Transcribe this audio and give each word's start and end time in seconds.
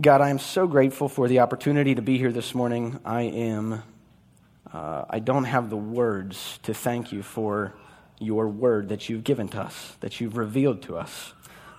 God, 0.00 0.20
I 0.20 0.30
am 0.30 0.40
so 0.40 0.66
grateful 0.66 1.08
for 1.08 1.28
the 1.28 1.38
opportunity 1.38 1.94
to 1.94 2.02
be 2.02 2.18
here 2.18 2.32
this 2.32 2.52
morning. 2.52 2.98
I 3.04 3.22
am, 3.22 3.80
uh, 4.72 5.04
I 5.08 5.20
don't 5.20 5.44
have 5.44 5.70
the 5.70 5.76
words 5.76 6.58
to 6.64 6.74
thank 6.74 7.12
you 7.12 7.22
for 7.22 7.76
your 8.18 8.48
word 8.48 8.88
that 8.88 9.08
you've 9.08 9.22
given 9.22 9.46
to 9.50 9.60
us, 9.60 9.96
that 10.00 10.20
you've 10.20 10.36
revealed 10.36 10.82
to 10.82 10.96
us. 10.96 11.32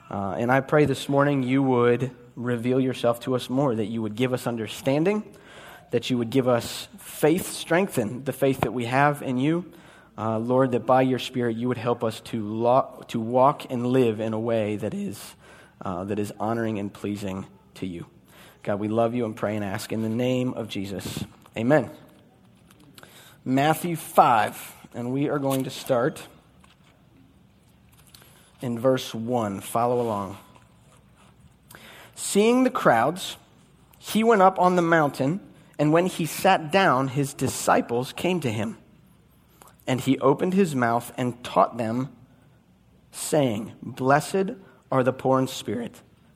Uh, 0.09 0.37
and 0.39 0.49
I 0.49 0.61
pray 0.61 0.85
this 0.85 1.09
morning 1.09 1.43
you 1.43 1.61
would 1.61 2.09
reveal 2.37 2.79
yourself 2.79 3.19
to 3.21 3.35
us 3.35 3.49
more, 3.49 3.75
that 3.75 3.87
you 3.87 4.01
would 4.01 4.15
give 4.15 4.31
us 4.31 4.47
understanding, 4.47 5.21
that 5.91 6.09
you 6.09 6.17
would 6.17 6.29
give 6.29 6.47
us 6.47 6.87
faith, 6.97 7.51
strengthen 7.51 8.23
the 8.23 8.31
faith 8.31 8.61
that 8.61 8.71
we 8.71 8.85
have 8.85 9.23
in 9.23 9.37
you. 9.37 9.65
Uh, 10.17 10.39
Lord, 10.39 10.71
that 10.71 10.85
by 10.85 11.01
your 11.01 11.19
Spirit 11.19 11.57
you 11.57 11.67
would 11.67 11.77
help 11.77 12.01
us 12.01 12.21
to, 12.21 12.47
lo- 12.47 13.03
to 13.09 13.19
walk 13.19 13.69
and 13.69 13.85
live 13.85 14.21
in 14.21 14.31
a 14.31 14.39
way 14.39 14.77
that 14.77 14.93
is, 14.93 15.35
uh, 15.81 16.05
that 16.05 16.17
is 16.17 16.31
honoring 16.39 16.79
and 16.79 16.93
pleasing 16.93 17.45
to 17.75 17.87
you. 17.87 18.05
God, 18.63 18.79
we 18.79 18.87
love 18.87 19.13
you 19.13 19.25
and 19.25 19.35
pray 19.35 19.55
and 19.55 19.63
ask 19.63 19.91
in 19.91 20.01
the 20.01 20.09
name 20.09 20.53
of 20.53 20.67
Jesus. 20.67 21.23
Amen. 21.55 21.91
Matthew 23.43 23.95
5, 23.95 24.73
and 24.95 25.13
we 25.13 25.29
are 25.29 25.37
going 25.37 25.65
to 25.65 25.69
start 25.69 26.21
in 28.61 28.79
verse 28.79 29.13
1. 29.13 29.61
Follow 29.61 30.01
along. 30.01 30.37
Seeing 32.15 32.63
the 32.63 32.71
crowds, 32.71 33.37
he 33.99 34.23
went 34.23 34.41
up 34.41 34.59
on 34.59 34.75
the 34.75 34.81
mountain, 34.81 35.41
and 35.77 35.93
when 35.93 36.07
he 36.07 36.25
sat 36.25 36.71
down, 36.71 37.09
his 37.09 37.33
disciples 37.33 38.13
came 38.13 38.39
to 38.39 38.51
him. 38.51 38.77
And 39.85 40.01
he 40.01 40.17
opened 40.17 40.55
his 40.55 40.75
mouth 40.75 41.13
and 41.17 41.43
taught 41.43 41.77
them, 41.77 42.09
saying, 43.11 43.73
Blessed 43.83 44.53
are 44.91 45.03
the 45.03 45.13
poor 45.13 45.37
in 45.37 45.47
spirit 45.47 46.01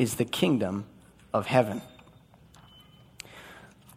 is 0.00 0.14
the 0.14 0.24
kingdom 0.24 0.86
of 1.34 1.44
heaven. 1.44 1.82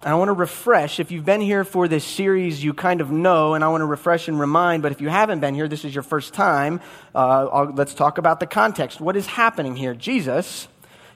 I 0.01 0.15
want 0.15 0.27
to 0.27 0.33
refresh. 0.33 0.99
If 0.99 1.11
you've 1.11 1.23
been 1.23 1.39
here 1.39 1.63
for 1.63 1.87
this 1.87 2.03
series, 2.03 2.61
you 2.61 2.73
kind 2.73 2.99
of 2.99 3.09
know, 3.09 3.53
and 3.53 3.63
I 3.63 3.69
want 3.69 3.79
to 3.79 3.85
refresh 3.85 4.27
and 4.27 4.37
remind. 4.37 4.83
But 4.83 4.91
if 4.91 4.99
you 4.99 5.07
haven't 5.07 5.39
been 5.39 5.55
here, 5.55 5.69
this 5.69 5.85
is 5.85 5.95
your 5.95 6.03
first 6.03 6.33
time. 6.33 6.81
Uh, 7.15 7.71
let's 7.73 7.93
talk 7.93 8.17
about 8.17 8.41
the 8.41 8.45
context. 8.45 8.99
What 8.99 9.15
is 9.15 9.27
happening 9.27 9.77
here? 9.77 9.93
Jesus, 9.93 10.67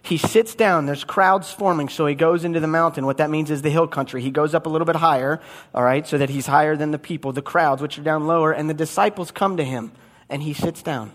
he 0.03 0.17
sits 0.17 0.55
down. 0.55 0.85
There's 0.85 1.03
crowds 1.03 1.51
forming, 1.51 1.89
so 1.89 2.05
he 2.05 2.15
goes 2.15 2.45
into 2.45 2.61
the 2.61 2.67
mountain. 2.67 3.05
What 3.05 3.17
that 3.17 3.29
means 3.29 3.51
is 3.51 3.61
the 3.61 3.69
hill 3.69 3.87
country. 3.89 4.21
He 4.21 4.31
goes 4.31 4.55
up 4.55 4.67
a 4.67 4.69
little 4.69 4.85
bit 4.85 4.95
higher, 4.95 5.41
all 5.75 5.83
right, 5.83 6.07
so 6.07 6.17
that 6.17 6.29
he's 6.29 6.45
higher 6.45 6.77
than 6.77 6.91
the 6.91 6.99
people, 6.99 7.33
the 7.33 7.41
crowds, 7.41 7.81
which 7.81 7.99
are 7.99 8.03
down 8.03 8.25
lower, 8.25 8.53
and 8.53 8.69
the 8.69 8.73
disciples 8.73 9.31
come 9.31 9.57
to 9.57 9.65
him, 9.65 9.91
and 10.29 10.41
he 10.41 10.53
sits 10.53 10.81
down. 10.81 11.11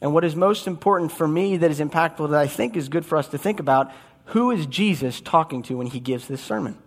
And 0.00 0.14
what 0.14 0.24
is 0.24 0.36
most 0.36 0.66
important 0.66 1.12
for 1.12 1.26
me 1.26 1.56
that 1.56 1.70
is 1.70 1.80
impactful 1.80 2.30
that 2.30 2.40
I 2.40 2.46
think 2.46 2.76
is 2.76 2.88
good 2.88 3.04
for 3.04 3.18
us 3.18 3.28
to 3.28 3.38
think 3.38 3.60
about 3.60 3.92
who 4.26 4.50
is 4.50 4.66
Jesus 4.66 5.20
talking 5.20 5.62
to 5.64 5.76
when 5.76 5.86
he 5.86 6.00
gives 6.00 6.28
this 6.28 6.42
sermon? 6.42 6.78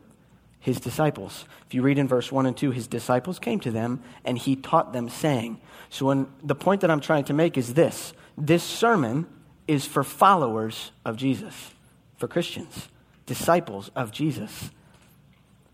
His 0.59 0.79
disciples. 0.79 1.45
If 1.65 1.73
you 1.73 1.81
read 1.81 1.97
in 1.97 2.07
verse 2.07 2.31
1 2.31 2.45
and 2.45 2.55
2, 2.55 2.71
his 2.71 2.87
disciples 2.87 3.39
came 3.39 3.59
to 3.61 3.71
them 3.71 4.03
and 4.23 4.37
he 4.37 4.55
taught 4.55 4.93
them, 4.93 5.09
saying. 5.09 5.59
So, 5.89 6.05
when, 6.05 6.27
the 6.43 6.55
point 6.55 6.81
that 6.81 6.91
I'm 6.91 6.99
trying 6.99 7.23
to 7.25 7.33
make 7.33 7.57
is 7.57 7.73
this 7.73 8.13
this 8.37 8.63
sermon 8.63 9.27
is 9.67 9.85
for 9.85 10.03
followers 10.03 10.91
of 11.03 11.17
Jesus, 11.17 11.71
for 12.17 12.27
Christians, 12.27 12.89
disciples 13.25 13.89
of 13.95 14.11
Jesus. 14.11 14.69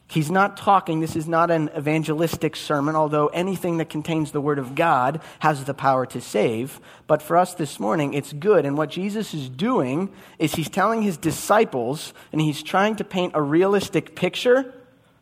He's 0.09 0.31
not 0.31 0.55
talking, 0.55 1.01
this 1.01 1.17
is 1.17 1.27
not 1.27 1.51
an 1.51 1.69
evangelistic 1.77 2.55
sermon, 2.55 2.95
although 2.95 3.27
anything 3.27 3.77
that 3.77 3.89
contains 3.89 4.31
the 4.31 4.39
Word 4.39 4.57
of 4.57 4.73
God 4.73 5.21
has 5.39 5.65
the 5.65 5.73
power 5.73 6.05
to 6.07 6.21
save. 6.21 6.79
But 7.07 7.21
for 7.21 7.35
us 7.35 7.53
this 7.55 7.77
morning, 7.77 8.13
it's 8.13 8.31
good. 8.31 8.65
And 8.65 8.77
what 8.77 8.89
Jesus 8.89 9.33
is 9.33 9.49
doing 9.49 10.09
is 10.39 10.55
he's 10.55 10.69
telling 10.69 11.01
his 11.01 11.17
disciples, 11.17 12.13
and 12.31 12.39
he's 12.39 12.63
trying 12.63 12.95
to 12.95 13.03
paint 13.03 13.33
a 13.35 13.41
realistic 13.41 14.15
picture 14.15 14.73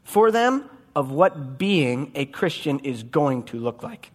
for 0.03 0.29
them 0.29 0.69
of 0.95 1.11
what 1.11 1.57
being 1.57 2.11
a 2.13 2.25
Christian 2.25 2.77
is 2.79 3.01
going 3.01 3.41
to 3.45 3.57
look 3.57 3.81
like. 3.81 4.11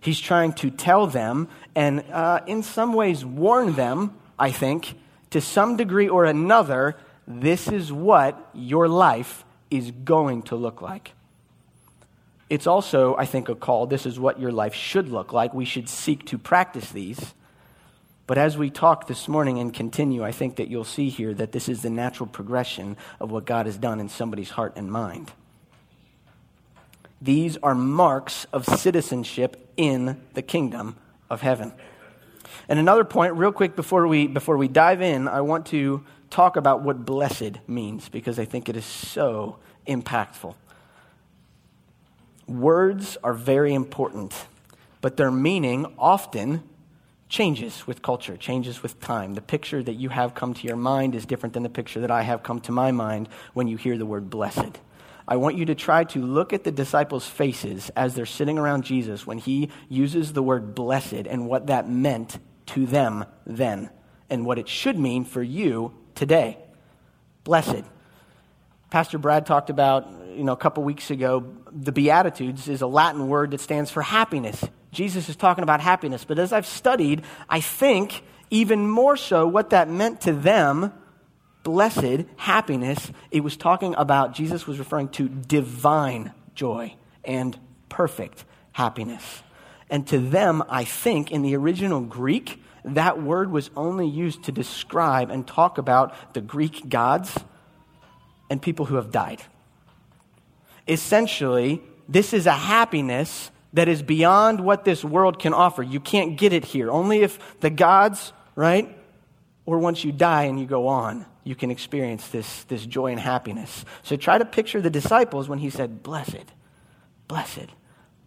He's 0.00 0.18
trying 0.18 0.52
to 0.54 0.70
tell 0.70 1.06
them, 1.06 1.48
and 1.76 2.04
uh, 2.10 2.40
in 2.48 2.64
some 2.64 2.92
ways 2.92 3.24
warn 3.24 3.74
them, 3.74 4.18
I 4.36 4.50
think, 4.50 4.94
to 5.30 5.40
some 5.40 5.76
degree 5.76 6.08
or 6.08 6.24
another, 6.24 6.96
this 7.28 7.68
is 7.68 7.92
what 7.92 8.50
your 8.52 8.88
life 8.88 9.44
is 9.72 9.90
going 9.90 10.42
to 10.42 10.56
look 10.56 10.82
like. 10.82 11.12
It's 12.50 12.66
also, 12.66 13.16
I 13.16 13.24
think, 13.24 13.48
a 13.48 13.54
call. 13.54 13.86
This 13.86 14.04
is 14.04 14.20
what 14.20 14.38
your 14.38 14.52
life 14.52 14.74
should 14.74 15.08
look 15.08 15.32
like. 15.32 15.54
We 15.54 15.64
should 15.64 15.88
seek 15.88 16.26
to 16.26 16.38
practice 16.38 16.90
these. 16.90 17.34
But 18.26 18.36
as 18.36 18.58
we 18.58 18.68
talk 18.68 19.06
this 19.06 19.26
morning 19.26 19.58
and 19.58 19.72
continue, 19.72 20.22
I 20.22 20.32
think 20.32 20.56
that 20.56 20.68
you'll 20.68 20.84
see 20.84 21.08
here 21.08 21.32
that 21.34 21.52
this 21.52 21.68
is 21.68 21.80
the 21.82 21.90
natural 21.90 22.28
progression 22.28 22.98
of 23.20 23.30
what 23.30 23.46
God 23.46 23.66
has 23.66 23.78
done 23.78 24.00
in 24.00 24.08
somebody's 24.10 24.50
heart 24.50 24.74
and 24.76 24.92
mind. 24.92 25.32
These 27.22 27.56
are 27.62 27.74
marks 27.74 28.46
of 28.52 28.66
citizenship 28.66 29.72
in 29.76 30.20
the 30.34 30.42
kingdom 30.42 30.96
of 31.30 31.40
heaven. 31.40 31.72
And 32.68 32.78
another 32.78 33.04
point, 33.04 33.34
real 33.34 33.52
quick 33.52 33.76
before 33.76 34.06
we, 34.06 34.26
before 34.26 34.56
we 34.56 34.68
dive 34.68 35.00
in, 35.00 35.26
I 35.26 35.40
want 35.40 35.66
to 35.66 36.04
talk 36.32 36.56
about 36.56 36.82
what 36.82 37.04
blessed 37.04 37.58
means 37.68 38.08
because 38.08 38.38
I 38.38 38.46
think 38.46 38.68
it 38.68 38.76
is 38.76 38.86
so 38.86 39.58
impactful. 39.86 40.54
Words 42.48 43.18
are 43.22 43.34
very 43.34 43.74
important, 43.74 44.46
but 45.00 45.16
their 45.16 45.30
meaning 45.30 45.94
often 45.98 46.62
changes 47.28 47.86
with 47.86 48.02
culture, 48.02 48.36
changes 48.36 48.82
with 48.82 48.98
time. 49.00 49.34
The 49.34 49.42
picture 49.42 49.82
that 49.82 49.94
you 49.94 50.08
have 50.08 50.34
come 50.34 50.54
to 50.54 50.66
your 50.66 50.76
mind 50.76 51.14
is 51.14 51.24
different 51.24 51.52
than 51.52 51.62
the 51.62 51.68
picture 51.68 52.00
that 52.00 52.10
I 52.10 52.22
have 52.22 52.42
come 52.42 52.60
to 52.62 52.72
my 52.72 52.92
mind 52.92 53.28
when 53.52 53.68
you 53.68 53.76
hear 53.76 53.96
the 53.96 54.06
word 54.06 54.28
blessed. 54.28 54.80
I 55.28 55.36
want 55.36 55.56
you 55.56 55.66
to 55.66 55.74
try 55.74 56.04
to 56.04 56.18
look 56.18 56.52
at 56.52 56.64
the 56.64 56.72
disciples' 56.72 57.26
faces 57.26 57.90
as 57.90 58.14
they're 58.14 58.26
sitting 58.26 58.58
around 58.58 58.84
Jesus 58.84 59.26
when 59.26 59.38
he 59.38 59.70
uses 59.88 60.32
the 60.32 60.42
word 60.42 60.74
blessed 60.74 61.26
and 61.26 61.46
what 61.46 61.68
that 61.68 61.88
meant 61.88 62.38
to 62.66 62.86
them 62.86 63.24
then 63.46 63.90
and 64.28 64.44
what 64.44 64.58
it 64.58 64.68
should 64.68 64.98
mean 64.98 65.24
for 65.24 65.42
you 65.42 65.94
today. 66.14 66.58
Blessed. 67.44 67.84
Pastor 68.90 69.18
Brad 69.18 69.46
talked 69.46 69.70
about, 69.70 70.06
you 70.36 70.44
know, 70.44 70.52
a 70.52 70.56
couple 70.56 70.84
weeks 70.84 71.10
ago, 71.10 71.46
the 71.70 71.92
Beatitudes 71.92 72.68
is 72.68 72.82
a 72.82 72.86
Latin 72.86 73.28
word 73.28 73.52
that 73.52 73.60
stands 73.60 73.90
for 73.90 74.02
happiness. 74.02 74.62
Jesus 74.90 75.28
is 75.28 75.36
talking 75.36 75.62
about 75.62 75.80
happiness. 75.80 76.24
But 76.24 76.38
as 76.38 76.52
I've 76.52 76.66
studied, 76.66 77.22
I 77.48 77.60
think 77.60 78.22
even 78.50 78.88
more 78.88 79.16
so 79.16 79.46
what 79.46 79.70
that 79.70 79.88
meant 79.88 80.20
to 80.22 80.32
them, 80.32 80.92
blessed, 81.62 82.26
happiness, 82.36 83.10
it 83.30 83.40
was 83.40 83.56
talking 83.56 83.94
about, 83.96 84.34
Jesus 84.34 84.66
was 84.66 84.78
referring 84.78 85.08
to 85.10 85.28
divine 85.28 86.32
joy 86.54 86.94
and 87.24 87.58
perfect 87.88 88.44
happiness. 88.72 89.42
And 89.88 90.06
to 90.08 90.18
them, 90.18 90.62
I 90.68 90.84
think, 90.84 91.30
in 91.30 91.42
the 91.42 91.56
original 91.56 92.00
Greek, 92.00 92.62
that 92.84 93.22
word 93.22 93.50
was 93.50 93.70
only 93.76 94.08
used 94.08 94.44
to 94.44 94.52
describe 94.52 95.30
and 95.30 95.46
talk 95.46 95.78
about 95.78 96.34
the 96.34 96.40
Greek 96.40 96.88
gods 96.88 97.38
and 98.50 98.60
people 98.60 98.86
who 98.86 98.96
have 98.96 99.10
died. 99.10 99.42
Essentially, 100.88 101.80
this 102.08 102.32
is 102.32 102.46
a 102.46 102.52
happiness 102.52 103.50
that 103.72 103.88
is 103.88 104.02
beyond 104.02 104.60
what 104.60 104.84
this 104.84 105.04
world 105.04 105.38
can 105.38 105.54
offer. 105.54 105.82
You 105.82 106.00
can't 106.00 106.36
get 106.36 106.52
it 106.52 106.64
here. 106.64 106.90
Only 106.90 107.22
if 107.22 107.60
the 107.60 107.70
gods, 107.70 108.32
right? 108.54 108.96
Or 109.64 109.78
once 109.78 110.04
you 110.04 110.12
die 110.12 110.44
and 110.44 110.60
you 110.60 110.66
go 110.66 110.88
on, 110.88 111.24
you 111.44 111.54
can 111.54 111.70
experience 111.70 112.28
this, 112.28 112.64
this 112.64 112.84
joy 112.84 113.12
and 113.12 113.20
happiness. 113.20 113.84
So 114.02 114.16
try 114.16 114.38
to 114.38 114.44
picture 114.44 114.80
the 114.80 114.90
disciples 114.90 115.48
when 115.48 115.58
he 115.58 115.70
said, 115.70 116.02
Blessed, 116.02 116.52
blessed, 117.28 117.68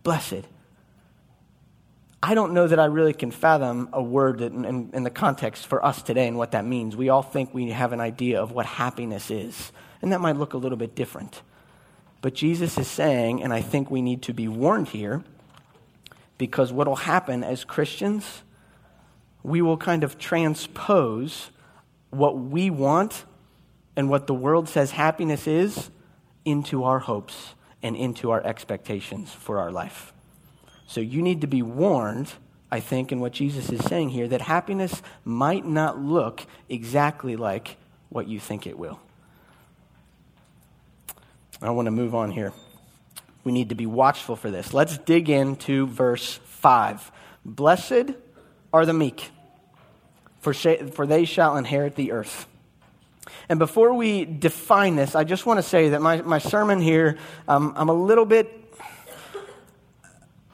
blessed. 0.04 0.46
I 2.28 2.34
don't 2.34 2.54
know 2.54 2.66
that 2.66 2.80
I 2.80 2.86
really 2.86 3.14
can 3.14 3.30
fathom 3.30 3.88
a 3.94 4.02
word 4.02 4.42
in, 4.42 4.66
in, 4.66 4.90
in, 4.94 5.04
the 5.04 5.12
context 5.12 5.68
for 5.68 5.86
us 5.86 6.02
today 6.02 6.28
and 6.28 6.40
what 6.40 6.54
that 6.54 6.66
means. 6.66 6.96
We 6.96 7.10
all 7.10 7.22
think 7.22 7.54
we 7.54 7.70
have 7.70 7.94
an 7.94 8.00
idea 8.00 8.42
of 8.42 8.52
what 8.52 8.66
happiness 8.66 9.30
is, 9.30 9.72
and 10.02 10.12
that 10.12 10.20
might 10.22 10.36
look 10.36 10.56
a 10.56 10.58
little 10.58 10.76
bit 10.76 10.96
different. 10.96 11.44
But 12.22 12.34
Jesus 12.34 12.80
is 12.80 12.88
saying, 12.88 13.44
and 13.44 13.54
I 13.54 13.62
think 13.62 13.92
we 13.92 14.02
need 14.02 14.24
to 14.24 14.34
be 14.34 14.48
warned 14.48 14.88
here, 14.88 15.24
because 16.40 16.74
what 16.74 16.88
will 16.88 16.96
happen 16.96 17.44
as 17.44 17.64
Christians, 17.64 18.42
we 19.44 19.62
will 19.62 19.78
kind 19.78 20.04
of 20.04 20.18
transpose 20.18 21.52
what 22.10 22.40
we 22.40 22.72
want 22.72 23.24
and 23.96 24.10
what 24.10 24.26
the 24.26 24.34
world 24.34 24.68
says 24.68 24.90
happiness 24.90 25.46
is 25.46 25.92
into 26.44 26.86
our 26.86 26.98
hopes 26.98 27.54
and 27.84 27.96
into 27.96 28.32
our 28.32 28.44
expectations 28.44 29.32
for 29.32 29.60
our 29.60 29.72
life. 29.72 30.15
So 30.88 31.02
you 31.02 31.22
need 31.22 31.42
to 31.42 31.48
be 31.48 31.62
warned, 31.62 32.32
I 32.72 32.80
think, 32.80 33.12
in 33.12 33.20
what 33.20 33.32
Jesus 33.32 33.70
is 33.70 33.84
saying 33.86 34.10
here, 34.10 34.28
that 34.28 34.42
happiness 34.42 35.02
might 35.24 35.66
not 35.66 36.00
look 36.00 36.46
exactly 36.70 37.36
like 37.36 37.78
what 38.10 38.28
you 38.28 38.40
think 38.40 38.68
it 38.68 38.78
will. 38.78 39.00
I 41.62 41.72
want 41.72 41.88
to 41.88 41.92
move 41.92 42.14
on 42.14 42.32
here. 42.32 42.54
We 43.44 43.52
need 43.52 43.70
to 43.70 43.76
be 43.76 43.86
watchful 43.86 44.36
for 44.36 44.52
this. 44.52 44.74
Let's 44.74 44.98
dig 44.98 45.30
into 45.30 45.88
verse 45.88 46.40
5. 46.46 47.12
Blessed 47.46 48.12
are 48.74 48.86
the 48.86 48.94
meek, 48.94 49.30
for, 50.42 50.54
for 50.54 51.08
they 51.08 51.26
shall 51.26 51.58
inherit 51.58 51.96
the 51.96 52.12
earth. 52.12 52.48
And 53.50 53.60
before 53.60 53.94
we 53.94 54.26
define 54.26 54.96
this, 54.96 55.16
I 55.16 55.24
just 55.24 55.46
want 55.46 55.60
to 55.60 55.64
say 55.64 55.90
that 55.90 56.02
my, 56.02 56.22
my 56.22 56.40
sermon 56.40 56.82
here, 56.82 57.18
um, 57.48 57.74
I'm 57.76 57.90
a 57.90 57.94
little 57.94 58.26
bit 58.26 58.65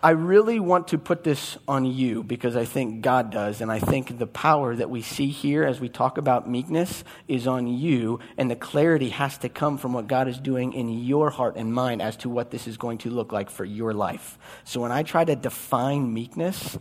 I 0.04 0.12
really 0.12 0.60
want 0.60 0.88
to 0.90 0.98
put 0.98 1.24
this 1.24 1.60
on 1.68 1.86
you 1.86 2.24
because 2.24 2.56
I 2.56 2.66
think 2.66 3.02
God 3.02 3.30
does. 3.30 3.62
And 3.62 3.72
I 3.72 3.78
think 3.78 4.18
the 4.18 4.26
power 4.26 4.76
that 4.76 4.90
we 4.90 5.04
see 5.04 5.28
here 5.28 5.64
as 5.64 5.80
we 5.80 5.90
talk 5.90 6.18
about 6.18 6.50
meekness 6.50 7.04
is 7.28 7.46
on 7.46 7.68
you. 7.68 8.20
And 8.36 8.50
the 8.50 8.56
clarity 8.56 9.10
has 9.10 9.38
to 9.40 9.50
come 9.50 9.78
from 9.78 9.94
what 9.94 10.08
God 10.08 10.28
is 10.28 10.40
doing 10.40 10.74
in 10.74 10.90
your 10.90 11.30
heart 11.30 11.56
and 11.56 11.72
mind 11.72 12.02
as 12.02 12.18
to 12.18 12.30
what 12.30 12.50
this 12.50 12.66
is 12.66 12.78
going 12.78 12.98
to 13.00 13.12
look 13.12 13.32
like 13.32 13.52
for 13.52 13.64
your 13.64 13.94
life. 13.94 14.40
So 14.64 14.82
when 14.82 14.92
I 14.92 15.04
try 15.04 15.24
to 15.24 15.36
define 15.36 16.12
meekness, 16.12 16.80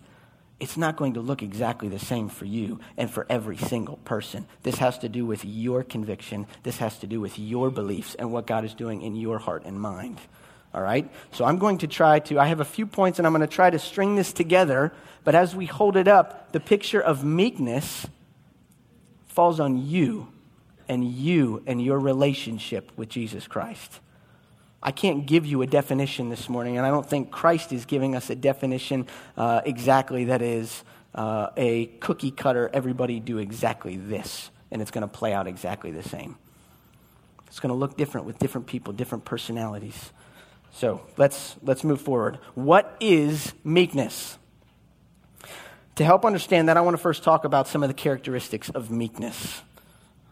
it's 0.58 0.78
not 0.78 0.96
going 0.96 1.14
to 1.14 1.20
look 1.20 1.42
exactly 1.42 1.88
the 1.88 1.98
same 1.98 2.30
for 2.30 2.46
you 2.46 2.80
and 2.96 3.10
for 3.10 3.26
every 3.28 3.58
single 3.58 3.96
person. 3.98 4.46
This 4.62 4.76
has 4.76 4.96
to 4.98 5.10
do 5.10 5.26
with 5.26 5.44
your 5.44 5.82
conviction. 5.82 6.46
This 6.62 6.78
has 6.78 6.98
to 7.00 7.06
do 7.06 7.20
with 7.20 7.38
your 7.38 7.70
beliefs 7.70 8.14
and 8.14 8.32
what 8.32 8.46
God 8.46 8.64
is 8.64 8.72
doing 8.72 9.02
in 9.02 9.14
your 9.14 9.38
heart 9.38 9.64
and 9.66 9.78
mind. 9.78 10.20
All 10.72 10.82
right? 10.82 11.10
So 11.32 11.44
I'm 11.44 11.58
going 11.58 11.78
to 11.78 11.86
try 11.86 12.20
to, 12.20 12.38
I 12.38 12.46
have 12.46 12.60
a 12.60 12.64
few 12.64 12.86
points 12.86 13.18
and 13.18 13.26
I'm 13.26 13.32
going 13.32 13.40
to 13.40 13.46
try 13.46 13.70
to 13.70 13.78
string 13.78 14.16
this 14.16 14.32
together, 14.32 14.92
but 15.24 15.34
as 15.34 15.54
we 15.54 15.66
hold 15.66 15.96
it 15.96 16.08
up, 16.08 16.52
the 16.52 16.60
picture 16.60 17.00
of 17.00 17.24
meekness 17.24 18.06
falls 19.28 19.60
on 19.60 19.86
you 19.86 20.28
and 20.88 21.04
you 21.04 21.62
and 21.66 21.82
your 21.82 21.98
relationship 21.98 22.90
with 22.96 23.08
Jesus 23.08 23.46
Christ. 23.46 24.00
I 24.82 24.92
can't 24.92 25.26
give 25.26 25.44
you 25.44 25.60
a 25.62 25.66
definition 25.66 26.30
this 26.30 26.48
morning, 26.48 26.78
and 26.78 26.86
I 26.86 26.90
don't 26.90 27.08
think 27.08 27.30
Christ 27.30 27.72
is 27.72 27.84
giving 27.84 28.16
us 28.16 28.30
a 28.30 28.34
definition 28.34 29.06
uh, 29.36 29.60
exactly 29.64 30.24
that 30.26 30.40
is 30.40 30.84
uh, 31.14 31.48
a 31.56 31.86
cookie 32.00 32.30
cutter, 32.30 32.70
everybody 32.72 33.20
do 33.20 33.38
exactly 33.38 33.96
this, 33.96 34.50
and 34.70 34.80
it's 34.80 34.90
going 34.90 35.02
to 35.02 35.08
play 35.08 35.34
out 35.34 35.46
exactly 35.46 35.90
the 35.90 36.02
same. 36.02 36.36
It's 37.46 37.60
going 37.60 37.70
to 37.70 37.78
look 37.78 37.96
different 37.96 38.26
with 38.26 38.38
different 38.38 38.68
people, 38.68 38.92
different 38.92 39.24
personalities. 39.24 40.12
So 40.72 41.02
let's, 41.16 41.56
let's 41.62 41.84
move 41.84 42.00
forward. 42.00 42.38
What 42.54 42.96
is 43.00 43.52
meekness? 43.64 44.38
To 45.96 46.04
help 46.04 46.24
understand 46.24 46.68
that, 46.68 46.76
I 46.76 46.80
want 46.80 46.94
to 46.94 47.02
first 47.02 47.22
talk 47.22 47.44
about 47.44 47.68
some 47.68 47.82
of 47.82 47.88
the 47.88 47.94
characteristics 47.94 48.70
of 48.70 48.90
meekness. 48.90 49.62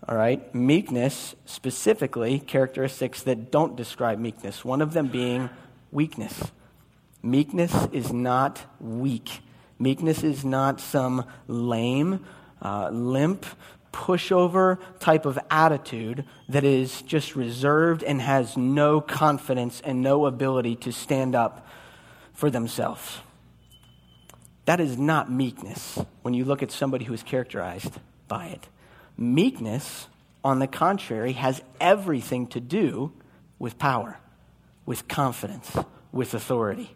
All 0.08 0.16
right? 0.16 0.54
Meekness, 0.54 1.34
specifically, 1.44 2.38
characteristics 2.38 3.22
that 3.24 3.50
don't 3.50 3.76
describe 3.76 4.18
meekness. 4.18 4.64
One 4.64 4.80
of 4.80 4.94
them 4.94 5.08
being 5.08 5.50
weakness. 5.90 6.50
Meekness 7.22 7.88
is 7.92 8.12
not 8.12 8.64
weak. 8.80 9.40
Meekness 9.78 10.22
is 10.22 10.44
not 10.44 10.80
some 10.80 11.24
lame, 11.46 12.24
uh, 12.62 12.88
limp, 12.90 13.44
pushover 13.98 14.78
type 15.00 15.26
of 15.26 15.38
attitude 15.50 16.24
that 16.48 16.62
is 16.62 17.02
just 17.02 17.34
reserved 17.34 18.04
and 18.04 18.22
has 18.22 18.56
no 18.56 19.00
confidence 19.00 19.82
and 19.84 20.00
no 20.00 20.24
ability 20.24 20.76
to 20.76 20.92
stand 20.92 21.34
up 21.34 21.66
for 22.32 22.48
themselves. 22.48 23.18
That 24.66 24.78
is 24.78 24.96
not 24.96 25.32
meekness 25.32 25.98
when 26.22 26.32
you 26.32 26.44
look 26.44 26.62
at 26.62 26.70
somebody 26.70 27.04
who 27.04 27.12
is 27.12 27.24
characterized 27.24 27.98
by 28.28 28.46
it. 28.46 28.68
Meekness, 29.16 30.06
on 30.44 30.60
the 30.60 30.68
contrary, 30.68 31.32
has 31.32 31.60
everything 31.80 32.46
to 32.48 32.60
do 32.60 33.12
with 33.58 33.78
power, 33.78 34.20
with 34.86 35.08
confidence, 35.08 35.76
with 36.12 36.34
authority. 36.34 36.94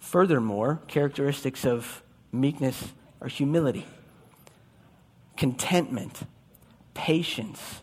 Furthermore, 0.00 0.80
characteristics 0.88 1.64
of 1.64 2.02
meekness 2.32 2.92
are 3.20 3.28
humility 3.28 3.86
contentment, 5.36 6.20
patience. 6.94 7.82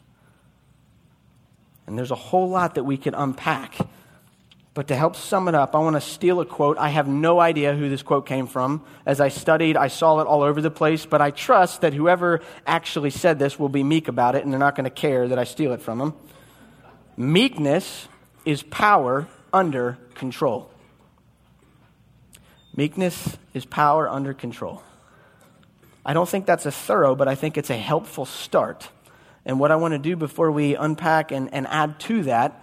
And 1.85 1.97
there's 1.97 2.11
a 2.11 2.15
whole 2.15 2.49
lot 2.49 2.75
that 2.75 2.83
we 2.83 2.97
could 2.97 3.13
unpack. 3.15 3.77
But 4.73 4.87
to 4.87 4.95
help 4.95 5.15
sum 5.15 5.47
it 5.47 5.53
up, 5.53 5.75
I 5.75 5.79
want 5.79 5.95
to 5.95 6.01
steal 6.01 6.39
a 6.39 6.45
quote. 6.45 6.77
I 6.79 6.89
have 6.89 7.07
no 7.07 7.39
idea 7.39 7.75
who 7.75 7.89
this 7.89 8.01
quote 8.01 8.25
came 8.25 8.47
from. 8.47 8.83
As 9.05 9.21
I 9.21 9.27
studied, 9.27 9.77
I 9.77 9.87
saw 9.87 10.19
it 10.19 10.25
all 10.25 10.41
over 10.41 10.61
the 10.61 10.71
place, 10.71 11.05
but 11.05 11.21
I 11.21 11.29
trust 11.29 11.81
that 11.81 11.93
whoever 11.93 12.41
actually 12.65 13.11
said 13.11 13.37
this 13.37 13.59
will 13.59 13.69
be 13.69 13.83
meek 13.83 14.07
about 14.07 14.33
it 14.35 14.43
and 14.43 14.51
they're 14.51 14.59
not 14.59 14.75
going 14.75 14.85
to 14.85 14.89
care 14.89 15.27
that 15.27 15.37
I 15.37 15.43
steal 15.43 15.73
it 15.73 15.81
from 15.81 15.99
them. 15.99 16.13
Meekness 17.15 18.07
is 18.45 18.63
power 18.63 19.27
under 19.51 19.99
control. 20.15 20.71
Meekness 22.75 23.37
is 23.53 23.65
power 23.65 24.09
under 24.09 24.33
control. 24.33 24.81
I 26.05 26.13
don't 26.13 26.27
think 26.27 26.45
that's 26.45 26.65
a 26.65 26.71
thorough, 26.71 27.15
but 27.15 27.27
I 27.27 27.35
think 27.35 27.57
it's 27.57 27.69
a 27.69 27.77
helpful 27.77 28.25
start. 28.25 28.89
And 29.45 29.59
what 29.59 29.71
I 29.71 29.77
want 29.77 29.93
to 29.93 29.99
do 29.99 30.15
before 30.15 30.51
we 30.51 30.75
unpack 30.75 31.31
and, 31.31 31.53
and 31.53 31.67
add 31.67 31.99
to 32.01 32.23
that, 32.23 32.61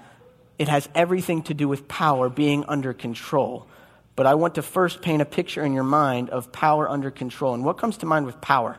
it 0.58 0.68
has 0.68 0.88
everything 0.94 1.42
to 1.44 1.54
do 1.54 1.68
with 1.68 1.88
power 1.88 2.28
being 2.28 2.64
under 2.68 2.92
control. 2.92 3.66
But 4.14 4.26
I 4.26 4.34
want 4.34 4.56
to 4.56 4.62
first 4.62 5.00
paint 5.00 5.22
a 5.22 5.24
picture 5.24 5.64
in 5.64 5.72
your 5.72 5.84
mind 5.84 6.28
of 6.30 6.52
power 6.52 6.88
under 6.88 7.10
control. 7.10 7.54
And 7.54 7.64
what 7.64 7.78
comes 7.78 7.98
to 7.98 8.06
mind 8.06 8.26
with 8.26 8.40
power 8.40 8.78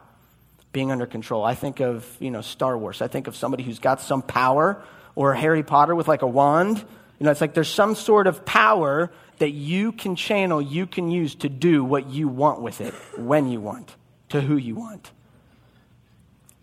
being 0.71 0.91
under 0.91 1.07
control? 1.07 1.43
I 1.43 1.55
think 1.55 1.79
of, 1.79 2.05
you 2.19 2.29
know, 2.29 2.41
Star 2.41 2.77
Wars. 2.77 3.01
I 3.01 3.07
think 3.07 3.25
of 3.27 3.35
somebody 3.35 3.63
who's 3.63 3.79
got 3.79 3.99
some 3.99 4.21
power, 4.21 4.83
or 5.15 5.33
Harry 5.33 5.63
Potter 5.63 5.95
with 5.95 6.07
like 6.07 6.21
a 6.21 6.27
wand. 6.27 6.77
You 7.19 7.25
know, 7.25 7.31
it's 7.31 7.41
like 7.41 7.55
there's 7.55 7.73
some 7.73 7.95
sort 7.95 8.27
of 8.27 8.45
power 8.45 9.11
that 9.39 9.51
you 9.51 9.91
can 9.91 10.15
channel, 10.15 10.61
you 10.61 10.85
can 10.85 11.09
use 11.09 11.33
to 11.35 11.49
do 11.49 11.83
what 11.83 12.07
you 12.11 12.27
want 12.27 12.61
with 12.61 12.79
it 12.79 12.93
when 13.17 13.49
you 13.49 13.59
want 13.59 13.95
to 14.31 14.41
who 14.41 14.57
you 14.57 14.75
want. 14.75 15.11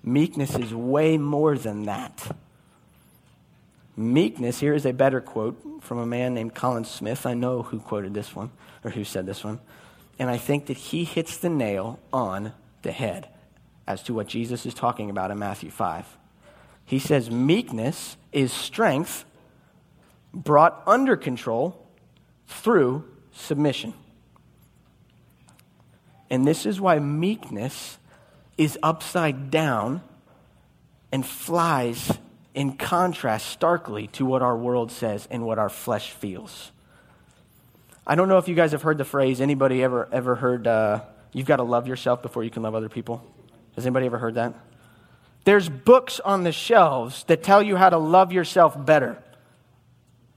Meekness 0.02 0.56
is 0.56 0.74
way 0.74 1.18
more 1.18 1.56
than 1.56 1.84
that. 1.84 2.36
Meekness, 3.96 4.60
here 4.60 4.74
is 4.74 4.86
a 4.86 4.92
better 4.92 5.20
quote 5.20 5.60
from 5.82 5.98
a 5.98 6.06
man 6.06 6.34
named 6.34 6.54
Colin 6.54 6.84
Smith. 6.84 7.26
I 7.26 7.34
know 7.34 7.62
who 7.62 7.80
quoted 7.80 8.14
this 8.14 8.34
one, 8.34 8.50
or 8.84 8.90
who 8.90 9.04
said 9.04 9.26
this 9.26 9.42
one. 9.42 9.60
And 10.18 10.30
I 10.30 10.36
think 10.36 10.66
that 10.66 10.76
he 10.76 11.04
hits 11.04 11.36
the 11.36 11.48
nail 11.48 11.98
on 12.12 12.52
the 12.82 12.92
head 12.92 13.28
as 13.86 14.02
to 14.04 14.14
what 14.14 14.28
Jesus 14.28 14.66
is 14.66 14.74
talking 14.74 15.10
about 15.10 15.30
in 15.30 15.38
Matthew 15.38 15.70
5. 15.70 16.06
He 16.84 16.98
says, 16.98 17.30
Meekness 17.30 18.16
is 18.32 18.52
strength 18.52 19.24
brought 20.32 20.82
under 20.86 21.16
control 21.16 21.86
through 22.46 23.04
submission. 23.32 23.94
And 26.30 26.46
this 26.46 26.66
is 26.66 26.80
why 26.80 26.98
meekness 26.98 27.98
is 28.56 28.78
upside 28.82 29.50
down 29.50 30.02
and 31.10 31.24
flies 31.24 32.12
in 32.54 32.72
contrast 32.76 33.46
starkly 33.46 34.08
to 34.08 34.24
what 34.26 34.42
our 34.42 34.56
world 34.56 34.90
says 34.90 35.26
and 35.30 35.44
what 35.44 35.58
our 35.58 35.68
flesh 35.68 36.10
feels. 36.10 36.72
I 38.06 38.14
don't 38.14 38.28
know 38.28 38.38
if 38.38 38.48
you 38.48 38.54
guys 38.54 38.72
have 38.72 38.82
heard 38.82 38.98
the 38.98 39.04
phrase, 39.04 39.40
anybody 39.40 39.82
ever, 39.82 40.08
ever 40.10 40.34
heard, 40.34 40.66
uh, 40.66 41.02
you've 41.32 41.46
got 41.46 41.56
to 41.56 41.62
love 41.62 41.86
yourself 41.86 42.22
before 42.22 42.42
you 42.42 42.50
can 42.50 42.62
love 42.62 42.74
other 42.74 42.88
people? 42.88 43.22
Has 43.76 43.86
anybody 43.86 44.06
ever 44.06 44.18
heard 44.18 44.34
that? 44.34 44.54
There's 45.44 45.68
books 45.68 46.20
on 46.20 46.42
the 46.42 46.52
shelves 46.52 47.24
that 47.24 47.42
tell 47.42 47.62
you 47.62 47.76
how 47.76 47.90
to 47.90 47.98
love 47.98 48.32
yourself 48.32 48.74
better. 48.84 49.22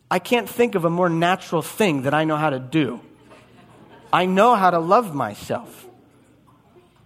I 0.10 0.20
can't 0.20 0.48
think 0.48 0.76
of 0.76 0.86
a 0.86 0.90
more 0.90 1.10
natural 1.10 1.62
thing 1.62 2.04
that 2.04 2.14
I 2.14 2.26
know 2.26 2.36
how 2.36 2.50
to 2.50 2.60
do. 2.60 3.00
I 4.14 4.26
know 4.26 4.56
how 4.56 4.70
to 4.70 4.80
love 4.80 5.16
myself. 5.16 5.88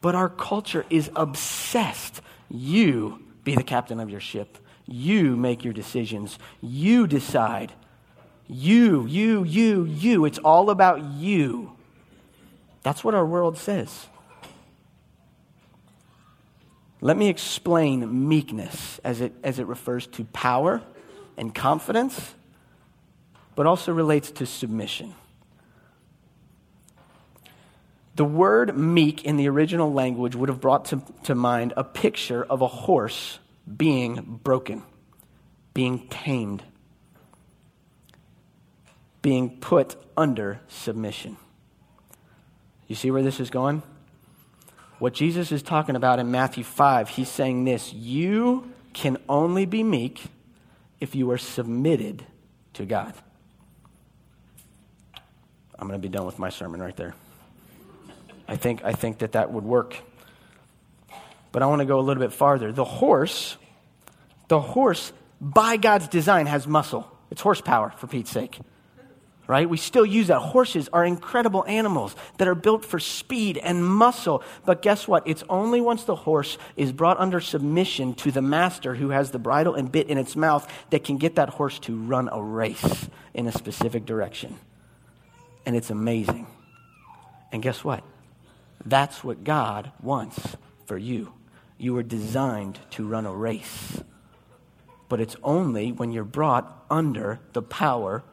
But 0.01 0.15
our 0.15 0.29
culture 0.29 0.85
is 0.89 1.09
obsessed. 1.15 2.21
You 2.49 3.23
be 3.43 3.55
the 3.55 3.63
captain 3.63 3.99
of 3.99 4.09
your 4.09 4.19
ship. 4.19 4.57
You 4.85 5.35
make 5.35 5.63
your 5.63 5.73
decisions. 5.73 6.37
You 6.61 7.07
decide. 7.07 7.73
You, 8.47 9.05
you, 9.07 9.43
you, 9.43 9.85
you. 9.85 10.25
It's 10.25 10.37
all 10.39 10.69
about 10.69 11.03
you. 11.03 11.71
That's 12.83 13.03
what 13.03 13.15
our 13.15 13.25
world 13.25 13.57
says. 13.57 14.07
Let 17.01 17.17
me 17.17 17.27
explain 17.27 18.27
meekness 18.27 18.99
as 19.03 19.21
it, 19.21 19.33
as 19.43 19.59
it 19.59 19.67
refers 19.67 20.07
to 20.07 20.23
power 20.25 20.81
and 21.37 21.53
confidence, 21.53 22.35
but 23.55 23.65
also 23.65 23.91
relates 23.91 24.31
to 24.31 24.45
submission. 24.45 25.13
The 28.15 28.25
word 28.25 28.77
meek 28.77 29.25
in 29.25 29.35
the 29.35 29.49
original 29.49 29.91
language 29.91 30.35
would 30.35 30.49
have 30.49 30.61
brought 30.61 30.85
to, 30.85 31.01
to 31.23 31.35
mind 31.35 31.73
a 31.75 31.83
picture 31.83 32.43
of 32.43 32.61
a 32.61 32.67
horse 32.67 33.39
being 33.75 34.39
broken, 34.43 34.83
being 35.73 36.07
tamed, 36.07 36.63
being 39.21 39.57
put 39.57 39.95
under 40.15 40.61
submission. 40.69 41.35
You 42.87 42.95
see 42.95 43.11
where 43.11 43.23
this 43.23 43.39
is 43.39 43.49
going? 43.49 43.83
What 44.99 45.13
Jesus 45.13 45.51
is 45.51 45.61
talking 45.61 45.97
about 45.97 46.19
in 46.19 46.31
Matthew 46.31 46.63
5, 46.63 47.09
he's 47.09 47.29
saying 47.29 47.65
this 47.65 47.91
You 47.91 48.71
can 48.93 49.17
only 49.27 49.65
be 49.65 49.83
meek 49.83 50.23
if 51.01 51.15
you 51.15 51.29
are 51.31 51.37
submitted 51.37 52.25
to 52.75 52.85
God. 52.85 53.13
I'm 55.77 55.87
going 55.87 55.99
to 55.99 56.07
be 56.07 56.11
done 56.11 56.25
with 56.25 56.39
my 56.39 56.49
sermon 56.49 56.81
right 56.81 56.95
there. 56.95 57.13
I 58.47 58.55
think, 58.55 58.83
I 58.83 58.93
think 58.93 59.19
that 59.19 59.33
that 59.33 59.51
would 59.51 59.63
work. 59.63 59.97
But 61.51 61.63
I 61.63 61.67
want 61.67 61.79
to 61.79 61.85
go 61.85 61.99
a 61.99 62.01
little 62.01 62.21
bit 62.21 62.33
farther. 62.33 62.71
The 62.71 62.83
horse, 62.83 63.57
the 64.47 64.59
horse, 64.59 65.13
by 65.39 65.77
God's 65.77 66.07
design, 66.07 66.45
has 66.47 66.67
muscle. 66.67 67.09
It's 67.31 67.41
horsepower, 67.41 67.93
for 67.97 68.07
Pete's 68.07 68.29
sake. 68.29 68.59
Right? 69.47 69.69
We 69.69 69.77
still 69.77 70.05
use 70.05 70.27
that. 70.27 70.39
Horses 70.39 70.89
are 70.91 71.05
incredible 71.05 71.63
animals 71.67 72.15
that 72.39 72.47
are 72.47 72.55
built 72.55 72.83
for 72.83 72.99
speed 72.99 73.59
and 73.59 73.85
muscle. 73.85 74.41
But 74.65 74.81
guess 74.81 75.07
what? 75.07 75.27
It's 75.27 75.43
only 75.47 75.81
once 75.81 76.03
the 76.03 76.15
horse 76.15 76.57
is 76.75 76.91
brought 76.91 77.19
under 77.19 77.39
submission 77.39 78.15
to 78.15 78.31
the 78.31 78.41
master 78.41 78.95
who 78.95 79.09
has 79.09 79.29
the 79.29 79.37
bridle 79.37 79.75
and 79.75 79.91
bit 79.91 80.09
in 80.09 80.17
its 80.17 80.35
mouth 80.35 80.67
that 80.89 81.03
can 81.03 81.17
get 81.17 81.35
that 81.35 81.49
horse 81.49 81.77
to 81.79 81.95
run 81.95 82.27
a 82.31 82.41
race 82.41 83.07
in 83.35 83.45
a 83.45 83.51
specific 83.51 84.05
direction. 84.05 84.57
And 85.63 85.75
it's 85.75 85.91
amazing. 85.91 86.47
And 87.51 87.61
guess 87.61 87.83
what? 87.83 88.03
That's 88.85 89.23
what 89.23 89.43
God 89.43 89.91
wants 90.01 90.57
for 90.85 90.97
you. 90.97 91.33
You 91.77 91.93
were 91.93 92.03
designed 92.03 92.79
to 92.91 93.07
run 93.07 93.25
a 93.25 93.33
race. 93.33 94.01
But 95.09 95.19
it's 95.19 95.35
only 95.43 95.91
when 95.91 96.11
you're 96.11 96.23
brought 96.23 96.85
under 96.89 97.39
the 97.53 97.61
power 97.61 98.23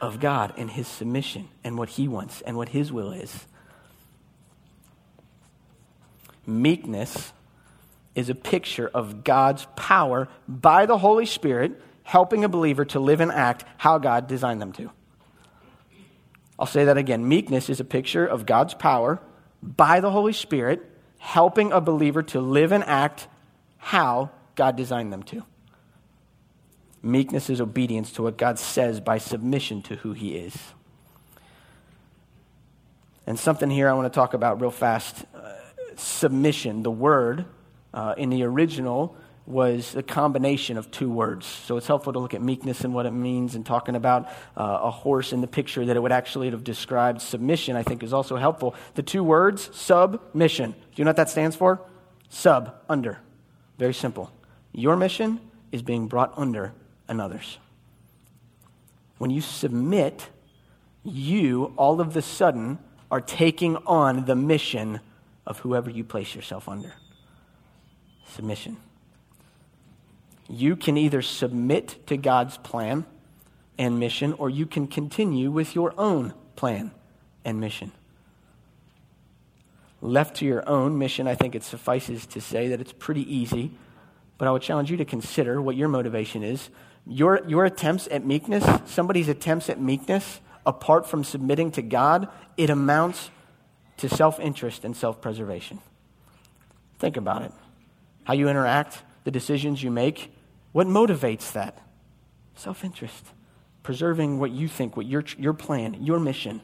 of 0.00 0.20
God 0.20 0.52
and 0.56 0.70
His 0.70 0.86
submission 0.86 1.48
and 1.64 1.78
what 1.78 1.90
He 1.90 2.08
wants 2.08 2.40
and 2.42 2.56
what 2.56 2.68
His 2.68 2.92
will 2.92 3.12
is. 3.12 3.46
Meekness 6.46 7.32
is 8.14 8.28
a 8.28 8.34
picture 8.34 8.90
of 8.92 9.24
God's 9.24 9.66
power 9.76 10.28
by 10.46 10.86
the 10.86 10.98
Holy 10.98 11.26
Spirit 11.26 11.80
helping 12.02 12.44
a 12.44 12.48
believer 12.48 12.84
to 12.84 13.00
live 13.00 13.20
and 13.20 13.32
act 13.32 13.64
how 13.78 13.98
God 13.98 14.26
designed 14.26 14.60
them 14.60 14.72
to. 14.72 14.90
I'll 16.58 16.66
say 16.66 16.84
that 16.84 16.98
again. 16.98 17.26
Meekness 17.26 17.70
is 17.70 17.80
a 17.80 17.84
picture 17.84 18.26
of 18.26 18.44
God's 18.44 18.74
power 18.74 19.20
by 19.62 20.00
the 20.00 20.10
Holy 20.10 20.32
Spirit 20.32 20.88
helping 21.18 21.70
a 21.72 21.80
believer 21.80 22.22
to 22.22 22.40
live 22.40 22.72
and 22.72 22.82
act 22.84 23.28
how 23.78 24.30
God 24.56 24.76
designed 24.76 25.12
them 25.12 25.22
to. 25.24 25.44
Meekness 27.02 27.48
is 27.50 27.60
obedience 27.60 28.12
to 28.12 28.22
what 28.22 28.36
God 28.36 28.58
says 28.58 29.00
by 29.00 29.18
submission 29.18 29.82
to 29.82 29.96
who 29.96 30.12
He 30.12 30.36
is. 30.36 30.56
And 33.26 33.38
something 33.38 33.70
here 33.70 33.88
I 33.88 33.92
want 33.92 34.12
to 34.12 34.14
talk 34.14 34.34
about 34.34 34.60
real 34.60 34.70
fast 34.70 35.24
uh, 35.34 35.52
submission. 35.96 36.82
The 36.82 36.90
word 36.90 37.44
uh, 37.94 38.14
in 38.16 38.30
the 38.30 38.42
original 38.42 39.16
was 39.46 39.96
a 39.96 40.02
combination 40.02 40.76
of 40.76 40.90
two 40.90 41.10
words. 41.10 41.46
So 41.46 41.76
it's 41.76 41.86
helpful 41.86 42.12
to 42.12 42.18
look 42.18 42.34
at 42.34 42.42
meekness 42.42 42.82
and 42.82 42.94
what 42.94 43.06
it 43.06 43.10
means, 43.10 43.54
and 43.54 43.66
talking 43.66 43.96
about 43.96 44.28
uh, 44.56 44.78
a 44.82 44.90
horse 44.90 45.32
in 45.32 45.40
the 45.40 45.46
picture 45.46 45.84
that 45.84 45.96
it 45.96 46.00
would 46.00 46.12
actually 46.12 46.50
have 46.50 46.62
described 46.62 47.20
submission, 47.20 47.76
I 47.76 47.82
think 47.82 48.02
is 48.02 48.12
also 48.12 48.36
helpful. 48.36 48.74
The 48.94 49.02
two 49.02 49.24
words, 49.24 49.68
submission. 49.76 50.72
Do 50.72 50.78
you 50.96 51.04
know 51.04 51.10
what 51.10 51.16
that 51.16 51.30
stands 51.30 51.56
for? 51.56 51.80
Sub, 52.28 52.74
under. 52.88 53.18
Very 53.78 53.94
simple. 53.94 54.30
Your 54.72 54.96
mission 54.96 55.40
is 55.72 55.82
being 55.82 56.06
brought 56.06 56.32
under 56.36 56.72
another's. 57.08 57.58
When 59.18 59.30
you 59.30 59.40
submit, 59.40 60.28
you 61.02 61.72
all 61.76 62.00
of 62.00 62.14
the 62.14 62.22
sudden 62.22 62.78
are 63.10 63.20
taking 63.20 63.76
on 63.86 64.24
the 64.24 64.36
mission 64.36 65.00
of 65.46 65.58
whoever 65.58 65.90
you 65.90 66.04
place 66.04 66.34
yourself 66.34 66.68
under. 66.68 66.92
Submission. 68.28 68.76
You 70.52 70.76
can 70.76 70.96
either 70.96 71.22
submit 71.22 72.06
to 72.06 72.16
God's 72.16 72.58
plan 72.58 73.06
and 73.78 73.98
mission, 73.98 74.34
or 74.34 74.50
you 74.50 74.66
can 74.66 74.86
continue 74.86 75.50
with 75.50 75.74
your 75.74 75.94
own 75.98 76.34
plan 76.56 76.92
and 77.44 77.58
mission. 77.58 77.90
Left 80.02 80.36
to 80.36 80.44
your 80.44 80.68
own 80.68 80.98
mission, 80.98 81.26
I 81.26 81.34
think 81.34 81.54
it 81.54 81.64
suffices 81.64 82.26
to 82.26 82.40
say 82.40 82.68
that 82.68 82.80
it's 82.80 82.92
pretty 82.92 83.34
easy, 83.34 83.70
but 84.36 84.46
I 84.46 84.50
would 84.50 84.62
challenge 84.62 84.90
you 84.90 84.98
to 84.98 85.04
consider 85.06 85.60
what 85.60 85.74
your 85.74 85.88
motivation 85.88 86.42
is 86.42 86.68
your, 87.06 87.42
your 87.48 87.64
attempts 87.64 88.06
at 88.10 88.24
meekness, 88.24 88.64
somebody's 88.86 89.28
attempts 89.28 89.68
at 89.68 89.80
meekness, 89.80 90.40
apart 90.64 91.06
from 91.06 91.24
submitting 91.24 91.72
to 91.72 91.82
God, 91.82 92.28
it 92.56 92.70
amounts 92.70 93.30
to 93.98 94.08
self 94.08 94.38
interest 94.38 94.84
and 94.84 94.96
self 94.96 95.20
preservation. 95.20 95.80
Think 96.98 97.16
about 97.16 97.42
it. 97.42 97.52
How 98.24 98.34
you 98.34 98.48
interact, 98.48 99.02
the 99.24 99.30
decisions 99.30 99.82
you 99.82 99.90
make, 99.90 100.32
what 100.72 100.86
motivates 100.86 101.52
that? 101.52 101.78
Self 102.54 102.84
interest. 102.84 103.24
Preserving 103.82 104.38
what 104.38 104.50
you 104.50 104.68
think, 104.68 104.96
what 104.96 105.06
your, 105.06 105.24
your 105.38 105.54
plan, 105.54 105.96
your 106.00 106.20
mission. 106.20 106.60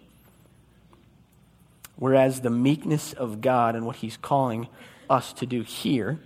Whereas 1.97 2.43
the 2.43 2.51
meekness 2.51 3.13
of 3.13 3.41
God 3.41 3.75
and 3.75 3.85
what 3.85 3.97
He's 3.97 4.17
calling 4.17 4.69
us 5.11 5.33
to 5.35 5.47
do 5.47 5.63
here 5.63 6.21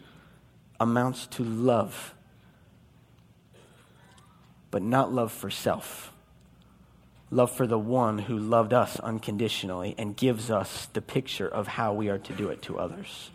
amounts 0.78 1.26
to 1.28 1.44
love 1.44 2.14
but 4.72 4.82
not 4.82 5.12
love 5.12 5.30
for 5.30 5.50
self. 5.50 6.12
Love 7.30 7.52
for 7.52 7.66
the 7.66 7.78
one 7.78 8.18
who 8.18 8.36
loved 8.36 8.72
us 8.72 8.98
unconditionally 8.98 9.94
and 9.96 10.16
gives 10.16 10.50
us 10.50 10.86
the 10.94 11.02
picture 11.02 11.46
of 11.46 11.68
how 11.68 11.92
we 11.92 12.08
are 12.08 12.18
to 12.18 12.32
do 12.32 12.48
it 12.48 12.62
to 12.62 12.78
others. 12.78 13.30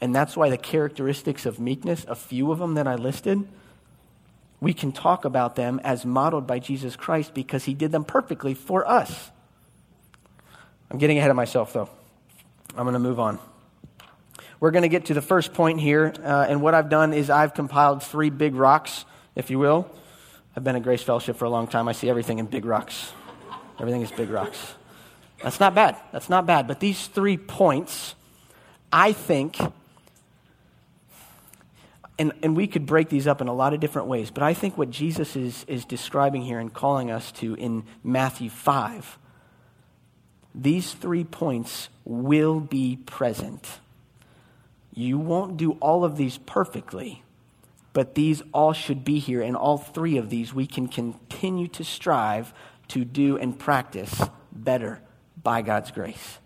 And 0.00 0.14
that's 0.14 0.36
why 0.36 0.50
the 0.50 0.58
characteristics 0.58 1.44
of 1.44 1.58
meekness, 1.58 2.04
a 2.06 2.14
few 2.14 2.52
of 2.52 2.58
them 2.58 2.74
that 2.74 2.86
I 2.86 2.94
listed, 2.94 3.48
we 4.60 4.74
can 4.74 4.92
talk 4.92 5.24
about 5.24 5.56
them 5.56 5.80
as 5.82 6.04
modeled 6.04 6.46
by 6.46 6.58
Jesus 6.58 6.96
Christ 6.96 7.32
because 7.34 7.64
he 7.64 7.74
did 7.74 7.92
them 7.92 8.04
perfectly 8.04 8.54
for 8.54 8.88
us. 8.88 9.30
I'm 10.90 10.98
getting 10.98 11.18
ahead 11.18 11.30
of 11.30 11.36
myself, 11.36 11.72
though. 11.72 11.88
I'm 12.76 12.84
going 12.84 12.94
to 12.94 12.98
move 12.98 13.18
on. 13.18 13.38
We're 14.58 14.70
going 14.72 14.82
to 14.82 14.88
get 14.88 15.06
to 15.06 15.14
the 15.14 15.22
first 15.22 15.54
point 15.54 15.80
here, 15.80 16.12
uh, 16.22 16.46
and 16.48 16.60
what 16.60 16.74
I've 16.74 16.90
done 16.90 17.14
is 17.14 17.30
I've 17.30 17.54
compiled 17.54 18.02
three 18.02 18.28
big 18.28 18.54
rocks, 18.54 19.06
if 19.34 19.50
you 19.50 19.58
will. 19.58 19.90
I've 20.54 20.64
been 20.64 20.76
at 20.76 20.82
Grace 20.82 21.02
Fellowship 21.02 21.36
for 21.36 21.46
a 21.46 21.50
long 21.50 21.66
time. 21.66 21.88
I 21.88 21.92
see 21.92 22.10
everything 22.10 22.38
in 22.38 22.46
big 22.46 22.66
rocks. 22.66 23.12
Everything 23.78 24.02
is 24.02 24.10
big 24.10 24.28
rocks. 24.28 24.74
That's 25.42 25.60
not 25.60 25.74
bad. 25.74 25.96
That's 26.12 26.28
not 26.28 26.44
bad. 26.44 26.68
But 26.68 26.80
these 26.80 27.06
three 27.06 27.38
points, 27.38 28.14
I 28.92 29.12
think, 29.12 29.56
and, 32.20 32.32
and 32.42 32.56
we 32.56 32.68
could 32.68 32.86
break 32.86 33.08
these 33.08 33.26
up 33.26 33.40
in 33.40 33.48
a 33.48 33.52
lot 33.52 33.74
of 33.74 33.80
different 33.80 34.06
ways, 34.06 34.30
but 34.30 34.44
I 34.44 34.54
think 34.54 34.78
what 34.78 34.90
Jesus 34.90 35.34
is, 35.34 35.64
is 35.66 35.84
describing 35.84 36.42
here 36.42 36.60
and 36.60 36.72
calling 36.72 37.10
us 37.10 37.32
to 37.32 37.54
in 37.54 37.84
Matthew 38.04 38.48
5, 38.48 39.18
these 40.54 40.92
three 40.92 41.24
points 41.24 41.88
will 42.04 42.60
be 42.60 42.96
present. 42.96 43.80
You 44.94 45.18
won't 45.18 45.56
do 45.56 45.72
all 45.80 46.04
of 46.04 46.16
these 46.16 46.38
perfectly 46.38 47.24
but 47.92 48.14
these 48.14 48.42
all 48.52 48.72
should 48.72 49.04
be 49.04 49.18
here, 49.18 49.42
and 49.42 49.56
all 49.56 49.78
three 49.78 50.16
of 50.16 50.30
these 50.30 50.54
we 50.54 50.66
can 50.66 50.86
continue 50.86 51.68
to 51.68 51.84
strive 51.84 52.52
to 52.88 53.04
do 53.04 53.36
and 53.36 53.58
practice 53.58 54.22
better 54.52 55.00
by 55.42 55.62
God's 55.62 55.90
grace. 55.90 56.38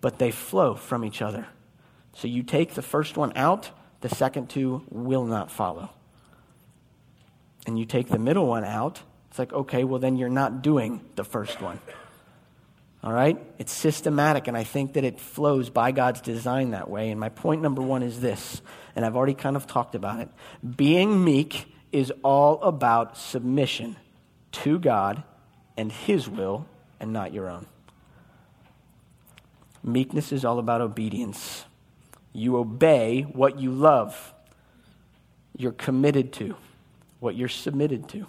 But 0.00 0.18
they 0.18 0.30
flow 0.30 0.74
from 0.74 1.04
each 1.04 1.20
other. 1.20 1.46
So 2.14 2.26
you 2.26 2.42
take 2.42 2.74
the 2.74 2.82
first 2.82 3.16
one 3.16 3.32
out, 3.36 3.70
the 4.00 4.08
second 4.08 4.48
two 4.48 4.84
will 4.90 5.24
not 5.24 5.50
follow. 5.50 5.90
And 7.66 7.78
you 7.78 7.84
take 7.84 8.08
the 8.08 8.18
middle 8.18 8.46
one 8.46 8.64
out, 8.64 9.00
it's 9.28 9.38
like, 9.38 9.52
okay, 9.52 9.84
well, 9.84 10.00
then 10.00 10.16
you're 10.16 10.28
not 10.28 10.62
doing 10.62 11.02
the 11.14 11.24
first 11.24 11.60
one. 11.60 11.78
All 13.02 13.12
right? 13.12 13.38
It's 13.58 13.72
systematic, 13.72 14.48
and 14.48 14.56
I 14.56 14.64
think 14.64 14.94
that 14.94 15.04
it 15.04 15.20
flows 15.20 15.70
by 15.70 15.92
God's 15.92 16.20
design 16.20 16.72
that 16.72 16.90
way. 16.90 17.10
And 17.10 17.20
my 17.20 17.28
point 17.28 17.62
number 17.62 17.80
one 17.80 18.02
is 18.02 18.20
this, 18.20 18.60
and 18.96 19.04
I've 19.04 19.16
already 19.16 19.34
kind 19.34 19.56
of 19.56 19.66
talked 19.66 19.94
about 19.94 20.20
it. 20.20 20.28
Being 20.76 21.24
meek 21.24 21.72
is 21.92 22.12
all 22.22 22.60
about 22.62 23.16
submission 23.16 23.96
to 24.52 24.78
God 24.78 25.22
and 25.76 25.90
His 25.90 26.28
will, 26.28 26.66
and 26.98 27.12
not 27.12 27.32
your 27.32 27.48
own. 27.48 27.66
Meekness 29.82 30.32
is 30.32 30.44
all 30.44 30.58
about 30.58 30.80
obedience. 30.82 31.64
You 32.32 32.56
obey 32.58 33.22
what 33.22 33.58
you 33.58 33.72
love, 33.72 34.34
you're 35.56 35.72
committed 35.72 36.32
to, 36.34 36.56
what 37.18 37.34
you're 37.34 37.48
submitted 37.48 38.08
to. 38.10 38.26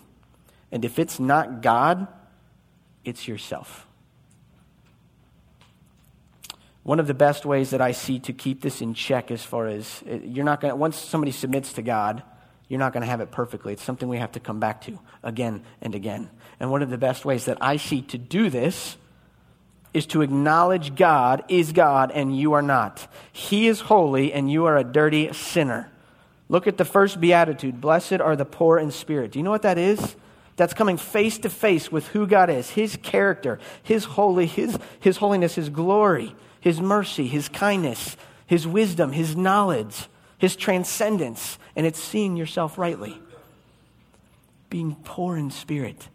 And 0.72 0.84
if 0.86 1.00
it's 1.00 1.20
not 1.20 1.62
God, 1.62 2.08
it's 3.04 3.28
yourself. 3.28 3.88
One 6.84 7.00
of 7.00 7.06
the 7.06 7.14
best 7.14 7.46
ways 7.46 7.70
that 7.72 7.82
I 7.82 7.92
see 7.92 8.20
to 8.20 8.34
keep 8.34 8.62
this 8.62 8.82
in 8.82 8.96
check 8.96 9.30
as 9.30 9.44
far 9.44 9.68
as 9.68 10.02
uh, 10.10 10.16
you're 10.16 10.46
not 10.46 10.62
going 10.62 10.72
to, 10.72 10.76
once 10.76 10.98
somebody 10.98 11.32
submits 11.32 11.74
to 11.74 11.84
God, 11.84 12.24
you're 12.68 12.80
not 12.80 12.94
going 12.94 13.02
to 13.02 13.10
have 13.10 13.22
it 13.22 13.32
perfectly. 13.32 13.74
It's 13.74 13.84
something 13.84 14.10
we 14.10 14.18
have 14.18 14.32
to 14.32 14.40
come 14.40 14.60
back 14.60 14.82
to 14.86 14.98
again 15.22 15.62
and 15.82 15.94
again. 15.94 16.30
And 16.60 16.72
one 16.72 16.82
of 16.82 16.90
the 16.90 16.98
best 16.98 17.24
ways 17.24 17.46
that 17.46 17.58
I 17.62 17.78
see 17.78 18.02
to 18.04 18.18
do 18.18 18.50
this 18.50 18.98
is 19.94 20.06
to 20.08 20.22
acknowledge 20.22 20.96
God 20.96 21.44
is 21.48 21.72
God 21.72 22.12
and 22.12 22.38
you 22.38 22.54
are 22.54 22.62
not. 22.62 23.08
He 23.32 23.68
is 23.68 23.82
holy 23.82 24.32
and 24.32 24.52
you 24.52 24.66
are 24.66 24.78
a 24.78 24.84
dirty 24.84 25.34
sinner. 25.34 25.92
Look 26.48 26.68
at 26.68 26.78
the 26.78 26.86
first 26.86 27.20
beatitude 27.20 27.82
Blessed 27.82 28.20
are 28.22 28.36
the 28.36 28.46
poor 28.46 28.78
in 28.78 28.92
spirit. 28.92 29.32
Do 29.32 29.40
you 29.40 29.44
know 29.44 29.52
what 29.52 29.62
that 29.64 29.78
is? 29.78 30.16
That's 30.58 30.74
coming 30.74 30.98
face 30.98 31.38
to 31.40 31.50
face 31.50 31.92
with 31.92 32.08
who 32.10 32.28
God 32.28 32.50
is, 32.50 32.72
His 32.72 32.98
character, 32.98 33.58
His 33.82 34.04
holy, 34.04 34.46
His, 34.46 34.78
His 35.00 35.18
holiness, 35.18 35.56
His 35.56 35.70
glory, 35.70 36.36
His 36.60 36.80
mercy, 36.80 37.28
His 37.28 37.50
kindness, 37.50 38.18
His 38.46 38.68
wisdom, 38.68 39.12
His 39.14 39.36
knowledge, 39.36 40.08
His 40.38 40.56
transcendence. 40.56 41.58
And 41.76 41.86
it's 41.86 42.00
seeing 42.00 42.36
yourself 42.36 42.78
rightly. 42.78 43.20
Being 44.70 44.96
poor 45.04 45.38
in 45.38 45.52
spirit. 45.52 46.10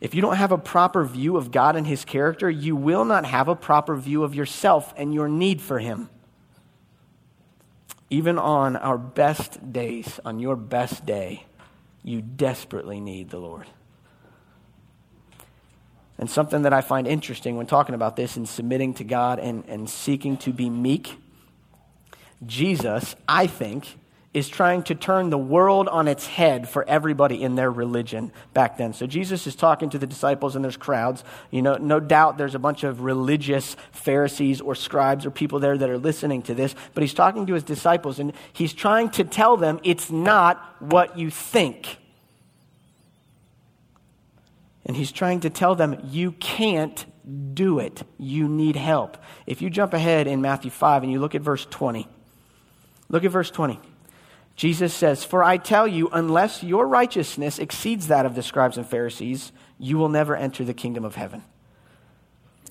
If 0.00 0.14
you 0.14 0.22
don't 0.22 0.36
have 0.36 0.52
a 0.52 0.58
proper 0.58 1.04
view 1.04 1.36
of 1.36 1.50
God 1.50 1.76
and 1.76 1.86
His 1.86 2.04
character, 2.04 2.48
you 2.48 2.74
will 2.74 3.04
not 3.04 3.26
have 3.26 3.48
a 3.48 3.54
proper 3.54 3.96
view 3.96 4.24
of 4.24 4.34
yourself 4.34 4.94
and 4.96 5.12
your 5.12 5.28
need 5.28 5.60
for 5.60 5.78
Him. 5.78 6.08
Even 8.08 8.38
on 8.38 8.76
our 8.76 8.98
best 8.98 9.72
days, 9.72 10.18
on 10.24 10.38
your 10.38 10.56
best 10.56 11.04
day, 11.04 11.44
you 12.02 12.22
desperately 12.22 12.98
need 12.98 13.30
the 13.30 13.38
Lord. 13.38 13.66
And 16.18 16.28
something 16.28 16.62
that 16.62 16.72
I 16.72 16.80
find 16.80 17.06
interesting 17.06 17.56
when 17.56 17.66
talking 17.66 17.94
about 17.94 18.16
this 18.16 18.36
and 18.36 18.48
submitting 18.48 18.94
to 18.94 19.04
God 19.04 19.38
and, 19.38 19.64
and 19.68 19.88
seeking 19.88 20.36
to 20.38 20.52
be 20.52 20.68
meek, 20.68 21.16
Jesus, 22.44 23.14
I 23.28 23.46
think, 23.46 23.96
is 24.32 24.48
trying 24.48 24.80
to 24.84 24.94
turn 24.94 25.30
the 25.30 25.38
world 25.38 25.88
on 25.88 26.06
its 26.06 26.24
head 26.24 26.68
for 26.68 26.88
everybody 26.88 27.42
in 27.42 27.56
their 27.56 27.70
religion 27.70 28.30
back 28.54 28.76
then. 28.76 28.92
So 28.92 29.06
Jesus 29.06 29.46
is 29.48 29.56
talking 29.56 29.90
to 29.90 29.98
the 29.98 30.06
disciples 30.06 30.54
and 30.54 30.64
there's 30.64 30.76
crowds. 30.76 31.24
You 31.50 31.62
know, 31.62 31.76
no 31.76 31.98
doubt 31.98 32.38
there's 32.38 32.54
a 32.54 32.60
bunch 32.60 32.84
of 32.84 33.00
religious 33.00 33.74
Pharisees 33.90 34.60
or 34.60 34.76
scribes 34.76 35.26
or 35.26 35.32
people 35.32 35.58
there 35.58 35.76
that 35.76 35.90
are 35.90 35.98
listening 35.98 36.42
to 36.42 36.54
this, 36.54 36.76
but 36.94 37.02
he's 37.02 37.14
talking 37.14 37.46
to 37.46 37.54
his 37.54 37.64
disciples 37.64 38.20
and 38.20 38.32
he's 38.52 38.72
trying 38.72 39.10
to 39.10 39.24
tell 39.24 39.56
them 39.56 39.80
it's 39.82 40.12
not 40.12 40.76
what 40.78 41.18
you 41.18 41.28
think. 41.28 41.96
And 44.86 44.96
he's 44.96 45.10
trying 45.10 45.40
to 45.40 45.50
tell 45.50 45.74
them 45.74 46.00
you 46.08 46.32
can't 46.32 47.04
do 47.54 47.80
it. 47.80 48.04
You 48.16 48.48
need 48.48 48.76
help. 48.76 49.18
If 49.46 49.60
you 49.60 49.70
jump 49.70 49.92
ahead 49.92 50.28
in 50.28 50.40
Matthew 50.40 50.70
5 50.70 51.02
and 51.02 51.10
you 51.10 51.18
look 51.18 51.34
at 51.34 51.42
verse 51.42 51.66
20, 51.68 52.08
look 53.08 53.24
at 53.24 53.32
verse 53.32 53.50
20. 53.50 53.80
Jesus 54.60 54.92
says, 54.92 55.24
For 55.24 55.42
I 55.42 55.56
tell 55.56 55.88
you, 55.88 56.10
unless 56.12 56.62
your 56.62 56.86
righteousness 56.86 57.58
exceeds 57.58 58.08
that 58.08 58.26
of 58.26 58.34
the 58.34 58.42
scribes 58.42 58.76
and 58.76 58.86
Pharisees, 58.86 59.52
you 59.78 59.96
will 59.96 60.10
never 60.10 60.36
enter 60.36 60.66
the 60.66 60.74
kingdom 60.74 61.02
of 61.02 61.14
heaven. 61.14 61.42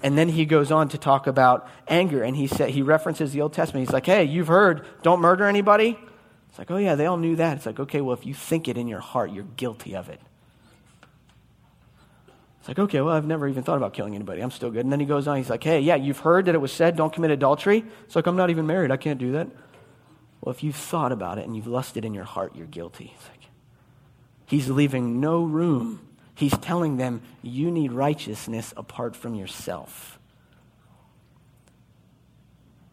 And 0.04 0.16
then 0.16 0.30
he 0.30 0.46
goes 0.46 0.72
on 0.72 0.90
to 0.90 1.00
talk 1.00 1.26
about 1.26 1.68
anger, 1.88 2.22
and 2.22 2.36
he, 2.36 2.46
he 2.46 2.84
references 2.84 3.34
the 3.34 3.42
Old 3.42 3.54
Testament. 3.54 3.88
He's 3.88 3.92
like, 3.92 4.06
Hey, 4.06 4.26
you've 4.26 4.50
heard, 4.50 4.86
don't 5.02 5.20
murder 5.20 5.46
anybody. 5.46 5.98
It's 6.50 6.60
like, 6.60 6.70
Oh, 6.70 6.78
yeah, 6.78 6.94
they 6.94 7.08
all 7.08 7.18
knew 7.18 7.38
that. 7.38 7.58
It's 7.58 7.66
like, 7.66 7.80
Okay, 7.80 8.02
well, 8.02 8.14
if 8.14 8.24
you 8.24 8.36
think 8.36 8.68
it 8.68 8.78
in 8.78 8.88
your 8.88 9.00
heart, 9.00 9.32
you're 9.32 9.48
guilty 9.58 9.96
of 9.96 10.10
it. 10.10 10.22
It's 12.60 12.68
like, 12.68 12.78
okay, 12.78 13.02
well, 13.02 13.16
I've 13.16 13.26
never 13.26 13.48
even 13.48 13.64
thought 13.64 13.78
about 13.78 13.94
killing 13.94 14.14
anybody. 14.14 14.42
I'm 14.42 14.52
still 14.52 14.70
good. 14.70 14.86
And 14.86 14.92
then 14.92 15.00
he 15.00 15.06
goes 15.06 15.28
on, 15.28 15.38
he's 15.38 15.50
like, 15.50 15.64
hey, 15.64 15.80
yeah, 15.80 15.96
you've 15.96 16.20
heard 16.20 16.46
that 16.46 16.56
it 16.56 16.60
was 16.60 16.74
said, 16.74 16.98
don't 16.98 17.12
commit 17.12 17.32
adultery. 17.32 17.86
It's 18.04 18.18
like, 18.18 18.28
I'm 18.28 18.36
not 18.36 18.50
even 18.50 18.68
married. 18.68 18.92
I 18.92 18.98
can't 18.98 19.18
do 19.18 19.32
that. 19.32 19.48
Well, 20.42 20.54
if 20.54 20.64
you've 20.64 20.76
thought 20.76 21.12
about 21.12 21.38
it 21.38 21.46
and 21.46 21.56
you've 21.56 21.68
lusted 21.68 22.06
in 22.06 22.14
your 22.14 22.24
heart, 22.24 22.56
you're 22.56 22.68
guilty. 22.68 23.14
Like, 23.30 23.50
he's 24.46 24.70
leaving 24.70 25.20
no 25.20 25.44
room. 25.44 26.08
He's 26.36 26.58
telling 26.58 26.98
them, 26.98 27.22
you 27.42 27.70
need 27.72 27.92
righteousness 27.92 28.74
apart 28.78 29.16
from 29.16 29.36
yourself. 29.36 30.18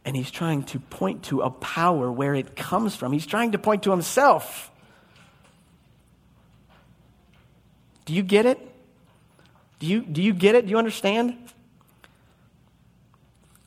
And 0.04 0.16
he's 0.16 0.30
trying 0.30 0.64
to 0.64 0.80
point 0.80 1.24
to 1.24 1.42
a 1.42 1.50
power 1.50 2.10
where 2.10 2.34
it 2.34 2.56
comes 2.56 2.96
from. 2.96 3.12
He's 3.12 3.26
trying 3.26 3.52
to 3.52 3.58
point 3.58 3.84
to 3.84 3.90
himself. 3.90 4.70
Do 8.04 8.14
you 8.14 8.22
get 8.22 8.46
it? 8.46 8.58
Do 9.78 9.86
you, 9.86 10.00
do 10.02 10.22
you 10.22 10.32
get 10.32 10.54
it? 10.54 10.66
Do 10.66 10.70
you 10.70 10.78
understand? 10.78 11.36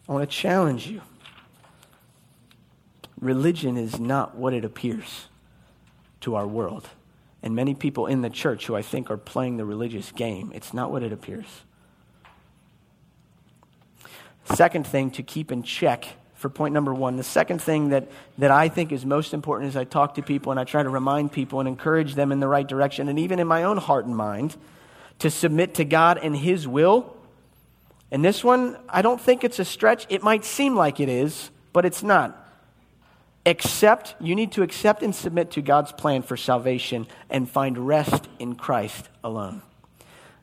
I 0.07 0.11
want 0.11 0.29
to 0.29 0.35
challenge 0.35 0.87
you 0.87 1.01
religion 3.19 3.77
is 3.77 3.99
not 3.99 4.35
what 4.35 4.53
it 4.53 4.63
appears 4.63 5.27
to 6.21 6.35
our 6.35 6.47
world. 6.47 6.87
And 7.41 7.55
many 7.55 7.73
people 7.73 8.07
in 8.07 8.21
the 8.21 8.29
church 8.29 8.65
who 8.65 8.75
I 8.75 8.81
think 8.81 9.09
are 9.09 9.17
playing 9.17 9.57
the 9.57 9.65
religious 9.65 10.11
game, 10.11 10.51
it's 10.53 10.73
not 10.73 10.91
what 10.91 11.03
it 11.03 11.13
appears. 11.13 11.45
Second 14.45 14.85
thing 14.85 15.11
to 15.11 15.23
keep 15.23 15.51
in 15.51 15.63
check 15.63 16.05
for 16.39 16.49
point 16.49 16.73
number 16.73 16.93
one, 16.93 17.17
the 17.17 17.23
second 17.23 17.61
thing 17.61 17.89
that, 17.89 18.07
that 18.37 18.49
I 18.49 18.69
think 18.69 18.93
is 18.93 19.05
most 19.05 19.33
important 19.33 19.67
as 19.67 19.75
I 19.75 19.83
talk 19.83 20.15
to 20.15 20.21
people 20.21 20.51
and 20.51 20.59
I 20.59 20.63
try 20.63 20.81
to 20.81 20.89
remind 20.89 21.33
people 21.33 21.59
and 21.59 21.67
encourage 21.67 22.15
them 22.15 22.31
in 22.31 22.39
the 22.39 22.47
right 22.47 22.65
direction, 22.65 23.09
and 23.09 23.19
even 23.19 23.39
in 23.39 23.47
my 23.47 23.63
own 23.63 23.75
heart 23.75 24.05
and 24.05 24.15
mind, 24.15 24.55
to 25.19 25.29
submit 25.29 25.75
to 25.75 25.85
God 25.85 26.17
and 26.17 26.35
His 26.35 26.65
will. 26.65 27.17
And 28.09 28.23
this 28.23 28.41
one, 28.41 28.77
I 28.87 29.01
don't 29.01 29.19
think 29.19 29.43
it's 29.43 29.59
a 29.59 29.65
stretch. 29.65 30.07
It 30.07 30.23
might 30.23 30.45
seem 30.45 30.77
like 30.77 31.01
it 31.01 31.09
is, 31.09 31.51
but 31.73 31.85
it's 31.85 32.03
not 32.03 32.38
accept, 33.45 34.15
you 34.19 34.35
need 34.35 34.51
to 34.53 34.63
accept 34.63 35.03
and 35.03 35.15
submit 35.15 35.51
to 35.51 35.61
God's 35.61 35.91
plan 35.91 36.21
for 36.21 36.37
salvation 36.37 37.07
and 37.29 37.49
find 37.49 37.77
rest 37.77 38.27
in 38.37 38.55
Christ 38.55 39.09
alone. 39.23 39.61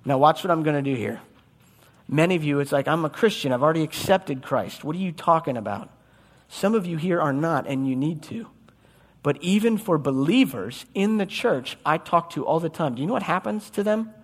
Now, 0.04 0.18
watch 0.18 0.44
what 0.44 0.50
I'm 0.50 0.62
going 0.62 0.82
to 0.82 0.90
do 0.90 0.96
here. 0.96 1.20
Many 2.08 2.36
of 2.36 2.44
you, 2.44 2.60
it's 2.60 2.72
like, 2.72 2.86
I'm 2.86 3.04
a 3.04 3.10
Christian. 3.10 3.52
I've 3.52 3.62
already 3.62 3.82
accepted 3.82 4.42
Christ. 4.42 4.84
What 4.84 4.94
are 4.94 5.00
you 5.00 5.12
talking 5.12 5.56
about? 5.56 5.90
Some 6.48 6.74
of 6.74 6.86
you 6.86 6.96
here 6.96 7.20
are 7.20 7.32
not, 7.32 7.66
and 7.66 7.88
you 7.88 7.96
need 7.96 8.22
to. 8.24 8.46
But 9.24 9.42
even 9.42 9.76
for 9.76 9.98
believers 9.98 10.86
in 10.94 11.16
the 11.18 11.26
church, 11.26 11.76
I 11.84 11.98
talk 11.98 12.30
to 12.30 12.46
all 12.46 12.60
the 12.60 12.68
time. 12.68 12.94
Do 12.94 13.00
you 13.00 13.08
know 13.08 13.14
what 13.14 13.24
happens 13.24 13.70
to 13.70 13.82
them? 13.82 14.14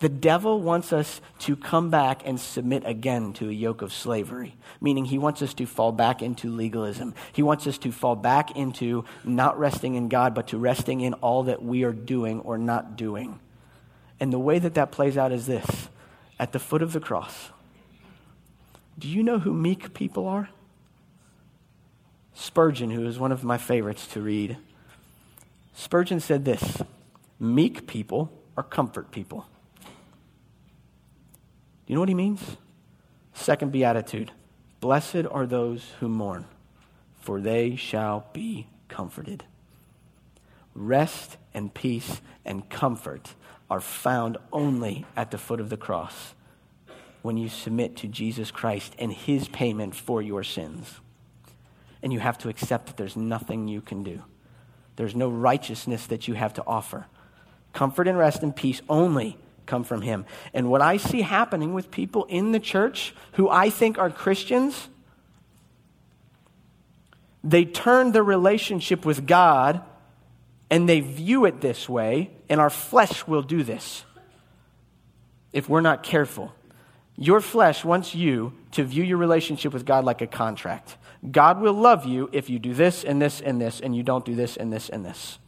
The 0.00 0.08
devil 0.08 0.60
wants 0.60 0.92
us 0.92 1.20
to 1.40 1.56
come 1.56 1.90
back 1.90 2.22
and 2.24 2.38
submit 2.38 2.84
again 2.86 3.32
to 3.34 3.48
a 3.48 3.52
yoke 3.52 3.82
of 3.82 3.92
slavery, 3.92 4.54
meaning 4.80 5.04
he 5.04 5.18
wants 5.18 5.42
us 5.42 5.54
to 5.54 5.66
fall 5.66 5.90
back 5.90 6.22
into 6.22 6.50
legalism. 6.50 7.14
He 7.32 7.42
wants 7.42 7.66
us 7.66 7.78
to 7.78 7.90
fall 7.90 8.14
back 8.14 8.54
into 8.56 9.04
not 9.24 9.58
resting 9.58 9.96
in 9.96 10.08
God, 10.08 10.34
but 10.34 10.48
to 10.48 10.58
resting 10.58 11.00
in 11.00 11.14
all 11.14 11.44
that 11.44 11.62
we 11.62 11.82
are 11.82 11.92
doing 11.92 12.40
or 12.40 12.58
not 12.58 12.96
doing. 12.96 13.40
And 14.20 14.32
the 14.32 14.38
way 14.38 14.60
that 14.60 14.74
that 14.74 14.92
plays 14.92 15.16
out 15.16 15.32
is 15.32 15.46
this 15.46 15.88
at 16.38 16.52
the 16.52 16.60
foot 16.60 16.82
of 16.82 16.92
the 16.92 17.00
cross. 17.00 17.50
Do 18.98 19.08
you 19.08 19.24
know 19.24 19.40
who 19.40 19.52
meek 19.52 19.94
people 19.94 20.28
are? 20.28 20.50
Spurgeon, 22.34 22.90
who 22.90 23.04
is 23.06 23.18
one 23.18 23.32
of 23.32 23.42
my 23.42 23.58
favorites 23.58 24.06
to 24.08 24.20
read, 24.20 24.58
Spurgeon 25.74 26.20
said 26.20 26.44
this 26.44 26.82
Meek 27.40 27.88
people 27.88 28.32
are 28.56 28.62
comfort 28.62 29.10
people. 29.10 29.46
You 31.88 31.94
know 31.94 32.00
what 32.00 32.10
he 32.10 32.14
means? 32.14 32.58
Second 33.32 33.72
beatitude 33.72 34.30
Blessed 34.80 35.26
are 35.28 35.46
those 35.46 35.92
who 35.98 36.08
mourn, 36.08 36.44
for 37.20 37.40
they 37.40 37.74
shall 37.74 38.28
be 38.32 38.68
comforted. 38.88 39.42
Rest 40.74 41.38
and 41.52 41.74
peace 41.74 42.20
and 42.44 42.68
comfort 42.68 43.34
are 43.68 43.80
found 43.80 44.36
only 44.52 45.04
at 45.16 45.32
the 45.32 45.38
foot 45.38 45.60
of 45.60 45.70
the 45.70 45.76
cross 45.76 46.34
when 47.22 47.36
you 47.36 47.48
submit 47.48 47.96
to 47.96 48.06
Jesus 48.06 48.50
Christ 48.50 48.94
and 48.98 49.12
his 49.12 49.48
payment 49.48 49.96
for 49.96 50.22
your 50.22 50.44
sins. 50.44 51.00
And 52.02 52.12
you 52.12 52.20
have 52.20 52.38
to 52.38 52.48
accept 52.48 52.86
that 52.86 52.96
there's 52.96 53.16
nothing 53.16 53.66
you 53.66 53.80
can 53.80 54.04
do. 54.04 54.22
There's 54.96 55.16
no 55.16 55.28
righteousness 55.28 56.06
that 56.06 56.28
you 56.28 56.34
have 56.34 56.54
to 56.54 56.64
offer. 56.66 57.06
Comfort 57.72 58.06
and 58.06 58.16
rest 58.16 58.42
and 58.42 58.54
peace 58.54 58.80
only 58.88 59.36
come 59.68 59.84
from 59.84 60.02
him. 60.02 60.24
And 60.52 60.68
what 60.68 60.82
I 60.82 60.96
see 60.96 61.22
happening 61.22 61.74
with 61.74 61.92
people 61.92 62.24
in 62.24 62.50
the 62.50 62.58
church 62.58 63.14
who 63.34 63.48
I 63.48 63.70
think 63.70 63.98
are 63.98 64.10
Christians, 64.10 64.88
they 67.44 67.64
turn 67.64 68.10
their 68.10 68.24
relationship 68.24 69.04
with 69.04 69.26
God 69.26 69.82
and 70.70 70.88
they 70.88 71.00
view 71.00 71.44
it 71.46 71.60
this 71.60 71.88
way, 71.88 72.30
and 72.48 72.60
our 72.60 72.68
flesh 72.68 73.26
will 73.26 73.42
do 73.42 73.62
this 73.62 74.04
if 75.52 75.68
we're 75.68 75.80
not 75.80 76.02
careful. 76.02 76.52
Your 77.16 77.40
flesh 77.40 77.84
wants 77.84 78.14
you 78.14 78.52
to 78.72 78.84
view 78.84 79.02
your 79.02 79.16
relationship 79.16 79.72
with 79.72 79.86
God 79.86 80.04
like 80.04 80.20
a 80.20 80.26
contract. 80.26 80.96
God 81.30 81.60
will 81.60 81.72
love 81.72 82.04
you 82.04 82.28
if 82.32 82.50
you 82.50 82.58
do 82.58 82.74
this 82.74 83.02
and 83.02 83.20
this 83.20 83.40
and 83.40 83.60
this, 83.60 83.80
and 83.80 83.96
you 83.96 84.02
don't 84.02 84.24
do 84.24 84.34
this 84.34 84.56
and 84.56 84.72
this 84.72 84.88
and 84.88 85.04
this. 85.04 85.38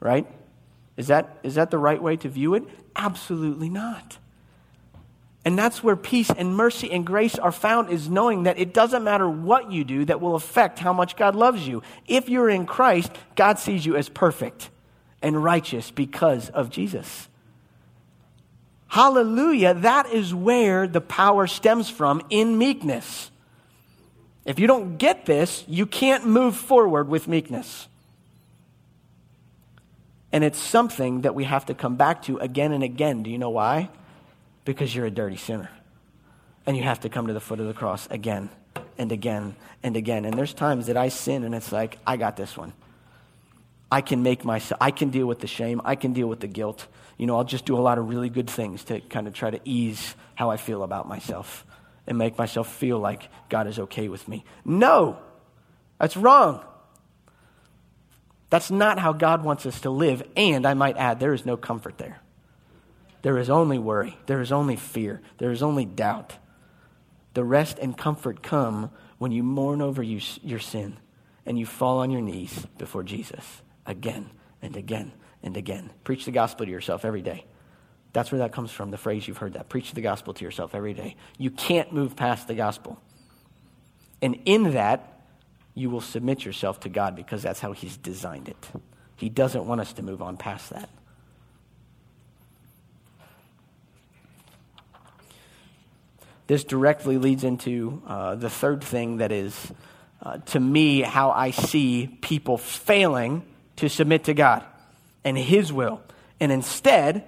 Right? 0.00 0.26
Is 0.98 1.06
that, 1.06 1.38
is 1.44 1.54
that 1.54 1.70
the 1.70 1.78
right 1.78 2.02
way 2.02 2.16
to 2.16 2.28
view 2.28 2.54
it? 2.54 2.64
Absolutely 2.96 3.70
not. 3.70 4.18
And 5.44 5.56
that's 5.56 5.82
where 5.82 5.94
peace 5.94 6.28
and 6.28 6.56
mercy 6.56 6.90
and 6.90 7.06
grace 7.06 7.36
are 7.36 7.52
found 7.52 7.90
is 7.90 8.10
knowing 8.10 8.42
that 8.42 8.58
it 8.58 8.74
doesn't 8.74 9.04
matter 9.04 9.30
what 9.30 9.70
you 9.70 9.84
do 9.84 10.04
that 10.06 10.20
will 10.20 10.34
affect 10.34 10.80
how 10.80 10.92
much 10.92 11.16
God 11.16 11.36
loves 11.36 11.66
you. 11.66 11.84
If 12.08 12.28
you're 12.28 12.50
in 12.50 12.66
Christ, 12.66 13.12
God 13.36 13.60
sees 13.60 13.86
you 13.86 13.96
as 13.96 14.08
perfect 14.08 14.70
and 15.22 15.42
righteous 15.42 15.92
because 15.92 16.50
of 16.50 16.68
Jesus. 16.68 17.28
Hallelujah. 18.88 19.74
That 19.74 20.10
is 20.10 20.34
where 20.34 20.88
the 20.88 21.00
power 21.00 21.46
stems 21.46 21.88
from 21.88 22.22
in 22.28 22.58
meekness. 22.58 23.30
If 24.44 24.58
you 24.58 24.66
don't 24.66 24.96
get 24.96 25.26
this, 25.26 25.64
you 25.68 25.86
can't 25.86 26.26
move 26.26 26.56
forward 26.56 27.08
with 27.08 27.28
meekness. 27.28 27.86
And 30.32 30.44
it's 30.44 30.58
something 30.58 31.22
that 31.22 31.34
we 31.34 31.44
have 31.44 31.66
to 31.66 31.74
come 31.74 31.96
back 31.96 32.22
to 32.22 32.38
again 32.38 32.72
and 32.72 32.82
again. 32.82 33.22
Do 33.22 33.30
you 33.30 33.38
know 33.38 33.50
why? 33.50 33.88
Because 34.64 34.94
you're 34.94 35.06
a 35.06 35.10
dirty 35.10 35.36
sinner. 35.36 35.70
And 36.66 36.76
you 36.76 36.82
have 36.82 37.00
to 37.00 37.08
come 37.08 37.28
to 37.28 37.32
the 37.32 37.40
foot 37.40 37.60
of 37.60 37.66
the 37.66 37.72
cross 37.72 38.06
again 38.10 38.50
and 38.98 39.10
again 39.10 39.56
and 39.82 39.96
again. 39.96 40.26
And 40.26 40.34
there's 40.34 40.52
times 40.52 40.86
that 40.88 40.96
I 40.96 41.08
sin 41.08 41.44
and 41.44 41.54
it's 41.54 41.72
like, 41.72 41.98
I 42.06 42.18
got 42.18 42.36
this 42.36 42.56
one. 42.56 42.74
I 43.90 44.02
can 44.02 44.22
make 44.22 44.44
myself, 44.44 44.78
I 44.82 44.90
can 44.90 45.08
deal 45.08 45.26
with 45.26 45.38
the 45.38 45.46
shame, 45.46 45.80
I 45.82 45.94
can 45.94 46.12
deal 46.12 46.26
with 46.26 46.40
the 46.40 46.46
guilt. 46.46 46.86
You 47.16 47.26
know, 47.26 47.36
I'll 47.36 47.44
just 47.44 47.64
do 47.64 47.76
a 47.76 47.80
lot 47.80 47.96
of 47.96 48.08
really 48.10 48.28
good 48.28 48.50
things 48.50 48.84
to 48.84 49.00
kind 49.00 49.26
of 49.26 49.32
try 49.32 49.50
to 49.50 49.60
ease 49.64 50.14
how 50.34 50.50
I 50.50 50.58
feel 50.58 50.82
about 50.82 51.08
myself 51.08 51.64
and 52.06 52.18
make 52.18 52.36
myself 52.36 52.70
feel 52.70 52.98
like 52.98 53.28
God 53.48 53.66
is 53.66 53.78
okay 53.78 54.08
with 54.08 54.28
me. 54.28 54.44
No, 54.64 55.18
that's 55.98 56.16
wrong. 56.16 56.62
That's 58.50 58.70
not 58.70 58.98
how 58.98 59.12
God 59.12 59.44
wants 59.44 59.66
us 59.66 59.80
to 59.82 59.90
live. 59.90 60.22
And 60.36 60.66
I 60.66 60.74
might 60.74 60.96
add, 60.96 61.20
there 61.20 61.34
is 61.34 61.44
no 61.44 61.56
comfort 61.56 61.98
there. 61.98 62.20
There 63.22 63.38
is 63.38 63.50
only 63.50 63.78
worry. 63.78 64.16
There 64.26 64.40
is 64.40 64.52
only 64.52 64.76
fear. 64.76 65.20
There 65.38 65.50
is 65.50 65.62
only 65.62 65.84
doubt. 65.84 66.34
The 67.34 67.44
rest 67.44 67.78
and 67.78 67.96
comfort 67.96 68.42
come 68.42 68.90
when 69.18 69.32
you 69.32 69.42
mourn 69.42 69.82
over 69.82 70.02
you, 70.02 70.20
your 70.42 70.60
sin 70.60 70.96
and 71.44 71.58
you 71.58 71.66
fall 71.66 71.98
on 71.98 72.10
your 72.10 72.20
knees 72.20 72.66
before 72.78 73.02
Jesus 73.02 73.62
again 73.86 74.30
and 74.62 74.76
again 74.76 75.12
and 75.42 75.56
again. 75.56 75.90
Preach 76.04 76.24
the 76.24 76.30
gospel 76.30 76.66
to 76.66 76.72
yourself 76.72 77.04
every 77.04 77.22
day. 77.22 77.44
That's 78.12 78.32
where 78.32 78.40
that 78.40 78.52
comes 78.52 78.70
from, 78.70 78.90
the 78.90 78.96
phrase 78.96 79.28
you've 79.28 79.38
heard 79.38 79.54
that. 79.54 79.68
Preach 79.68 79.92
the 79.92 80.00
gospel 80.00 80.34
to 80.34 80.44
yourself 80.44 80.74
every 80.74 80.94
day. 80.94 81.16
You 81.36 81.50
can't 81.50 81.92
move 81.92 82.16
past 82.16 82.48
the 82.48 82.54
gospel. 82.54 83.00
And 84.22 84.40
in 84.44 84.72
that, 84.72 85.17
you 85.78 85.90
will 85.90 86.00
submit 86.00 86.44
yourself 86.44 86.80
to 86.80 86.88
God 86.88 87.14
because 87.16 87.42
that's 87.42 87.60
how 87.60 87.72
He's 87.72 87.96
designed 87.96 88.48
it. 88.48 88.68
He 89.16 89.28
doesn't 89.28 89.66
want 89.66 89.80
us 89.80 89.92
to 89.94 90.02
move 90.02 90.20
on 90.20 90.36
past 90.36 90.70
that. 90.70 90.88
This 96.46 96.64
directly 96.64 97.18
leads 97.18 97.44
into 97.44 98.02
uh, 98.06 98.34
the 98.34 98.48
third 98.48 98.82
thing 98.82 99.18
that 99.18 99.32
is, 99.32 99.72
uh, 100.22 100.38
to 100.38 100.60
me, 100.60 101.02
how 101.02 101.30
I 101.30 101.50
see 101.50 102.06
people 102.22 102.56
failing 102.56 103.44
to 103.76 103.88
submit 103.88 104.24
to 104.24 104.34
God 104.34 104.64
and 105.24 105.36
His 105.36 105.72
will. 105.72 106.00
And 106.40 106.50
instead, 106.50 107.24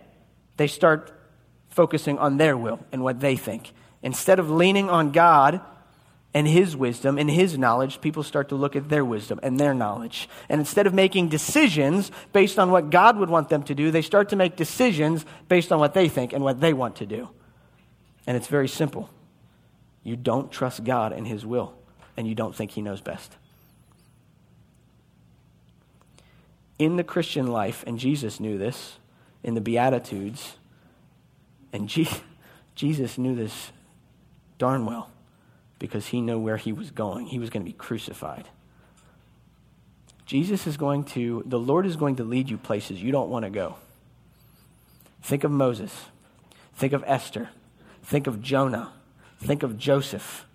they 0.57 0.67
start 0.67 1.13
focusing 1.69 2.19
on 2.19 2.39
their 2.39 2.57
will 2.57 2.81
and 2.93 3.03
what 3.03 3.21
they 3.21 3.37
think. 3.37 3.73
Instead 4.03 4.39
of 4.39 4.51
leaning 4.51 4.89
on 4.89 5.13
God 5.13 5.61
and 6.33 6.47
his 6.47 6.77
wisdom 6.77 7.19
and 7.19 7.31
his 7.31 7.59
knowledge, 7.59 8.01
people 8.01 8.23
start 8.23 8.49
to 8.51 8.55
look 8.55 8.77
at 8.77 8.89
their 8.89 9.05
wisdom 9.05 9.41
and 9.43 9.59
their 9.59 9.75
knowledge. 9.75 10.29
And 10.49 10.61
instead 10.61 10.87
of 10.87 10.95
making 10.95 11.29
decisions 11.29 12.13
based 12.33 12.59
on 12.59 12.71
what 12.71 12.91
God 12.91 13.17
would 13.19 13.31
want 13.31 13.49
them 13.49 13.65
to 13.65 13.75
do, 13.75 13.91
they 13.91 14.03
start 14.03 14.29
to 14.29 14.37
make 14.37 14.55
decisions 14.55 15.25
based 15.49 15.73
on 15.73 15.81
what 15.81 15.93
they 15.93 16.09
think 16.09 16.33
and 16.33 16.45
what 16.45 16.61
they 16.61 16.73
want 16.73 16.97
to 16.97 17.07
do. 17.07 17.29
And 18.27 18.37
it's 18.37 18.47
very 18.47 18.69
simple. 18.69 19.11
You 20.05 20.15
don't 20.15 20.53
trust 20.53 20.85
God 20.85 21.13
and 21.13 21.27
his 21.27 21.45
will, 21.45 21.75
and 22.17 22.29
you 22.29 22.35
don't 22.35 22.55
think 22.55 22.71
he 22.71 22.83
knows 22.83 23.01
best. 23.01 23.37
In 26.79 26.97
the 26.97 27.05
Christian 27.05 27.49
life, 27.49 27.83
and 27.87 27.99
Jesus 27.99 28.39
knew 28.39 28.57
this 28.57 28.99
in 29.43 29.55
the 29.55 29.61
Beatitudes, 29.61 30.55
and 31.73 31.89
Jesus 32.77 33.19
knew 33.19 33.35
this 33.35 33.73
darn 34.59 34.87
well 34.87 35.11
because 35.81 36.07
he 36.07 36.21
knew 36.21 36.39
where 36.39 36.59
he 36.59 36.73
was 36.73 36.93
going. 36.93 37.27
He 37.27 37.41
was 37.41 37.51
going 37.51 37.65
to 37.65 37.69
be 37.69 37.77
crucified. 37.77 38.47
Jesus 40.25 40.69
is 40.69 40.77
going 40.77 41.03
to, 41.05 41.43
the 41.45 41.59
Lord 41.59 41.87
is 41.87 41.97
going 41.97 42.17
to 42.17 42.25
lead 42.25 42.49
you 42.49 42.57
places 42.57 43.03
you 43.03 43.11
don't 43.11 43.31
want 43.31 43.45
to 43.45 43.51
go. 43.51 43.75
Think 45.23 45.43
of 45.43 45.51
Moses. 45.51 45.93
Think 46.77 46.93
of 46.93 47.03
Esther. 47.05 47.49
Think 48.05 48.29
of 48.29 48.41
Jonah. 48.41 48.93
Think 49.41 49.65
of 49.65 49.77
Joseph. 49.77 50.47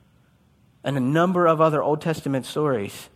And 0.82 0.96
a 0.96 1.02
number 1.02 1.46
of 1.46 1.60
other 1.60 1.84
Old 1.84 2.00
Testament 2.00 2.46
stories. 2.46 3.10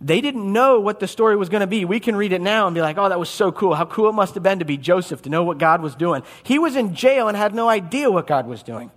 They 0.00 0.20
didn't 0.20 0.50
know 0.52 0.80
what 0.80 1.00
the 1.00 1.08
story 1.08 1.36
was 1.36 1.48
going 1.48 1.62
to 1.62 1.66
be. 1.66 1.84
We 1.84 1.98
can 1.98 2.14
read 2.14 2.32
it 2.32 2.40
now 2.40 2.66
and 2.66 2.74
be 2.74 2.80
like, 2.80 2.96
oh, 2.96 3.08
that 3.08 3.18
was 3.18 3.28
so 3.28 3.50
cool. 3.50 3.74
How 3.74 3.86
cool 3.86 4.08
it 4.10 4.12
must 4.12 4.34
have 4.34 4.42
been 4.42 4.60
to 4.60 4.64
be 4.64 4.76
Joseph, 4.76 5.22
to 5.22 5.30
know 5.30 5.42
what 5.42 5.58
God 5.58 5.82
was 5.82 5.94
doing. 5.94 6.22
He 6.42 6.58
was 6.58 6.76
in 6.76 6.94
jail 6.94 7.28
and 7.28 7.36
had 7.36 7.54
no 7.54 7.68
idea 7.68 8.10
what 8.10 8.26
God 8.26 8.46
was 8.46 8.62
doing. 8.62 8.90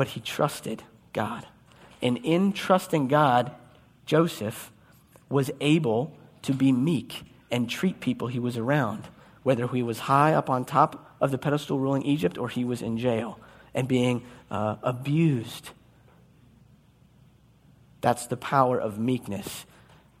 But 0.00 0.08
he 0.08 0.20
trusted 0.20 0.82
God. 1.12 1.46
And 2.00 2.16
in 2.24 2.54
trusting 2.54 3.08
God, 3.08 3.52
Joseph 4.06 4.72
was 5.28 5.50
able 5.60 6.16
to 6.40 6.54
be 6.54 6.72
meek 6.72 7.22
and 7.50 7.68
treat 7.68 8.00
people 8.00 8.28
he 8.28 8.38
was 8.38 8.56
around, 8.56 9.08
whether 9.42 9.68
he 9.68 9.82
was 9.82 9.98
high 9.98 10.32
up 10.32 10.48
on 10.48 10.64
top 10.64 11.14
of 11.20 11.30
the 11.30 11.36
pedestal 11.36 11.78
ruling 11.78 12.02
Egypt 12.04 12.38
or 12.38 12.48
he 12.48 12.64
was 12.64 12.80
in 12.80 12.96
jail 12.96 13.38
and 13.74 13.86
being 13.86 14.24
uh, 14.50 14.76
abused. 14.82 15.68
That's 18.00 18.24
the 18.26 18.38
power 18.38 18.80
of 18.80 18.98
meekness 18.98 19.66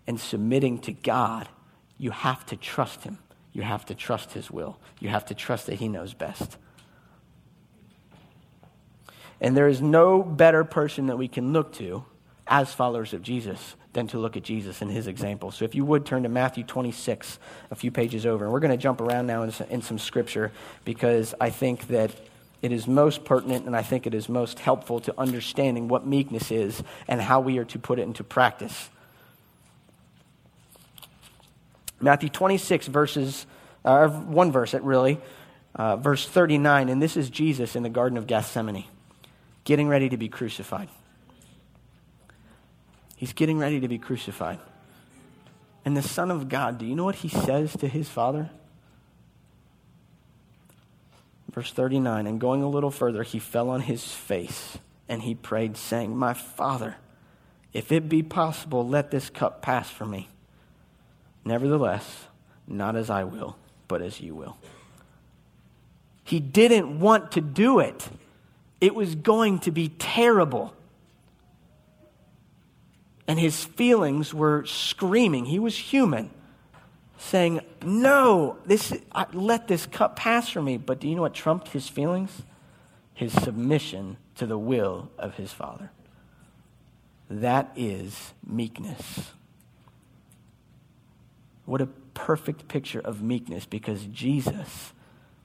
and 0.06 0.20
submitting 0.20 0.80
to 0.80 0.92
God. 0.92 1.48
You 1.96 2.10
have 2.10 2.44
to 2.48 2.56
trust 2.56 3.04
him. 3.04 3.16
You 3.54 3.62
have 3.62 3.86
to 3.86 3.94
trust 3.94 4.34
his 4.34 4.50
will. 4.50 4.78
You 4.98 5.08
have 5.08 5.24
to 5.24 5.34
trust 5.34 5.68
that 5.68 5.76
he 5.76 5.88
knows 5.88 6.12
best. 6.12 6.58
And 9.40 9.56
there 9.56 9.68
is 9.68 9.80
no 9.80 10.22
better 10.22 10.64
person 10.64 11.06
that 11.06 11.16
we 11.16 11.28
can 11.28 11.52
look 11.52 11.72
to 11.74 12.04
as 12.46 12.74
followers 12.74 13.14
of 13.14 13.22
Jesus 13.22 13.76
than 13.92 14.06
to 14.08 14.18
look 14.18 14.36
at 14.36 14.42
Jesus 14.42 14.82
and 14.82 14.90
his 14.90 15.06
example. 15.06 15.50
So 15.50 15.64
if 15.64 15.74
you 15.74 15.84
would 15.84 16.04
turn 16.04 16.24
to 16.24 16.28
Matthew 16.28 16.64
26, 16.64 17.38
a 17.70 17.74
few 17.74 17.90
pages 17.90 18.26
over. 18.26 18.44
And 18.44 18.52
we're 18.52 18.60
going 18.60 18.72
to 18.72 18.76
jump 18.76 19.00
around 19.00 19.26
now 19.26 19.42
in 19.42 19.52
some, 19.52 19.68
in 19.68 19.82
some 19.82 19.98
scripture 19.98 20.52
because 20.84 21.34
I 21.40 21.50
think 21.50 21.88
that 21.88 22.10
it 22.60 22.72
is 22.72 22.86
most 22.86 23.24
pertinent 23.24 23.66
and 23.66 23.74
I 23.74 23.82
think 23.82 24.06
it 24.06 24.14
is 24.14 24.28
most 24.28 24.58
helpful 24.58 25.00
to 25.00 25.14
understanding 25.18 25.88
what 25.88 26.06
meekness 26.06 26.50
is 26.50 26.82
and 27.08 27.20
how 27.20 27.40
we 27.40 27.58
are 27.58 27.64
to 27.66 27.78
put 27.78 27.98
it 27.98 28.02
into 28.02 28.22
practice. 28.22 28.90
Matthew 32.00 32.28
26, 32.28 32.86
verses, 32.88 33.46
uh, 33.84 34.08
one 34.08 34.52
verse, 34.52 34.74
it 34.74 34.82
really, 34.82 35.18
uh, 35.74 35.96
verse 35.96 36.26
39, 36.26 36.88
and 36.88 37.00
this 37.00 37.16
is 37.16 37.30
Jesus 37.30 37.76
in 37.76 37.82
the 37.82 37.90
Garden 37.90 38.18
of 38.18 38.26
Gethsemane 38.26 38.84
getting 39.64 39.88
ready 39.88 40.08
to 40.08 40.16
be 40.16 40.28
crucified. 40.28 40.88
He's 43.16 43.32
getting 43.32 43.58
ready 43.58 43.80
to 43.80 43.88
be 43.88 43.98
crucified. 43.98 44.58
And 45.84 45.96
the 45.96 46.02
Son 46.02 46.30
of 46.30 46.48
God, 46.48 46.78
do 46.78 46.86
you 46.86 46.94
know 46.94 47.04
what 47.04 47.16
he 47.16 47.28
says 47.28 47.76
to 47.78 47.88
his 47.88 48.08
Father? 48.08 48.50
Verse 51.50 51.72
39 51.72 52.26
And 52.26 52.40
going 52.40 52.62
a 52.62 52.68
little 52.68 52.90
further, 52.90 53.22
he 53.22 53.38
fell 53.38 53.70
on 53.70 53.82
his 53.82 54.04
face 54.04 54.78
and 55.08 55.22
he 55.22 55.34
prayed, 55.34 55.76
saying, 55.76 56.16
My 56.16 56.34
Father, 56.34 56.96
if 57.72 57.92
it 57.92 58.08
be 58.08 58.22
possible, 58.22 58.86
let 58.86 59.10
this 59.10 59.30
cup 59.30 59.62
pass 59.62 59.90
from 59.90 60.10
me. 60.10 60.28
Nevertheless, 61.44 62.26
not 62.66 62.96
as 62.96 63.10
I 63.10 63.24
will, 63.24 63.56
but 63.88 64.02
as 64.02 64.20
you 64.20 64.34
will. 64.34 64.56
He 66.24 66.38
didn't 66.38 67.00
want 67.00 67.32
to 67.32 67.40
do 67.40 67.80
it. 67.80 68.08
It 68.80 68.94
was 68.94 69.14
going 69.14 69.58
to 69.60 69.70
be 69.70 69.88
terrible. 69.88 70.74
And 73.26 73.38
his 73.38 73.62
feelings 73.62 74.32
were 74.32 74.64
screaming. 74.64 75.44
He 75.44 75.58
was 75.58 75.76
human, 75.76 76.30
saying, 77.18 77.60
No, 77.84 78.56
this, 78.64 78.92
let 79.32 79.68
this 79.68 79.86
cup 79.86 80.16
pass 80.16 80.48
from 80.48 80.64
me. 80.64 80.78
But 80.78 80.98
do 80.98 81.08
you 81.08 81.14
know 81.14 81.22
what 81.22 81.34
trumped 81.34 81.68
his 81.68 81.88
feelings? 81.88 82.42
His 83.14 83.32
submission 83.32 84.16
to 84.36 84.46
the 84.46 84.58
will 84.58 85.10
of 85.18 85.34
his 85.34 85.52
Father. 85.52 85.90
That 87.28 87.70
is 87.76 88.32
meekness. 88.44 89.30
What 91.66 91.82
a 91.82 91.86
perfect 92.14 92.66
picture 92.66 93.00
of 93.00 93.22
meekness 93.22 93.66
because 93.66 94.06
Jesus 94.06 94.92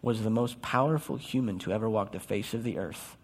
was 0.02 0.24
the 0.24 0.30
most 0.30 0.62
powerful 0.62 1.18
human 1.18 1.60
to 1.60 1.72
ever 1.72 1.90
walk 1.90 2.14
the 2.14 2.20
face 2.20 2.54
of 2.54 2.64
the 2.64 2.78
earth 2.78 3.18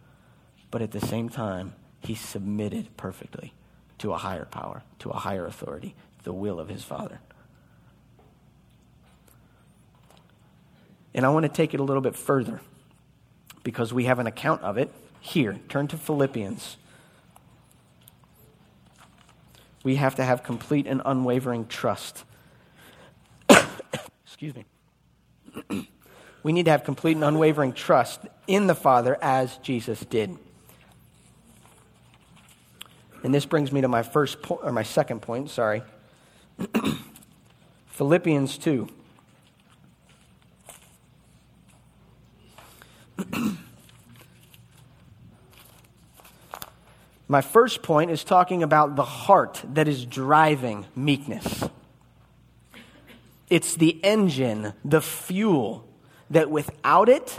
but 0.72 0.82
at 0.82 0.92
the 0.92 1.02
same 1.02 1.30
time, 1.30 1.74
he 2.00 2.16
submitted 2.16 2.96
perfectly 2.98 3.54
to 4.00 4.14
a 4.14 4.18
higher 4.18 4.46
power, 4.46 4.84
to 5.00 5.10
a 5.10 5.18
higher 5.18 5.46
authority, 5.46 5.94
the 6.24 6.34
will 6.34 6.60
of 6.60 6.70
his 6.70 6.84
Father. 6.84 7.20
And 11.14 11.26
I 11.26 11.30
want 11.30 11.44
to 11.44 11.50
take 11.50 11.74
it 11.74 11.80
a 11.80 11.84
little 11.84 12.02
bit 12.02 12.16
further 12.16 12.62
because 13.64 13.94
we 13.94 14.06
have 14.06 14.18
an 14.20 14.28
account 14.28 14.62
of 14.64 14.78
it 14.78 14.92
here. 15.20 15.60
Turn 15.70 15.88
to 15.90 15.98
Philippians. 15.98 16.78
We 19.84 19.96
have 19.96 20.16
to 20.16 20.24
have 20.24 20.44
complete 20.44 20.88
and 20.88 21.02
unwavering 21.06 21.68
trust. 21.68 22.24
Excuse 24.26 24.56
me. 24.56 24.66
we 26.44 26.54
need 26.54 26.66
to 26.66 26.72
have 26.72 26.84
complete 26.84 27.18
and 27.18 27.24
unwavering 27.24 27.74
trust 27.74 28.22
in 28.48 28.68
the 28.68 28.76
Father 28.76 29.18
as 29.22 29.58
Jesus 29.58 30.00
did. 30.02 30.38
And 33.24 33.34
this 33.34 33.46
brings 33.46 33.72
me 33.72 33.82
to 33.82 33.88
my 33.88 34.04
first 34.04 34.42
point, 34.42 34.62
or 34.64 34.72
my 34.72 34.84
second 34.84 35.22
point, 35.22 35.50
sorry. 35.50 35.84
Philippians 37.88 38.58
2. 38.58 38.88
my 47.28 47.42
first 47.42 47.84
point 47.84 48.10
is 48.10 48.24
talking 48.24 48.64
about 48.64 48.96
the 48.96 49.04
heart 49.04 49.62
that 49.74 49.88
is 49.88 50.04
driving 50.06 50.88
meekness. 50.96 51.66
It's 53.50 53.76
the 53.76 54.04
engine, 54.04 54.74
the 54.84 55.02
fuel, 55.02 55.88
that 56.30 56.50
without 56.50 57.10
it, 57.10 57.38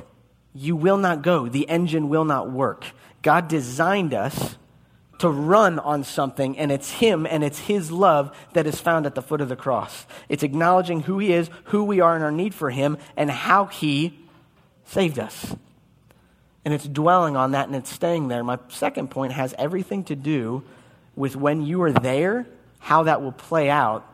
you 0.54 0.76
will 0.76 0.98
not 0.98 1.22
go. 1.22 1.48
The 1.48 1.68
engine 1.68 2.08
will 2.08 2.26
not 2.26 2.50
work. 2.50 2.84
God 3.22 3.48
designed 3.48 4.14
us 4.14 4.56
to 5.22 5.28
run 5.28 5.78
on 5.78 6.02
something, 6.02 6.58
and 6.58 6.72
it's 6.72 6.90
Him 6.90 7.26
and 7.26 7.44
it's 7.44 7.60
His 7.60 7.92
love 7.92 8.36
that 8.54 8.66
is 8.66 8.80
found 8.80 9.06
at 9.06 9.14
the 9.14 9.22
foot 9.22 9.40
of 9.40 9.48
the 9.48 9.54
cross. 9.54 10.04
It's 10.28 10.42
acknowledging 10.42 11.00
who 11.00 11.20
He 11.20 11.32
is, 11.32 11.48
who 11.66 11.84
we 11.84 12.00
are 12.00 12.16
in 12.16 12.22
our 12.22 12.32
need 12.32 12.54
for 12.54 12.70
Him, 12.70 12.98
and 13.16 13.30
how 13.30 13.66
He 13.66 14.18
saved 14.84 15.20
us. 15.20 15.54
And 16.64 16.74
it's 16.74 16.86
dwelling 16.86 17.36
on 17.36 17.52
that 17.52 17.68
and 17.68 17.76
it's 17.76 17.90
staying 17.90 18.28
there. 18.28 18.42
My 18.42 18.58
second 18.68 19.12
point 19.12 19.32
has 19.32 19.54
everything 19.58 20.02
to 20.04 20.16
do 20.16 20.64
with 21.14 21.36
when 21.36 21.62
you 21.62 21.82
are 21.82 21.92
there, 21.92 22.46
how 22.80 23.04
that 23.04 23.22
will 23.22 23.32
play 23.32 23.70
out 23.70 24.04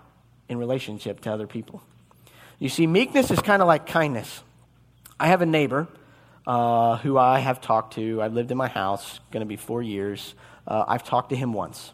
in 0.46 0.58
relationship 0.58 1.22
to 1.22 1.32
other 1.32 1.46
people. 1.46 1.82
You 2.58 2.68
see, 2.68 2.86
meekness 2.86 3.30
is 3.30 3.40
kind 3.40 3.62
of 3.62 3.68
like 3.68 3.86
kindness. 3.86 4.42
I 5.18 5.28
have 5.28 5.40
a 5.40 5.46
neighbor 5.46 5.88
uh, 6.46 6.96
who 6.98 7.16
I 7.16 7.38
have 7.38 7.62
talked 7.62 7.94
to. 7.94 8.20
I've 8.20 8.34
lived 8.34 8.50
in 8.50 8.58
my 8.58 8.68
house, 8.68 9.20
going 9.30 9.40
to 9.40 9.46
be 9.46 9.56
four 9.56 9.82
years. 9.82 10.34
Uh, 10.68 10.84
I've 10.86 11.02
talked 11.02 11.30
to 11.30 11.36
him 11.36 11.54
once. 11.54 11.92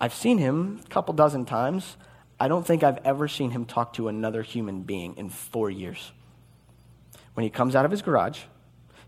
I've 0.00 0.14
seen 0.14 0.38
him 0.38 0.80
a 0.84 0.88
couple 0.88 1.12
dozen 1.12 1.44
times. 1.44 1.96
I 2.38 2.48
don't 2.48 2.64
think 2.66 2.82
I've 2.82 2.98
ever 3.04 3.26
seen 3.28 3.50
him 3.50 3.64
talk 3.64 3.92
to 3.94 4.08
another 4.08 4.42
human 4.42 4.82
being 4.82 5.16
in 5.16 5.28
four 5.28 5.68
years. 5.68 6.12
When 7.34 7.44
he 7.44 7.50
comes 7.50 7.74
out 7.74 7.84
of 7.84 7.90
his 7.90 8.00
garage, 8.00 8.40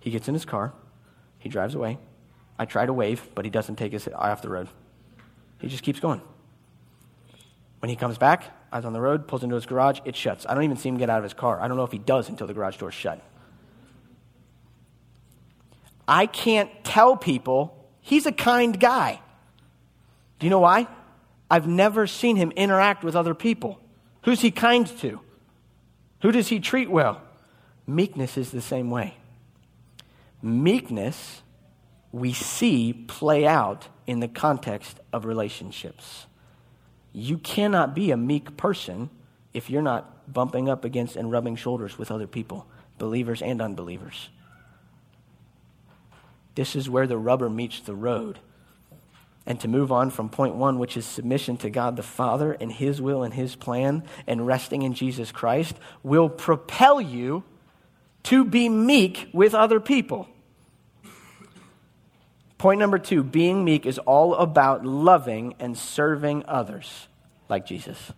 he 0.01 0.11
gets 0.11 0.29
in 0.29 0.35
his 0.35 0.45
car, 0.45 0.73
he 1.39 1.49
drives 1.49 1.75
away. 1.75 1.99
I 2.59 2.65
try 2.65 2.87
to 2.87 2.93
wave, 2.93 3.29
but 3.35 3.45
he 3.45 3.51
doesn't 3.51 3.77
take 3.77 3.93
his 3.93 4.09
eye 4.09 4.31
off 4.31 4.43
the 4.43 4.49
road. 4.49 4.69
He 5.61 5.69
just 5.69 5.83
keeps 5.83 6.01
going. 6.01 6.21
When 7.81 7.89
he 7.91 7.97
comes 7.97 8.19
back, 8.19 8.45
eyes 8.73 8.85
on 8.85 8.93
the 8.93 9.01
road, 9.01 9.29
pulls 9.29 9.45
into 9.45 9.55
his 9.55 9.67
garage, 9.67 10.01
it 10.05 10.17
shuts. 10.17 10.47
I 10.49 10.55
don't 10.55 10.65
even 10.65 10.77
see 10.77 10.89
him 10.89 10.97
get 10.97 11.11
out 11.11 11.19
of 11.19 11.25
his 11.25 11.35
car. 11.35 11.61
I 11.61 11.69
don't 11.69 11.77
know 11.77 11.85
if 11.85 11.93
he 11.93 11.99
does 11.99 12.29
until 12.29 12.47
the 12.47 12.55
garage 12.55 12.79
door's 12.79 12.95
shut. 12.95 13.21
I 16.07 16.27
can't 16.27 16.71
tell 16.85 17.17
people 17.17 17.84
He's 18.07 18.27
a 18.27 18.33
kind 18.33 18.79
guy. 18.79 19.19
Do 20.39 20.47
you 20.47 20.51
know 20.51 20.61
why? 20.61 20.87
I've 21.51 21.67
never 21.67 22.07
seen 22.07 22.37
him 22.37 22.51
interact 22.51 23.03
with 23.03 23.17
other 23.17 23.35
people. 23.35 23.81
Who's 24.25 24.43
he 24.43 24.51
kind 24.51 24.87
to? 24.99 25.21
Who 26.21 26.31
does 26.31 26.49
he 26.49 26.61
treat 26.61 26.91
well? 26.91 27.23
Meekness 27.87 28.37
is 28.37 28.51
the 28.51 28.61
same 28.61 28.91
way. 28.91 29.15
Meekness 30.43 31.41
we 32.13 32.35
see 32.35 32.93
play 32.93 33.47
out 33.47 33.89
in 34.07 34.21
the 34.21 34.29
context 34.29 35.01
of 35.11 35.25
relationships. 35.25 36.27
You 37.15 37.39
cannot 37.39 37.95
be 37.95 38.11
a 38.11 38.19
meek 38.19 38.59
person 38.59 39.09
if 39.55 39.71
you're 39.71 39.81
not 39.81 40.31
bumping 40.31 40.69
up 40.69 40.85
against 40.85 41.17
and 41.17 41.33
rubbing 41.33 41.57
shoulders 41.57 41.97
with 41.97 42.11
other 42.11 42.27
people, 42.27 42.67
believers 42.99 43.41
and 43.41 43.63
unbelievers. 43.63 44.29
This 46.55 46.77
is 46.77 46.89
where 46.89 47.07
the 47.07 47.19
rubber 47.19 47.51
meets 47.51 47.81
the 47.81 47.95
road. 47.95 48.39
And 49.47 49.61
to 49.61 49.69
move 49.69 49.93
on 49.93 50.11
from 50.11 50.31
point 50.31 50.55
one, 50.55 50.79
which 50.79 50.97
is 50.97 51.05
submission 51.05 51.57
to 51.59 51.71
God 51.71 51.97
the 51.97 52.03
Father 52.03 52.53
and 52.53 52.73
His 52.73 53.01
will 53.01 53.23
and 53.23 53.35
His 53.35 53.57
plan 53.57 54.05
and 54.27 54.47
resting 54.47 54.83
in 54.83 54.95
Jesus 54.95 55.33
Christ, 55.33 55.75
will 56.03 56.29
propel 56.29 57.01
you 57.01 57.45
to 58.25 58.45
be 58.45 58.69
meek 58.69 59.29
with 59.33 59.55
other 59.55 59.81
people. 59.81 60.29
Point 62.57 62.81
number 62.81 62.99
two 62.99 63.23
being 63.23 63.65
meek 63.65 63.85
is 63.85 63.99
all 63.99 64.35
about 64.35 64.87
loving 64.87 65.55
and 65.59 65.77
serving 65.77 66.45
others 66.49 67.09
like 67.49 67.67
Jesus. 67.67 68.13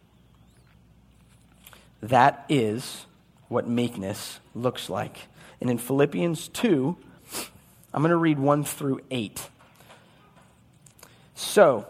That 2.00 2.44
is 2.48 3.06
what 3.48 3.68
meekness 3.68 4.38
looks 4.54 4.88
like. 4.88 5.16
And 5.60 5.70
in 5.70 5.78
Philippians 5.78 6.48
2, 6.48 6.96
I'm 7.96 8.02
going 8.02 8.10
to 8.10 8.16
read 8.16 8.38
1 8.38 8.64
through 8.64 9.00
8. 9.10 9.48
So, 11.34 11.86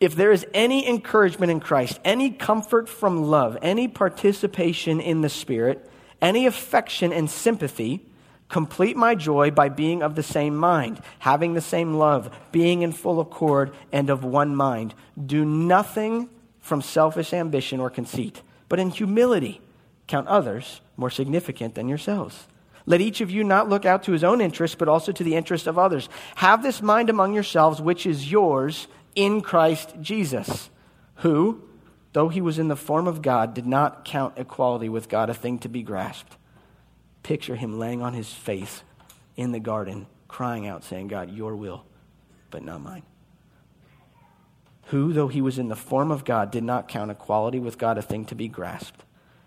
if 0.00 0.16
there 0.16 0.32
is 0.32 0.46
any 0.54 0.88
encouragement 0.88 1.52
in 1.52 1.60
Christ, 1.60 2.00
any 2.04 2.30
comfort 2.30 2.88
from 2.88 3.24
love, 3.24 3.58
any 3.60 3.86
participation 3.86 4.98
in 4.98 5.20
the 5.20 5.28
Spirit, 5.28 5.90
any 6.22 6.46
affection 6.46 7.12
and 7.12 7.30
sympathy, 7.30 8.04
complete 8.48 8.96
my 8.96 9.14
joy 9.14 9.50
by 9.50 9.68
being 9.68 10.02
of 10.02 10.14
the 10.14 10.22
same 10.22 10.56
mind, 10.56 11.02
having 11.18 11.52
the 11.52 11.60
same 11.60 11.94
love, 11.94 12.34
being 12.50 12.80
in 12.80 12.92
full 12.92 13.20
accord 13.20 13.74
and 13.92 14.08
of 14.08 14.24
one 14.24 14.56
mind. 14.56 14.94
Do 15.24 15.44
nothing 15.44 16.30
from 16.60 16.80
selfish 16.80 17.34
ambition 17.34 17.78
or 17.78 17.90
conceit, 17.90 18.40
but 18.70 18.78
in 18.78 18.90
humility 18.90 19.60
count 20.06 20.28
others 20.28 20.80
more 20.96 21.10
significant 21.10 21.74
than 21.74 21.88
yourselves. 21.88 22.46
Let 22.86 23.00
each 23.00 23.20
of 23.20 23.30
you 23.30 23.42
not 23.42 23.68
look 23.68 23.84
out 23.84 24.04
to 24.04 24.12
his 24.12 24.22
own 24.22 24.40
interest, 24.40 24.78
but 24.78 24.88
also 24.88 25.10
to 25.10 25.24
the 25.24 25.34
interest 25.34 25.66
of 25.66 25.76
others. 25.76 26.08
Have 26.36 26.62
this 26.62 26.80
mind 26.80 27.10
among 27.10 27.34
yourselves, 27.34 27.80
which 27.80 28.06
is 28.06 28.30
yours 28.30 28.86
in 29.16 29.40
Christ 29.40 29.94
Jesus, 30.00 30.70
who, 31.16 31.62
though 32.12 32.28
he 32.28 32.40
was 32.40 32.60
in 32.60 32.68
the 32.68 32.76
form 32.76 33.08
of 33.08 33.22
God, 33.22 33.54
did 33.54 33.66
not 33.66 34.04
count 34.04 34.34
equality 34.38 34.88
with 34.88 35.08
God 35.08 35.28
a 35.28 35.34
thing 35.34 35.58
to 35.60 35.68
be 35.68 35.82
grasped. 35.82 36.36
Picture 37.24 37.56
him 37.56 37.78
laying 37.78 38.02
on 38.02 38.12
his 38.12 38.32
face 38.32 38.84
in 39.34 39.50
the 39.50 39.58
garden, 39.58 40.06
crying 40.28 40.68
out, 40.68 40.84
saying, 40.84 41.08
God, 41.08 41.30
your 41.30 41.56
will, 41.56 41.84
but 42.50 42.62
not 42.62 42.80
mine. 42.80 43.02
Who, 44.90 45.12
though 45.12 45.26
he 45.26 45.42
was 45.42 45.58
in 45.58 45.66
the 45.66 45.74
form 45.74 46.12
of 46.12 46.24
God, 46.24 46.52
did 46.52 46.62
not 46.62 46.86
count 46.86 47.10
equality 47.10 47.58
with 47.58 47.78
God 47.78 47.98
a 47.98 48.02
thing 48.02 48.26
to 48.26 48.36
be 48.36 48.46
grasped, 48.46 49.02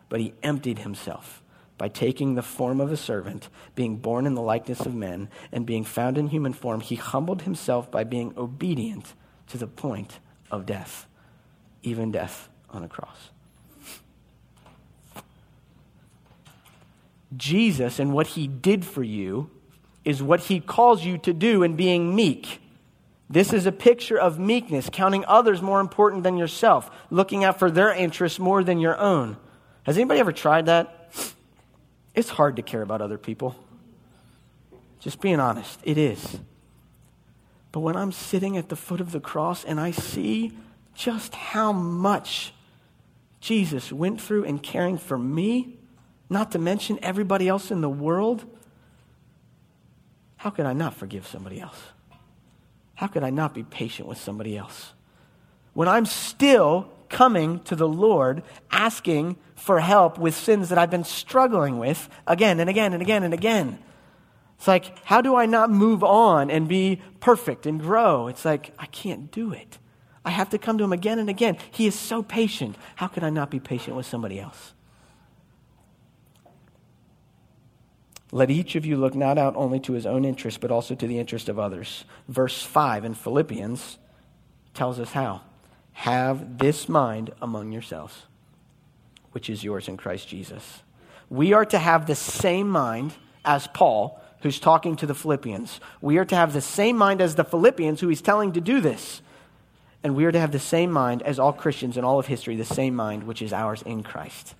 but 0.09 0.19
he 0.19 0.33
emptied 0.43 0.79
himself 0.79 1.41
by 1.79 1.87
taking 1.87 2.35
the 2.35 2.43
form 2.43 2.79
of 2.79 2.91
a 2.91 2.97
servant, 2.97 3.49
being 3.73 3.95
born 3.95 4.27
in 4.27 4.35
the 4.35 4.41
likeness 4.41 4.81
of 4.81 4.93
men, 4.93 5.29
and 5.51 5.65
being 5.65 5.85
found 5.85 6.17
in 6.17 6.27
human 6.27 6.53
form, 6.53 6.81
he 6.81 6.95
humbled 6.95 7.43
himself 7.43 7.89
by 7.89 8.03
being 8.03 8.33
obedient 8.37 9.15
to 9.47 9.57
the 9.57 9.65
point 9.65 10.19
of 10.51 10.67
death, 10.67 11.07
even 11.81 12.11
death 12.11 12.49
on 12.69 12.83
a 12.83 12.87
cross. 12.89 13.31
Jesus 17.37 17.97
and 17.97 18.13
what 18.13 18.27
he 18.27 18.45
did 18.45 18.83
for 18.83 19.01
you 19.03 19.49
is 20.03 20.21
what 20.21 20.41
he 20.41 20.59
calls 20.59 21.05
you 21.05 21.17
to 21.19 21.33
do 21.33 21.63
in 21.63 21.75
being 21.75 22.13
meek. 22.13 22.61
This 23.29 23.53
is 23.53 23.65
a 23.65 23.71
picture 23.71 24.19
of 24.19 24.37
meekness, 24.37 24.89
counting 24.91 25.23
others 25.25 25.61
more 25.61 25.79
important 25.79 26.23
than 26.23 26.37
yourself, 26.37 26.91
looking 27.09 27.43
out 27.45 27.57
for 27.57 27.71
their 27.71 27.93
interests 27.93 28.39
more 28.39 28.63
than 28.63 28.79
your 28.79 28.97
own. 28.97 29.37
Has 29.83 29.97
anybody 29.97 30.19
ever 30.19 30.33
tried 30.33 30.65
that? 30.65 30.98
It's 32.19 32.27
hard 32.27 32.57
to 32.57 32.61
care 32.61 32.81
about 32.81 33.01
other 33.01 33.17
people. 33.17 33.55
Just 34.99 35.21
being 35.21 35.39
honest, 35.39 35.79
it 35.83 35.97
is. 35.97 36.39
But 37.71 37.79
when 37.79 37.95
I'm 37.95 38.11
sitting 38.11 38.57
at 38.57 38.67
the 38.67 38.75
foot 38.75 38.99
of 38.99 39.13
the 39.13 39.21
cross 39.21 39.63
and 39.63 39.79
I 39.79 39.91
see 39.91 40.51
just 40.93 41.33
how 41.33 41.71
much 41.71 42.53
Jesus 43.39 43.93
went 43.93 44.19
through 44.19 44.43
in 44.43 44.59
caring 44.59 44.97
for 44.97 45.17
me, 45.17 45.77
not 46.29 46.51
to 46.51 46.59
mention 46.59 46.99
everybody 47.01 47.47
else 47.47 47.71
in 47.71 47.79
the 47.79 47.87
world, 47.87 48.43
how 50.35 50.49
could 50.49 50.65
I 50.65 50.73
not 50.73 50.95
forgive 50.95 51.25
somebody 51.25 51.61
else? 51.61 51.79
How 52.95 53.07
could 53.07 53.23
I 53.23 53.29
not 53.29 53.53
be 53.53 53.63
patient 53.63 54.09
with 54.09 54.17
somebody 54.17 54.57
else? 54.57 54.91
When 55.73 55.87
I'm 55.87 56.05
still 56.05 56.91
coming 57.09 57.59
to 57.61 57.75
the 57.75 57.87
Lord 57.87 58.43
asking 58.71 59.37
for 59.55 59.79
help 59.79 60.17
with 60.17 60.35
sins 60.35 60.69
that 60.69 60.77
I've 60.77 60.89
been 60.89 61.03
struggling 61.03 61.79
with 61.79 62.09
again 62.25 62.59
and 62.59 62.69
again 62.69 62.93
and 62.93 63.01
again 63.01 63.23
and 63.23 63.33
again. 63.33 63.79
It's 64.57 64.67
like, 64.67 64.97
how 65.05 65.21
do 65.21 65.35
I 65.35 65.45
not 65.45 65.71
move 65.71 66.03
on 66.03 66.51
and 66.51 66.67
be 66.67 67.01
perfect 67.19 67.65
and 67.65 67.79
grow? 67.79 68.27
It's 68.27 68.43
like, 68.43 68.73
I 68.77 68.87
can't 68.87 69.31
do 69.31 69.53
it. 69.53 69.79
I 70.25 70.31
have 70.31 70.49
to 70.49 70.57
come 70.57 70.77
to 70.77 70.83
him 70.83 70.91
again 70.91 71.17
and 71.17 71.29
again. 71.29 71.57
He 71.71 71.87
is 71.87 71.95
so 71.95 72.21
patient. 72.21 72.75
How 72.95 73.07
can 73.07 73.23
I 73.23 73.29
not 73.29 73.49
be 73.49 73.59
patient 73.59 73.95
with 73.95 74.05
somebody 74.05 74.39
else? 74.39 74.73
Let 78.31 78.51
each 78.51 78.75
of 78.75 78.85
you 78.85 78.97
look 78.97 79.15
not 79.15 79.37
out 79.37 79.55
only 79.55 79.79
to 79.81 79.93
his 79.93 80.05
own 80.05 80.23
interest, 80.23 80.59
but 80.61 80.71
also 80.71 80.93
to 80.93 81.07
the 81.07 81.17
interest 81.17 81.49
of 81.49 81.57
others. 81.57 82.05
Verse 82.27 82.61
5 82.61 83.05
in 83.05 83.13
Philippians 83.13 83.97
tells 84.73 84.99
us 84.99 85.13
how. 85.13 85.41
Have 85.93 86.57
this 86.57 86.87
mind 86.87 87.31
among 87.41 87.71
yourselves, 87.71 88.23
which 89.31 89.49
is 89.49 89.63
yours 89.63 89.87
in 89.87 89.97
Christ 89.97 90.27
Jesus. 90.27 90.81
We 91.29 91.53
are 91.53 91.65
to 91.65 91.77
have 91.77 92.07
the 92.07 92.15
same 92.15 92.69
mind 92.69 93.13
as 93.45 93.67
Paul, 93.67 94.19
who's 94.41 94.59
talking 94.59 94.95
to 94.97 95.05
the 95.05 95.15
Philippians. 95.15 95.79
We 96.01 96.17
are 96.17 96.25
to 96.25 96.35
have 96.35 96.53
the 96.53 96.61
same 96.61 96.97
mind 96.97 97.21
as 97.21 97.35
the 97.35 97.43
Philippians, 97.43 97.99
who 97.99 98.07
he's 98.07 98.21
telling 98.21 98.53
to 98.53 98.61
do 98.61 98.81
this. 98.81 99.21
And 100.03 100.15
we 100.15 100.25
are 100.25 100.31
to 100.31 100.39
have 100.39 100.51
the 100.51 100.59
same 100.59 100.91
mind 100.91 101.21
as 101.23 101.39
all 101.39 101.51
Christians 101.51 101.97
in 101.97 102.05
all 102.05 102.19
of 102.19 102.27
history, 102.27 102.55
the 102.55 102.63
same 102.63 102.95
mind 102.95 103.23
which 103.23 103.41
is 103.41 103.51
ours 103.51 103.81
in 103.81 104.01
Christ. 104.01 104.55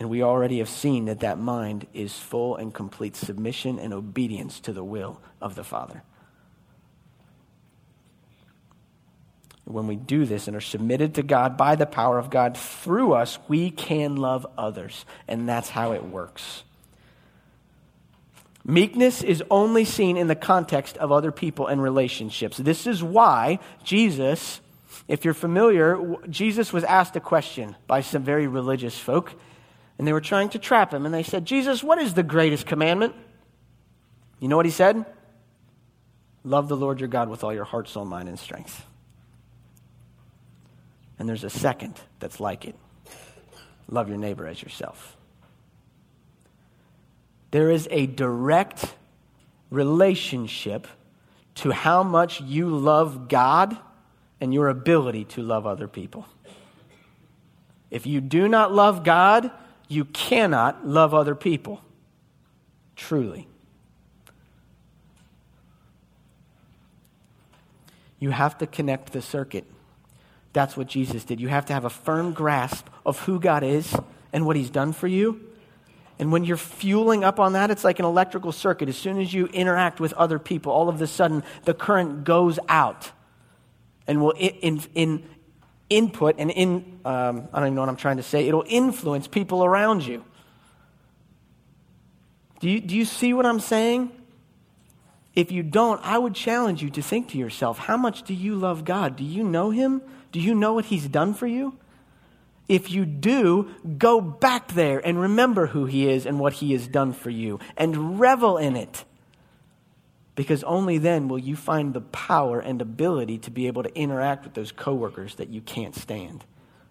And 0.00 0.10
we 0.10 0.22
already 0.22 0.58
have 0.58 0.68
seen 0.68 1.04
that 1.04 1.20
that 1.20 1.38
mind 1.38 1.86
is 1.94 2.18
full 2.18 2.56
and 2.56 2.74
complete 2.74 3.14
submission 3.14 3.78
and 3.78 3.92
obedience 3.92 4.58
to 4.60 4.72
the 4.72 4.82
will 4.82 5.20
of 5.40 5.54
the 5.54 5.62
Father. 5.62 6.02
When 9.64 9.86
we 9.86 9.96
do 9.96 10.26
this 10.26 10.48
and 10.48 10.56
are 10.56 10.60
submitted 10.60 11.14
to 11.14 11.22
God 11.22 11.56
by 11.56 11.76
the 11.76 11.86
power 11.86 12.18
of 12.18 12.30
God 12.30 12.56
through 12.56 13.12
us, 13.12 13.38
we 13.48 13.70
can 13.70 14.16
love 14.16 14.46
others. 14.58 15.04
And 15.28 15.48
that's 15.48 15.68
how 15.68 15.92
it 15.92 16.04
works. 16.04 16.64
Meekness 18.64 19.22
is 19.22 19.42
only 19.50 19.84
seen 19.84 20.16
in 20.16 20.28
the 20.28 20.36
context 20.36 20.96
of 20.98 21.10
other 21.10 21.32
people 21.32 21.66
and 21.66 21.82
relationships. 21.82 22.56
This 22.56 22.86
is 22.86 23.02
why 23.02 23.58
Jesus, 23.82 24.60
if 25.08 25.24
you're 25.24 25.34
familiar, 25.34 26.16
Jesus 26.28 26.72
was 26.72 26.84
asked 26.84 27.16
a 27.16 27.20
question 27.20 27.76
by 27.86 28.00
some 28.02 28.22
very 28.22 28.46
religious 28.46 28.98
folk. 28.98 29.32
And 29.98 30.06
they 30.06 30.12
were 30.12 30.20
trying 30.20 30.48
to 30.50 30.58
trap 30.58 30.92
him. 30.92 31.06
And 31.06 31.14
they 31.14 31.22
said, 31.22 31.44
Jesus, 31.44 31.82
what 31.82 31.98
is 31.98 32.14
the 32.14 32.22
greatest 32.22 32.66
commandment? 32.66 33.14
You 34.40 34.48
know 34.48 34.56
what 34.56 34.66
he 34.66 34.72
said? 34.72 35.04
Love 36.44 36.68
the 36.68 36.76
Lord 36.76 36.98
your 36.98 37.08
God 37.08 37.28
with 37.28 37.44
all 37.44 37.54
your 37.54 37.64
heart, 37.64 37.88
soul, 37.88 38.04
mind, 38.04 38.28
and 38.28 38.38
strength. 38.38 38.84
And 41.22 41.28
there's 41.28 41.44
a 41.44 41.50
second 41.50 41.94
that's 42.18 42.40
like 42.40 42.64
it 42.64 42.74
love 43.88 44.08
your 44.08 44.18
neighbor 44.18 44.44
as 44.44 44.60
yourself. 44.60 45.16
There 47.52 47.70
is 47.70 47.86
a 47.92 48.06
direct 48.06 48.92
relationship 49.70 50.88
to 51.54 51.70
how 51.70 52.02
much 52.02 52.40
you 52.40 52.76
love 52.76 53.28
God 53.28 53.78
and 54.40 54.52
your 54.52 54.66
ability 54.66 55.26
to 55.26 55.44
love 55.44 55.64
other 55.64 55.86
people. 55.86 56.26
If 57.88 58.04
you 58.04 58.20
do 58.20 58.48
not 58.48 58.72
love 58.72 59.04
God, 59.04 59.52
you 59.86 60.06
cannot 60.06 60.88
love 60.88 61.14
other 61.14 61.36
people. 61.36 61.82
Truly. 62.96 63.46
You 68.18 68.30
have 68.30 68.58
to 68.58 68.66
connect 68.66 69.12
the 69.12 69.22
circuit. 69.22 69.66
That's 70.52 70.76
what 70.76 70.86
Jesus 70.86 71.24
did. 71.24 71.40
You 71.40 71.48
have 71.48 71.66
to 71.66 71.72
have 71.72 71.84
a 71.84 71.90
firm 71.90 72.32
grasp 72.32 72.86
of 73.06 73.18
who 73.20 73.40
God 73.40 73.62
is 73.62 73.94
and 74.32 74.46
what 74.46 74.56
He's 74.56 74.70
done 74.70 74.92
for 74.92 75.06
you. 75.06 75.40
And 76.18 76.30
when 76.30 76.44
you're 76.44 76.56
fueling 76.56 77.24
up 77.24 77.40
on 77.40 77.54
that, 77.54 77.70
it's 77.70 77.84
like 77.84 77.98
an 77.98 78.04
electrical 78.04 78.52
circuit. 78.52 78.88
As 78.88 78.96
soon 78.96 79.20
as 79.20 79.32
you 79.32 79.46
interact 79.46 79.98
with 79.98 80.12
other 80.12 80.38
people, 80.38 80.72
all 80.72 80.88
of 80.88 81.00
a 81.00 81.06
sudden 81.06 81.42
the 81.64 81.74
current 81.74 82.24
goes 82.24 82.58
out 82.68 83.10
and 84.06 84.20
will 84.20 84.32
in, 84.32 84.52
in, 84.60 84.82
in 84.94 85.24
input 85.92 86.36
and 86.38 86.50
in, 86.50 87.00
um, 87.04 87.48
I 87.52 87.58
don't 87.58 87.68
even 87.68 87.74
know 87.74 87.82
what 87.82 87.88
I'm 87.88 87.96
trying 87.96 88.16
to 88.16 88.22
say, 88.22 88.46
it'll 88.46 88.64
influence 88.66 89.28
people 89.28 89.64
around 89.64 90.06
you. 90.06 90.24
Do 92.60 92.70
you, 92.70 92.80
do 92.80 92.96
you 92.96 93.04
see 93.04 93.34
what 93.34 93.44
I'm 93.44 93.60
saying? 93.60 94.12
If 95.34 95.50
you 95.50 95.62
don't, 95.62 96.00
I 96.04 96.18
would 96.18 96.34
challenge 96.34 96.82
you 96.82 96.90
to 96.90 97.02
think 97.02 97.30
to 97.30 97.38
yourself 97.38 97.78
how 97.78 97.96
much 97.96 98.22
do 98.22 98.34
you 98.34 98.54
love 98.54 98.84
God? 98.84 99.16
Do 99.16 99.24
you 99.24 99.42
know 99.42 99.70
Him? 99.70 100.02
Do 100.32 100.40
you 100.40 100.54
know 100.54 100.72
what 100.72 100.86
He's 100.86 101.06
done 101.06 101.34
for 101.34 101.46
you? 101.46 101.78
If 102.68 102.90
you 102.90 103.04
do, 103.04 103.70
go 103.98 104.20
back 104.20 104.68
there 104.72 104.98
and 104.98 105.20
remember 105.20 105.66
who 105.68 105.84
He 105.84 106.08
is 106.08 106.26
and 106.26 106.40
what 106.40 106.54
He 106.54 106.72
has 106.72 106.88
done 106.88 107.12
for 107.12 107.30
you 107.30 107.60
and 107.76 108.18
revel 108.18 108.56
in 108.56 108.76
it. 108.76 109.04
Because 110.34 110.64
only 110.64 110.96
then 110.96 111.28
will 111.28 111.38
you 111.38 111.54
find 111.54 111.92
the 111.92 112.00
power 112.00 112.58
and 112.58 112.80
ability 112.80 113.38
to 113.38 113.50
be 113.50 113.66
able 113.66 113.82
to 113.82 113.94
interact 113.94 114.44
with 114.44 114.54
those 114.54 114.72
coworkers 114.72 115.34
that 115.34 115.50
you 115.50 115.60
can't 115.60 115.94
stand 115.94 116.44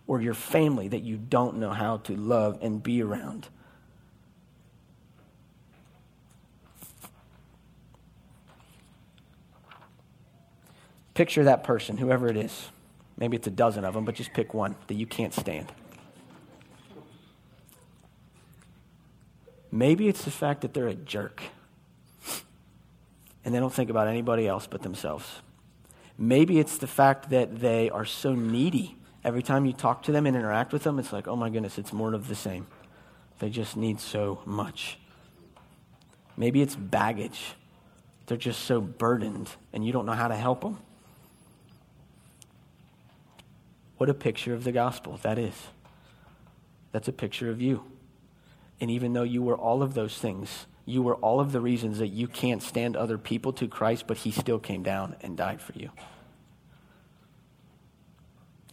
or 0.05 0.21
your 0.21 0.35
family 0.35 0.87
that 0.89 1.01
you 1.01 1.17
don't 1.17 1.57
know 1.57 1.71
how 1.71 1.97
to 1.97 2.15
love 2.15 2.59
and 2.61 2.83
be 2.83 3.01
around. 3.01 3.47
Picture 11.13 11.43
that 11.45 11.63
person, 11.63 11.97
whoever 11.97 12.27
it 12.27 12.37
is. 12.37 12.69
Maybe 13.21 13.37
it's 13.37 13.45
a 13.45 13.51
dozen 13.51 13.85
of 13.85 13.93
them, 13.93 14.03
but 14.03 14.15
just 14.15 14.33
pick 14.33 14.55
one 14.55 14.75
that 14.87 14.95
you 14.95 15.05
can't 15.05 15.31
stand. 15.31 15.71
Maybe 19.71 20.07
it's 20.07 20.25
the 20.25 20.31
fact 20.31 20.61
that 20.61 20.73
they're 20.73 20.87
a 20.87 20.95
jerk 20.95 21.43
and 23.45 23.53
they 23.53 23.59
don't 23.59 23.71
think 23.71 23.91
about 23.91 24.07
anybody 24.07 24.47
else 24.47 24.65
but 24.65 24.81
themselves. 24.81 25.43
Maybe 26.17 26.57
it's 26.57 26.79
the 26.79 26.87
fact 26.87 27.29
that 27.29 27.59
they 27.59 27.91
are 27.91 28.05
so 28.05 28.33
needy. 28.33 28.97
Every 29.23 29.43
time 29.43 29.67
you 29.67 29.73
talk 29.73 30.01
to 30.03 30.11
them 30.11 30.25
and 30.25 30.35
interact 30.35 30.73
with 30.73 30.81
them, 30.81 30.97
it's 30.97 31.13
like, 31.13 31.27
oh 31.27 31.35
my 31.35 31.51
goodness, 31.51 31.77
it's 31.77 31.93
more 31.93 32.15
of 32.15 32.27
the 32.27 32.33
same. 32.33 32.65
They 33.37 33.51
just 33.51 33.77
need 33.77 33.99
so 33.99 34.41
much. 34.45 34.97
Maybe 36.35 36.63
it's 36.63 36.75
baggage. 36.75 37.53
They're 38.25 38.35
just 38.35 38.61
so 38.61 38.81
burdened 38.81 39.51
and 39.73 39.85
you 39.85 39.93
don't 39.93 40.07
know 40.07 40.13
how 40.13 40.27
to 40.27 40.35
help 40.35 40.61
them. 40.61 40.79
What 44.01 44.09
a 44.09 44.15
picture 44.15 44.55
of 44.55 44.63
the 44.63 44.71
gospel 44.71 45.19
that 45.21 45.37
is. 45.37 45.53
That's 46.91 47.07
a 47.07 47.13
picture 47.13 47.51
of 47.51 47.61
you. 47.61 47.83
And 48.79 48.89
even 48.89 49.13
though 49.13 49.21
you 49.21 49.43
were 49.43 49.55
all 49.55 49.83
of 49.83 49.93
those 49.93 50.17
things, 50.17 50.65
you 50.87 51.03
were 51.03 51.17
all 51.17 51.39
of 51.39 51.51
the 51.51 51.61
reasons 51.61 51.99
that 51.99 52.07
you 52.07 52.27
can't 52.27 52.63
stand 52.63 52.95
other 52.95 53.19
people 53.19 53.53
to 53.53 53.67
Christ, 53.67 54.05
but 54.07 54.17
He 54.17 54.31
still 54.31 54.57
came 54.57 54.81
down 54.81 55.17
and 55.21 55.37
died 55.37 55.61
for 55.61 55.73
you. 55.73 55.91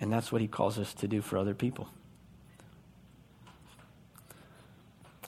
And 0.00 0.10
that's 0.10 0.32
what 0.32 0.40
He 0.40 0.48
calls 0.48 0.78
us 0.78 0.94
to 0.94 1.06
do 1.06 1.20
for 1.20 1.36
other 1.36 1.54
people. 1.54 1.90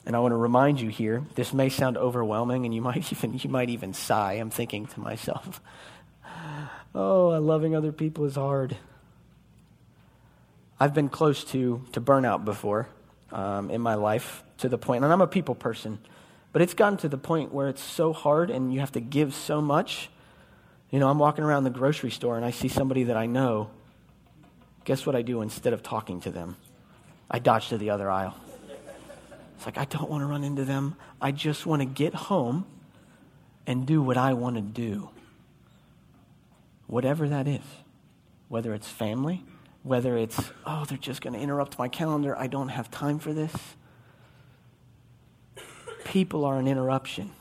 And 0.07 0.15
I 0.15 0.19
want 0.19 0.31
to 0.31 0.37
remind 0.37 0.81
you 0.81 0.89
here, 0.89 1.23
this 1.35 1.53
may 1.53 1.69
sound 1.69 1.95
overwhelming, 1.95 2.65
and 2.65 2.73
you 2.73 2.81
might 2.89 3.11
even, 3.11 3.37
you 3.37 3.51
might 3.51 3.69
even 3.69 3.93
sigh. 3.93 4.33
I'm 4.33 4.49
thinking 4.49 4.87
to 4.87 4.99
myself, 4.99 5.61
oh, 6.95 7.39
loving 7.39 7.75
other 7.75 7.91
people 7.91 8.25
is 8.25 8.33
hard. 8.33 8.75
I've 10.81 10.95
been 10.95 11.09
close 11.09 11.43
to, 11.51 11.85
to 11.91 12.01
burnout 12.01 12.43
before 12.43 12.89
um, 13.31 13.69
in 13.69 13.81
my 13.81 13.93
life 13.93 14.41
to 14.57 14.67
the 14.67 14.79
point, 14.79 15.03
and 15.03 15.13
I'm 15.13 15.21
a 15.21 15.27
people 15.27 15.53
person. 15.53 15.99
But 16.53 16.63
it's 16.63 16.73
gotten 16.73 16.97
to 16.97 17.07
the 17.07 17.19
point 17.19 17.53
where 17.53 17.67
it's 17.67 17.83
so 17.83 18.13
hard 18.13 18.49
and 18.49 18.73
you 18.73 18.79
have 18.79 18.93
to 18.93 18.99
give 18.99 19.35
so 19.35 19.61
much. 19.61 20.09
You 20.89 20.97
know, 20.97 21.07
I'm 21.07 21.19
walking 21.19 21.43
around 21.43 21.65
the 21.65 21.69
grocery 21.69 22.09
store 22.09 22.35
and 22.35 22.43
I 22.43 22.49
see 22.49 22.67
somebody 22.67 23.03
that 23.03 23.15
I 23.15 23.27
know. 23.27 23.69
Guess 24.83 25.05
what 25.05 25.15
I 25.15 25.21
do 25.21 25.43
instead 25.43 25.73
of 25.73 25.83
talking 25.83 26.19
to 26.21 26.31
them? 26.31 26.57
I 27.29 27.37
dodge 27.37 27.69
to 27.69 27.77
the 27.77 27.91
other 27.91 28.09
aisle. 28.09 28.35
It's 29.57 29.67
like, 29.67 29.77
I 29.77 29.85
don't 29.85 30.09
want 30.09 30.23
to 30.23 30.25
run 30.25 30.43
into 30.43 30.65
them. 30.65 30.95
I 31.21 31.31
just 31.31 31.67
want 31.67 31.83
to 31.83 31.85
get 31.85 32.15
home 32.15 32.65
and 33.67 33.85
do 33.85 34.01
what 34.01 34.17
I 34.17 34.33
want 34.33 34.55
to 34.55 34.63
do. 34.63 35.11
Whatever 36.87 37.29
that 37.29 37.47
is. 37.47 37.61
Whether 38.47 38.73
it's 38.73 38.87
family, 38.87 39.43
whether 39.83 40.17
it's, 40.17 40.51
oh, 40.65 40.85
they're 40.85 40.97
just 40.97 41.21
going 41.21 41.33
to 41.33 41.39
interrupt 41.39 41.79
my 41.79 41.87
calendar. 41.87 42.37
I 42.37 42.47
don't 42.47 42.69
have 42.69 42.91
time 42.91 43.19
for 43.19 43.33
this 43.33 43.55
people 46.11 46.43
are 46.43 46.57
an 46.57 46.67
interruption. 46.67 47.31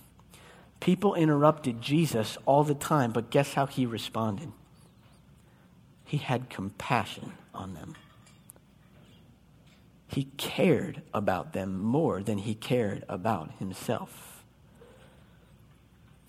People 0.79 1.17
interrupted 1.17 1.83
Jesus 1.83 2.39
all 2.47 2.63
the 2.63 2.75
time, 2.75 3.11
but 3.11 3.29
guess 3.29 3.55
how 3.55 3.67
he 3.67 3.85
responded? 3.85 4.53
He 6.05 6.19
had 6.19 6.49
compassion 6.49 7.33
on 7.53 7.75
them. 7.75 7.97
He 10.07 10.29
cared 10.37 11.03
about 11.13 11.53
them 11.53 11.81
more 11.81 12.23
than 12.23 12.39
he 12.39 12.55
cared 12.55 13.05
about 13.09 13.51
himself. 13.59 14.30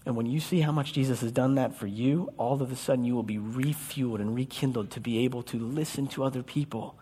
And 0.05 0.15
when 0.15 0.25
you 0.25 0.39
see 0.39 0.61
how 0.61 0.71
much 0.71 0.93
Jesus 0.93 1.21
has 1.21 1.31
done 1.31 1.55
that 1.55 1.75
for 1.75 1.87
you, 1.87 2.33
all 2.37 2.61
of 2.61 2.71
a 2.71 2.75
sudden 2.75 3.05
you 3.05 3.13
will 3.13 3.23
be 3.23 3.37
refueled 3.37 4.19
and 4.19 4.35
rekindled 4.35 4.91
to 4.91 4.99
be 4.99 5.19
able 5.19 5.43
to 5.43 5.59
listen 5.59 6.07
to 6.07 6.23
other 6.23 6.41
people 6.41 6.95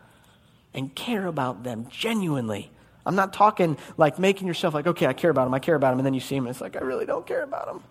and 0.74 0.93
care 0.93 1.26
about 1.26 1.64
them 1.64 1.88
genuinely 1.89 2.72
I'm 3.10 3.16
not 3.16 3.34
talking 3.34 3.78
like 3.97 4.20
making 4.20 4.47
yourself 4.47 4.76
like, 4.76 4.86
okay, 4.86 5.08
I 5.08 5.14
care 5.14 5.32
about 5.32 5.47
him, 5.47 5.54
I 5.56 5.60
care 5.60 5.74
about 5.74 5.93
him, 5.93 6.00
and 6.00 6.06
then 6.06 6.14
you 6.14 6.20
see 6.20 6.36
him 6.36 6.45
and 6.45 6.52
it's 6.52 6.62
like, 6.62 6.76
I 6.76 6.82
really 6.82 7.08
don't 7.08 7.26
care 7.26 7.41
about 7.41 7.68
him. 7.68 7.82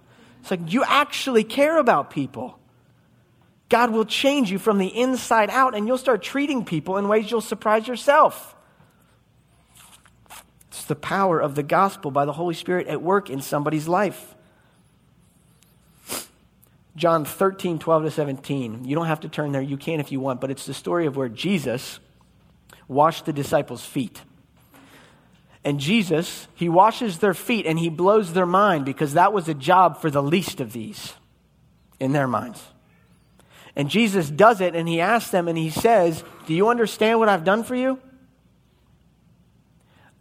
It's 0.40 0.50
like 0.52 0.72
you 0.72 0.84
actually 0.84 1.42
care 1.42 1.78
about 1.78 2.10
people. 2.10 2.56
God 3.68 3.90
will 3.90 4.04
change 4.04 4.50
you 4.50 4.60
from 4.60 4.78
the 4.78 4.86
inside 4.86 5.50
out, 5.50 5.74
and 5.74 5.88
you'll 5.88 5.98
start 5.98 6.22
treating 6.22 6.64
people 6.64 6.96
in 6.96 7.08
ways 7.08 7.30
you'll 7.30 7.40
surprise 7.40 7.88
yourself. 7.88 8.54
It's 10.68 10.84
the 10.84 10.94
power 10.94 11.40
of 11.40 11.56
the 11.56 11.64
gospel 11.64 12.10
by 12.10 12.24
the 12.24 12.32
Holy 12.32 12.54
Spirit 12.54 12.86
at 12.86 13.02
work 13.02 13.28
in 13.28 13.42
somebody's 13.42 13.88
life. 13.88 14.36
John 16.98 17.24
13, 17.24 17.78
12 17.78 18.04
to 18.04 18.10
17. 18.10 18.84
You 18.84 18.96
don't 18.96 19.06
have 19.06 19.20
to 19.20 19.28
turn 19.28 19.52
there. 19.52 19.62
You 19.62 19.76
can 19.76 20.00
if 20.00 20.10
you 20.10 20.18
want, 20.18 20.40
but 20.40 20.50
it's 20.50 20.66
the 20.66 20.74
story 20.74 21.06
of 21.06 21.16
where 21.16 21.28
Jesus 21.28 22.00
washed 22.88 23.24
the 23.24 23.32
disciples' 23.32 23.84
feet. 23.84 24.20
And 25.64 25.78
Jesus, 25.78 26.48
he 26.54 26.68
washes 26.68 27.18
their 27.18 27.34
feet 27.34 27.66
and 27.66 27.78
he 27.78 27.88
blows 27.88 28.32
their 28.32 28.46
mind 28.46 28.84
because 28.84 29.14
that 29.14 29.32
was 29.32 29.48
a 29.48 29.54
job 29.54 30.00
for 30.00 30.10
the 30.10 30.22
least 30.22 30.60
of 30.60 30.72
these 30.72 31.14
in 32.00 32.12
their 32.12 32.26
minds. 32.26 32.62
And 33.76 33.88
Jesus 33.88 34.28
does 34.28 34.60
it 34.60 34.74
and 34.74 34.88
he 34.88 35.00
asks 35.00 35.30
them 35.30 35.46
and 35.46 35.56
he 35.56 35.70
says, 35.70 36.24
Do 36.46 36.54
you 36.54 36.68
understand 36.68 37.20
what 37.20 37.28
I've 37.28 37.44
done 37.44 37.62
for 37.62 37.76
you? 37.76 38.00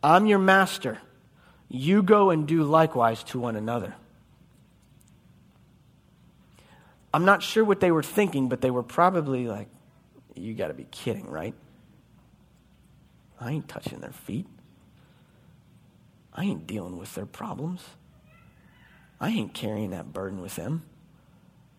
I'm 0.03 0.27
your 0.27 0.39
master. 0.39 0.99
You 1.69 2.03
go 2.03 2.29
and 2.29 2.47
do 2.47 2.63
likewise 2.63 3.23
to 3.25 3.39
one 3.39 3.55
another. 3.55 3.95
I'm 7.17 7.25
not 7.25 7.41
sure 7.41 7.65
what 7.65 7.79
they 7.79 7.89
were 7.89 8.03
thinking, 8.03 8.47
but 8.47 8.61
they 8.61 8.69
were 8.69 8.83
probably 8.83 9.47
like, 9.47 9.69
You 10.35 10.53
got 10.53 10.67
to 10.67 10.75
be 10.75 10.85
kidding, 10.91 11.27
right? 11.27 11.55
I 13.41 13.53
ain't 13.53 13.67
touching 13.67 14.01
their 14.01 14.11
feet. 14.11 14.45
I 16.31 16.43
ain't 16.43 16.67
dealing 16.67 16.95
with 16.95 17.15
their 17.15 17.25
problems. 17.25 17.83
I 19.19 19.29
ain't 19.29 19.55
carrying 19.55 19.89
that 19.89 20.13
burden 20.13 20.41
with 20.41 20.57
them. 20.57 20.83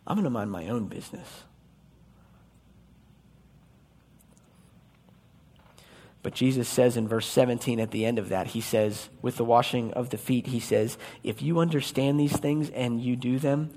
I'm 0.08 0.16
going 0.16 0.24
to 0.24 0.30
mind 0.30 0.50
my 0.50 0.66
own 0.66 0.88
business. 0.88 1.44
But 6.24 6.34
Jesus 6.34 6.68
says 6.68 6.96
in 6.96 7.06
verse 7.06 7.28
17 7.28 7.78
at 7.78 7.92
the 7.92 8.04
end 8.06 8.18
of 8.18 8.28
that, 8.30 8.48
he 8.48 8.60
says, 8.60 9.08
with 9.22 9.36
the 9.36 9.44
washing 9.44 9.92
of 9.92 10.10
the 10.10 10.18
feet, 10.18 10.48
he 10.48 10.58
says, 10.58 10.98
if 11.22 11.42
you 11.42 11.60
understand 11.60 12.18
these 12.18 12.36
things 12.36 12.70
and 12.70 13.00
you 13.00 13.14
do 13.14 13.38
them, 13.38 13.70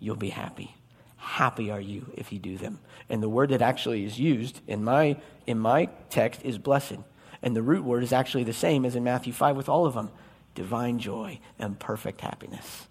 you'll 0.00 0.16
be 0.16 0.30
happy. 0.30 0.74
Happy 1.22 1.70
are 1.70 1.80
you 1.80 2.12
if 2.16 2.32
you 2.32 2.40
do 2.40 2.58
them. 2.58 2.80
And 3.08 3.22
the 3.22 3.28
word 3.28 3.50
that 3.50 3.62
actually 3.62 4.04
is 4.04 4.18
used 4.18 4.60
in 4.66 4.82
my, 4.82 5.16
in 5.46 5.56
my 5.56 5.88
text 6.10 6.40
is 6.42 6.58
blessed. 6.58 6.98
And 7.42 7.54
the 7.54 7.62
root 7.62 7.84
word 7.84 8.02
is 8.02 8.12
actually 8.12 8.42
the 8.42 8.52
same 8.52 8.84
as 8.84 8.96
in 8.96 9.04
Matthew 9.04 9.32
5 9.32 9.56
with 9.56 9.68
all 9.68 9.86
of 9.86 9.94
them 9.94 10.10
divine 10.56 10.98
joy 10.98 11.38
and 11.60 11.78
perfect 11.78 12.20
happiness 12.20 12.88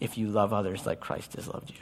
if 0.00 0.18
you 0.18 0.26
love 0.26 0.52
others 0.52 0.86
like 0.86 0.98
Christ 0.98 1.34
has 1.34 1.46
loved 1.46 1.70
you. 1.70 1.76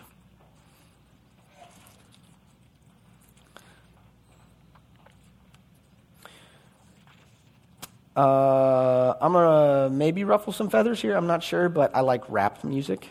Uh, 8.20 9.14
I'm 9.18 9.32
going 9.32 9.88
to 9.88 9.94
maybe 9.94 10.24
ruffle 10.24 10.52
some 10.52 10.68
feathers 10.68 11.00
here. 11.00 11.16
I'm 11.16 11.26
not 11.26 11.42
sure, 11.42 11.70
but 11.70 11.96
I 11.96 12.00
like 12.00 12.22
rap 12.28 12.64
music. 12.64 13.10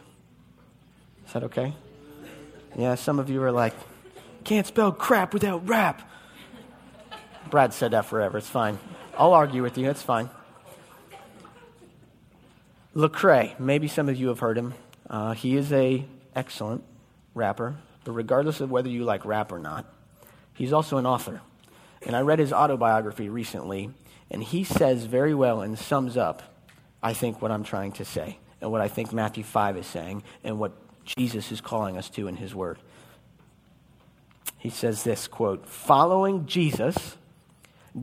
Is 1.25 1.33
that 1.33 1.43
okay? 1.45 1.73
Yeah, 2.77 2.95
some 2.95 3.19
of 3.19 3.29
you 3.29 3.41
are 3.41 3.51
like, 3.51 3.73
can't 4.43 4.67
spell 4.67 4.91
crap 4.91 5.33
without 5.33 5.67
rap. 5.67 6.01
Brad 7.49 7.73
said 7.73 7.91
that 7.91 8.05
forever. 8.05 8.37
It's 8.37 8.49
fine. 8.49 8.79
I'll 9.17 9.33
argue 9.33 9.63
with 9.63 9.77
you. 9.77 9.89
It's 9.89 10.01
fine. 10.01 10.29
Lecrae, 12.95 13.59
maybe 13.59 13.87
some 13.87 14.09
of 14.09 14.17
you 14.17 14.27
have 14.27 14.39
heard 14.39 14.57
him. 14.57 14.73
Uh, 15.09 15.33
he 15.33 15.55
is 15.55 15.71
a 15.71 16.05
excellent 16.35 16.83
rapper, 17.33 17.75
but 18.03 18.11
regardless 18.13 18.61
of 18.61 18.71
whether 18.71 18.89
you 18.89 19.03
like 19.03 19.25
rap 19.25 19.51
or 19.51 19.59
not, 19.59 19.85
he's 20.53 20.73
also 20.73 20.97
an 20.97 21.05
author. 21.05 21.41
And 22.05 22.15
I 22.15 22.21
read 22.21 22.39
his 22.39 22.53
autobiography 22.53 23.29
recently, 23.29 23.89
and 24.31 24.43
he 24.43 24.63
says 24.63 25.05
very 25.05 25.33
well 25.33 25.61
and 25.61 25.77
sums 25.77 26.17
up, 26.17 26.41
I 27.01 27.13
think, 27.13 27.41
what 27.41 27.51
I'm 27.51 27.63
trying 27.63 27.93
to 27.93 28.05
say, 28.05 28.37
and 28.61 28.71
what 28.71 28.81
I 28.81 28.87
think 28.87 29.11
Matthew 29.11 29.43
5 29.43 29.77
is 29.77 29.87
saying, 29.87 30.23
and 30.43 30.59
what 30.59 30.71
Jesus 31.05 31.51
is 31.51 31.61
calling 31.61 31.97
us 31.97 32.09
to 32.11 32.27
in 32.27 32.35
his 32.35 32.53
word. 32.53 32.79
He 34.57 34.69
says 34.69 35.03
this 35.03 35.27
quote, 35.27 35.67
following 35.67 36.47
Jesus 36.47 37.17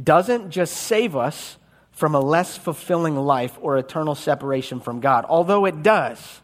doesn't 0.02 0.50
just 0.50 0.74
save 0.74 1.16
us 1.16 1.58
from 1.90 2.14
a 2.14 2.20
less 2.20 2.56
fulfilling 2.56 3.16
life 3.16 3.58
or 3.60 3.76
eternal 3.76 4.14
separation 4.14 4.80
from 4.80 5.00
God, 5.00 5.26
although 5.28 5.66
it 5.66 5.82
does. 5.82 6.40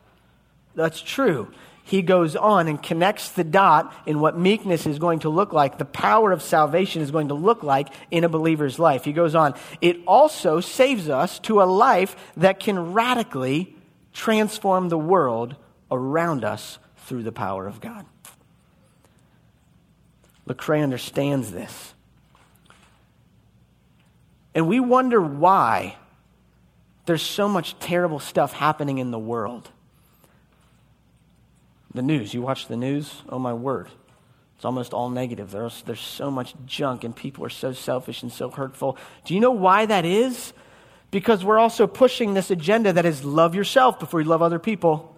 That's 0.75 1.01
true. 1.01 1.51
He 1.85 2.03
goes 2.03 2.37
on 2.37 2.69
and 2.69 2.83
connects 2.83 3.31
the 3.31 3.45
dot 3.45 3.95
in 4.05 4.21
what 4.21 4.39
meekness 4.39 4.87
is 4.87 4.99
going 4.99 5.21
to 5.21 5.31
look 5.31 5.55
like, 5.55 5.79
the 5.79 5.87
power 5.87 6.33
of 6.33 6.43
salvation 6.43 7.01
is 7.01 7.11
going 7.11 7.29
to 7.29 7.35
look 7.35 7.63
like 7.63 7.89
in 8.11 8.25
a 8.25 8.29
believer's 8.29 8.79
life. 8.79 9.05
He 9.05 9.15
goes 9.15 9.35
on, 9.35 9.55
it 9.81 9.97
also 10.07 10.61
saves 10.61 11.09
us 11.09 11.39
to 11.41 11.63
a 11.63 11.65
life 11.65 12.15
that 12.37 12.61
can 12.61 12.93
radically 12.93 13.75
transform 14.13 14.91
the 14.91 14.99
world 14.99 15.57
around 15.91 16.45
us 16.45 16.79
through 16.97 17.23
the 17.23 17.33
power 17.33 17.67
of 17.67 17.81
God. 17.81 18.05
Lecrae 20.47 20.83
understands 20.83 21.51
this. 21.51 21.95
And 24.55 24.67
we 24.67 24.81
wonder 24.81 25.21
why 25.21 25.97
there's 27.07 27.23
so 27.23 27.49
much 27.49 27.79
terrible 27.79 28.19
stuff 28.19 28.53
happening 28.53 28.99
in 28.99 29.11
the 29.11 29.19
world. 29.19 29.71
The 31.95 32.03
news, 32.03 32.35
you 32.35 32.43
watch 32.43 32.69
the 32.69 32.77
news? 32.77 33.23
Oh, 33.29 33.39
my 33.39 33.55
word. 33.55 33.89
It's 34.57 34.65
almost 34.65 34.93
all 34.93 35.09
negative. 35.09 35.51
There's, 35.53 35.83
there's 35.83 36.01
so 36.01 36.31
much 36.31 36.55
junk, 36.67 37.05
and 37.05 37.15
people 37.15 37.45
are 37.45 37.51
so 37.51 37.73
selfish 37.73 38.23
and 38.23 38.33
so 38.33 38.51
hurtful. 38.51 38.99
Do 39.25 39.35
you 39.35 39.41
know 39.41 39.53
why 39.53 39.87
that 39.87 40.05
is? 40.05 40.53
Because 41.11 41.45
we're 41.45 41.59
also 41.59 41.87
pushing 41.87 42.35
this 42.35 42.51
agenda 42.51 42.93
that 42.93 43.07
is 43.07 43.25
love 43.25 43.55
yourself 43.55 44.01
before 44.01 44.21
you 44.21 44.27
love 44.27 44.43
other 44.43 44.59
people. 44.59 45.17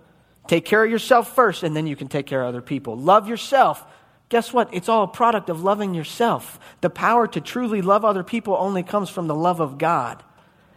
Take 0.50 0.64
care 0.64 0.82
of 0.84 0.90
yourself 0.90 1.34
first, 1.34 1.62
and 1.62 1.76
then 1.76 1.86
you 1.86 1.94
can 1.94 2.08
take 2.08 2.26
care 2.26 2.42
of 2.42 2.48
other 2.48 2.60
people. 2.60 2.96
Love 2.96 3.28
yourself 3.28 3.86
Guess 4.30 4.52
what? 4.52 4.72
It's 4.72 4.88
all 4.88 5.02
a 5.02 5.08
product 5.08 5.50
of 5.50 5.62
loving 5.62 5.92
yourself. 5.92 6.58
The 6.80 6.88
power 6.88 7.26
to 7.26 7.40
truly 7.40 7.82
love 7.82 8.04
other 8.04 8.22
people 8.22 8.56
only 8.58 8.84
comes 8.84 9.10
from 9.10 9.26
the 9.26 9.34
love 9.34 9.60
of 9.60 9.76
God. 9.76 10.22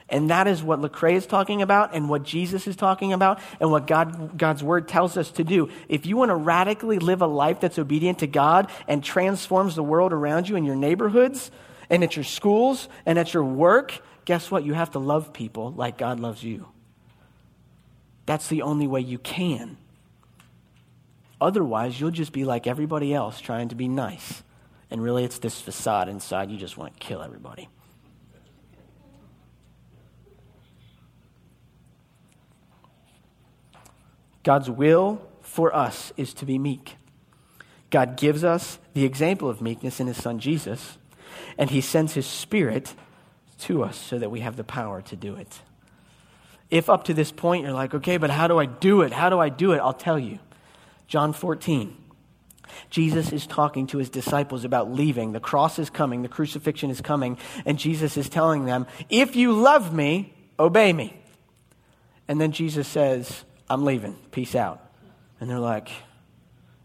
And 0.09 0.31
that 0.31 0.47
is 0.47 0.61
what 0.61 0.81
Lecrae 0.81 1.13
is 1.13 1.27
talking 1.27 1.61
about 1.61 1.93
and 1.93 2.09
what 2.09 2.23
Jesus 2.23 2.67
is 2.67 2.75
talking 2.75 3.13
about 3.13 3.39
and 3.59 3.71
what 3.71 3.87
God, 3.87 4.37
God's 4.37 4.63
word 4.63 4.87
tells 4.87 5.17
us 5.17 5.29
to 5.31 5.43
do. 5.43 5.69
If 5.87 6.05
you 6.05 6.17
want 6.17 6.29
to 6.29 6.35
radically 6.35 6.97
live 6.97 7.21
a 7.21 7.27
life 7.27 7.59
that's 7.59 7.79
obedient 7.79 8.19
to 8.19 8.27
God 8.27 8.69
and 8.87 9.03
transforms 9.03 9.75
the 9.75 9.83
world 9.83 10.13
around 10.13 10.49
you 10.49 10.55
in 10.55 10.65
your 10.65 10.75
neighborhoods 10.75 11.51
and 11.89 12.03
at 12.03 12.15
your 12.15 12.25
schools 12.25 12.89
and 13.05 13.19
at 13.19 13.35
your 13.35 13.43
work, 13.43 13.99
guess 14.25 14.49
what? 14.49 14.65
You 14.65 14.73
have 14.73 14.91
to 14.91 14.99
love 14.99 15.31
people 15.31 15.71
like 15.71 15.97
God 15.97 16.19
loves 16.19 16.43
you. 16.43 16.67
That's 18.25 18.47
the 18.47 18.61
only 18.61 18.87
way 18.87 19.01
you 19.01 19.17
can. 19.19 19.77
Otherwise, 21.41 21.99
you'll 21.99 22.11
just 22.11 22.31
be 22.31 22.45
like 22.45 22.67
everybody 22.67 23.13
else 23.13 23.41
trying 23.41 23.69
to 23.69 23.75
be 23.75 23.87
nice. 23.87 24.43
And 24.89 25.03
really, 25.03 25.23
it's 25.23 25.39
this 25.39 25.59
facade 25.59 26.07
inside. 26.07 26.49
You 26.49 26.57
just 26.57 26.77
want 26.77 26.93
to 26.93 26.99
kill 26.99 27.21
everybody. 27.21 27.67
God's 34.43 34.69
will 34.69 35.21
for 35.41 35.75
us 35.75 36.11
is 36.17 36.33
to 36.35 36.45
be 36.45 36.57
meek. 36.57 36.97
God 37.89 38.17
gives 38.17 38.43
us 38.43 38.79
the 38.93 39.05
example 39.05 39.49
of 39.49 39.61
meekness 39.61 39.99
in 39.99 40.07
his 40.07 40.17
son 40.17 40.39
Jesus, 40.39 40.97
and 41.57 41.69
he 41.69 41.81
sends 41.81 42.13
his 42.13 42.25
spirit 42.25 42.93
to 43.59 43.83
us 43.83 43.97
so 43.97 44.17
that 44.17 44.31
we 44.31 44.41
have 44.41 44.55
the 44.55 44.63
power 44.63 45.01
to 45.03 45.15
do 45.15 45.35
it. 45.35 45.61
If 46.73 46.89
up 46.89 47.03
to 47.03 47.13
this 47.13 47.31
point 47.31 47.63
you're 47.63 47.71
like, 47.71 47.93
okay, 47.93 48.17
but 48.17 48.31
how 48.31 48.47
do 48.47 48.57
I 48.57 48.65
do 48.65 49.01
it? 49.01 49.13
How 49.13 49.29
do 49.29 49.37
I 49.37 49.49
do 49.49 49.73
it? 49.73 49.77
I'll 49.77 49.93
tell 49.93 50.17
you. 50.17 50.39
John 51.07 51.31
14. 51.31 51.95
Jesus 52.89 53.31
is 53.31 53.45
talking 53.45 53.85
to 53.85 53.99
his 53.99 54.09
disciples 54.09 54.65
about 54.65 54.91
leaving. 54.91 55.33
The 55.33 55.39
cross 55.39 55.77
is 55.77 55.91
coming, 55.91 56.23
the 56.23 56.27
crucifixion 56.27 56.89
is 56.89 56.99
coming, 56.99 57.37
and 57.63 57.77
Jesus 57.77 58.17
is 58.17 58.27
telling 58.27 58.65
them, 58.65 58.87
If 59.07 59.35
you 59.35 59.53
love 59.53 59.93
me, 59.93 60.33
obey 60.59 60.91
me. 60.93 61.15
And 62.27 62.41
then 62.41 62.51
Jesus 62.51 62.87
says, 62.87 63.43
I'm 63.69 63.85
leaving. 63.85 64.15
Peace 64.31 64.55
out. 64.55 64.83
And 65.39 65.47
they're 65.47 65.59
like, 65.59 65.89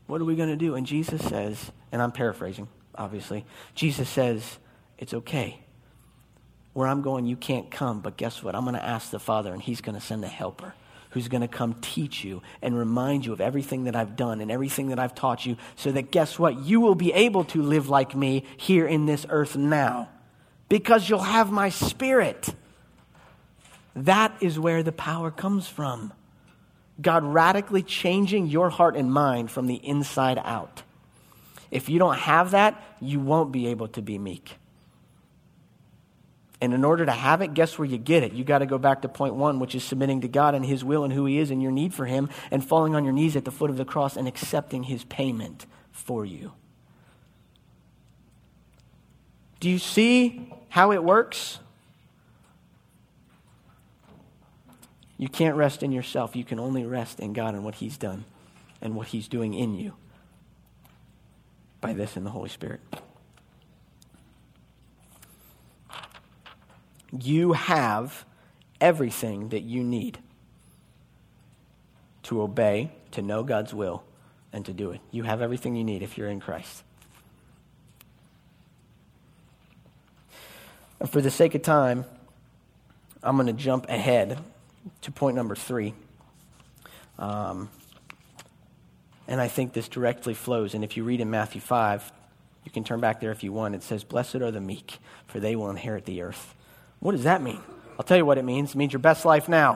What 0.06 0.20
are 0.20 0.26
we 0.26 0.36
going 0.36 0.50
to 0.50 0.56
do? 0.56 0.74
And 0.74 0.86
Jesus 0.86 1.24
says, 1.24 1.72
and 1.90 2.02
I'm 2.02 2.12
paraphrasing, 2.12 2.68
obviously, 2.94 3.46
Jesus 3.74 4.10
says, 4.10 4.58
It's 4.98 5.14
okay. 5.14 5.62
Where 6.78 6.86
I'm 6.86 7.02
going, 7.02 7.26
you 7.26 7.34
can't 7.34 7.72
come, 7.72 7.98
but 7.98 8.16
guess 8.16 8.40
what? 8.40 8.54
I'm 8.54 8.62
going 8.62 8.76
to 8.76 8.84
ask 8.84 9.10
the 9.10 9.18
Father, 9.18 9.52
and 9.52 9.60
He's 9.60 9.80
going 9.80 9.96
to 9.96 10.00
send 10.00 10.22
a 10.24 10.28
helper 10.28 10.74
who's 11.10 11.26
going 11.26 11.40
to 11.40 11.48
come 11.48 11.74
teach 11.80 12.22
you 12.22 12.40
and 12.62 12.78
remind 12.78 13.26
you 13.26 13.32
of 13.32 13.40
everything 13.40 13.82
that 13.84 13.96
I've 13.96 14.14
done 14.14 14.40
and 14.40 14.48
everything 14.48 14.90
that 14.90 14.98
I've 15.00 15.12
taught 15.12 15.44
you, 15.44 15.56
so 15.74 15.90
that 15.90 16.12
guess 16.12 16.38
what? 16.38 16.60
You 16.60 16.78
will 16.78 16.94
be 16.94 17.12
able 17.12 17.42
to 17.46 17.62
live 17.62 17.88
like 17.88 18.14
me 18.14 18.44
here 18.56 18.86
in 18.86 19.06
this 19.06 19.26
earth 19.28 19.56
now 19.56 20.08
because 20.68 21.10
you'll 21.10 21.18
have 21.18 21.50
my 21.50 21.68
spirit. 21.68 22.54
That 23.96 24.36
is 24.40 24.56
where 24.56 24.84
the 24.84 24.92
power 24.92 25.32
comes 25.32 25.66
from. 25.66 26.12
God 27.02 27.24
radically 27.24 27.82
changing 27.82 28.46
your 28.46 28.70
heart 28.70 28.94
and 28.94 29.12
mind 29.12 29.50
from 29.50 29.66
the 29.66 29.84
inside 29.84 30.40
out. 30.44 30.84
If 31.72 31.88
you 31.88 31.98
don't 31.98 32.18
have 32.18 32.52
that, 32.52 32.80
you 33.00 33.18
won't 33.18 33.50
be 33.50 33.66
able 33.66 33.88
to 33.88 34.00
be 34.00 34.16
meek. 34.16 34.58
And 36.60 36.74
in 36.74 36.84
order 36.84 37.06
to 37.06 37.12
have 37.12 37.40
it, 37.40 37.54
guess 37.54 37.78
where 37.78 37.86
you 37.86 37.98
get 37.98 38.24
it? 38.24 38.32
You 38.32 38.42
got 38.42 38.58
to 38.58 38.66
go 38.66 38.78
back 38.78 39.02
to 39.02 39.08
point 39.08 39.34
one, 39.34 39.60
which 39.60 39.74
is 39.74 39.84
submitting 39.84 40.22
to 40.22 40.28
God 40.28 40.54
and 40.54 40.64
His 40.64 40.84
will 40.84 41.04
and 41.04 41.12
who 41.12 41.24
He 41.24 41.38
is 41.38 41.50
and 41.50 41.62
your 41.62 41.70
need 41.70 41.94
for 41.94 42.06
Him, 42.06 42.28
and 42.50 42.66
falling 42.66 42.96
on 42.96 43.04
your 43.04 43.12
knees 43.12 43.36
at 43.36 43.44
the 43.44 43.52
foot 43.52 43.70
of 43.70 43.76
the 43.76 43.84
cross 43.84 44.16
and 44.16 44.26
accepting 44.26 44.84
His 44.84 45.04
payment 45.04 45.66
for 45.92 46.24
you. 46.24 46.52
Do 49.60 49.70
you 49.70 49.78
see 49.78 50.52
how 50.68 50.92
it 50.92 51.02
works? 51.02 51.60
You 55.16 55.28
can't 55.28 55.56
rest 55.56 55.82
in 55.82 55.92
yourself. 55.92 56.36
You 56.36 56.44
can 56.44 56.60
only 56.60 56.84
rest 56.84 57.20
in 57.20 57.32
God 57.32 57.54
and 57.54 57.64
what 57.64 57.76
He's 57.76 57.96
done 57.96 58.24
and 58.80 58.96
what 58.96 59.08
He's 59.08 59.28
doing 59.28 59.54
in 59.54 59.74
you 59.74 59.94
by 61.80 61.92
this 61.92 62.16
in 62.16 62.24
the 62.24 62.30
Holy 62.30 62.48
Spirit. 62.48 62.80
You 67.16 67.52
have 67.52 68.24
everything 68.80 69.48
that 69.50 69.62
you 69.62 69.82
need 69.82 70.18
to 72.24 72.42
obey, 72.42 72.90
to 73.12 73.22
know 73.22 73.42
God's 73.42 73.72
will, 73.72 74.02
and 74.52 74.64
to 74.66 74.72
do 74.72 74.90
it. 74.90 75.00
You 75.10 75.22
have 75.22 75.40
everything 75.40 75.76
you 75.76 75.84
need 75.84 76.02
if 76.02 76.18
you're 76.18 76.28
in 76.28 76.40
Christ. 76.40 76.82
And 81.00 81.08
for 81.08 81.20
the 81.20 81.30
sake 81.30 81.54
of 81.54 81.62
time, 81.62 82.04
I'm 83.22 83.36
going 83.36 83.46
to 83.46 83.52
jump 83.52 83.88
ahead 83.88 84.38
to 85.02 85.10
point 85.12 85.36
number 85.36 85.54
three. 85.54 85.94
Um, 87.18 87.68
and 89.26 89.40
I 89.40 89.48
think 89.48 89.72
this 89.72 89.88
directly 89.88 90.34
flows. 90.34 90.74
And 90.74 90.82
if 90.82 90.96
you 90.96 91.04
read 91.04 91.20
in 91.20 91.30
Matthew 91.30 91.60
5, 91.60 92.12
you 92.64 92.70
can 92.70 92.84
turn 92.84 93.00
back 93.00 93.20
there 93.20 93.30
if 93.30 93.42
you 93.42 93.52
want. 93.52 93.74
It 93.74 93.82
says, 93.82 94.04
Blessed 94.04 94.36
are 94.36 94.50
the 94.50 94.60
meek, 94.60 94.98
for 95.26 95.40
they 95.40 95.56
will 95.56 95.70
inherit 95.70 96.04
the 96.04 96.22
earth. 96.22 96.54
What 97.00 97.12
does 97.12 97.24
that 97.24 97.42
mean? 97.42 97.60
I'll 97.98 98.04
tell 98.04 98.16
you 98.16 98.24
what 98.24 98.38
it 98.38 98.44
means. 98.44 98.74
It 98.74 98.76
means 98.76 98.92
your 98.92 99.00
best 99.00 99.24
life 99.24 99.48
now. 99.48 99.72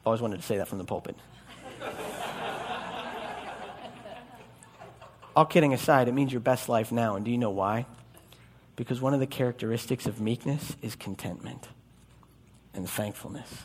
I've 0.00 0.06
always 0.06 0.20
wanted 0.20 0.36
to 0.36 0.42
say 0.42 0.58
that 0.58 0.68
from 0.68 0.78
the 0.78 0.84
pulpit. 0.84 1.16
All 5.36 5.44
kidding 5.44 5.74
aside, 5.74 6.08
it 6.08 6.12
means 6.12 6.32
your 6.32 6.40
best 6.40 6.68
life 6.68 6.92
now. 6.92 7.16
And 7.16 7.24
do 7.24 7.30
you 7.30 7.38
know 7.38 7.50
why? 7.50 7.86
Because 8.76 9.00
one 9.00 9.14
of 9.14 9.20
the 9.20 9.26
characteristics 9.26 10.06
of 10.06 10.20
meekness 10.20 10.76
is 10.82 10.94
contentment 10.96 11.68
and 12.74 12.88
thankfulness. 12.88 13.64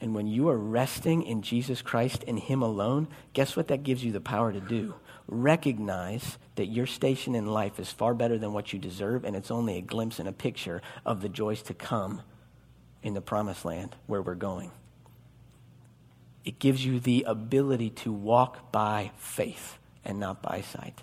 And 0.00 0.14
when 0.14 0.26
you 0.26 0.48
are 0.48 0.58
resting 0.58 1.22
in 1.22 1.42
Jesus 1.42 1.82
Christ 1.82 2.24
and 2.26 2.38
Him 2.38 2.62
alone, 2.62 3.08
guess 3.32 3.56
what 3.56 3.68
that 3.68 3.82
gives 3.82 4.04
you 4.04 4.12
the 4.12 4.20
power 4.20 4.52
to 4.52 4.60
do? 4.60 4.94
recognize 5.26 6.38
that 6.56 6.66
your 6.66 6.86
station 6.86 7.34
in 7.34 7.46
life 7.46 7.80
is 7.80 7.90
far 7.90 8.14
better 8.14 8.38
than 8.38 8.52
what 8.52 8.72
you 8.72 8.78
deserve, 8.78 9.24
and 9.24 9.34
it's 9.34 9.50
only 9.50 9.78
a 9.78 9.80
glimpse 9.80 10.18
and 10.18 10.28
a 10.28 10.32
picture 10.32 10.82
of 11.04 11.22
the 11.22 11.28
joys 11.28 11.62
to 11.62 11.74
come 11.74 12.22
in 13.02 13.14
the 13.14 13.20
promised 13.20 13.64
land 13.64 13.96
where 14.06 14.22
we're 14.22 14.34
going. 14.34 14.70
It 16.44 16.58
gives 16.58 16.84
you 16.84 17.00
the 17.00 17.24
ability 17.26 17.90
to 17.90 18.12
walk 18.12 18.70
by 18.70 19.12
faith 19.16 19.78
and 20.04 20.20
not 20.20 20.42
by 20.42 20.60
sight. 20.60 21.02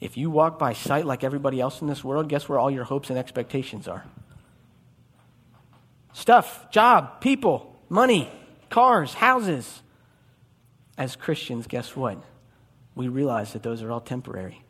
If 0.00 0.16
you 0.16 0.30
walk 0.30 0.58
by 0.58 0.72
sight 0.72 1.04
like 1.04 1.22
everybody 1.22 1.60
else 1.60 1.82
in 1.82 1.86
this 1.86 2.02
world, 2.02 2.28
guess 2.28 2.48
where 2.48 2.58
all 2.58 2.70
your 2.70 2.84
hopes 2.84 3.10
and 3.10 3.18
expectations 3.18 3.86
are? 3.86 4.04
Stuff, 6.14 6.70
job, 6.70 7.20
people, 7.20 7.69
money, 7.90 8.30
cars, 8.70 9.12
houses. 9.12 9.82
As 10.96 11.16
Christians, 11.16 11.66
guess 11.66 11.94
what? 11.94 12.22
we 12.94 13.08
realize 13.08 13.52
that 13.52 13.62
those 13.62 13.82
are 13.82 13.90
all 13.90 14.00
temporary. 14.00 14.62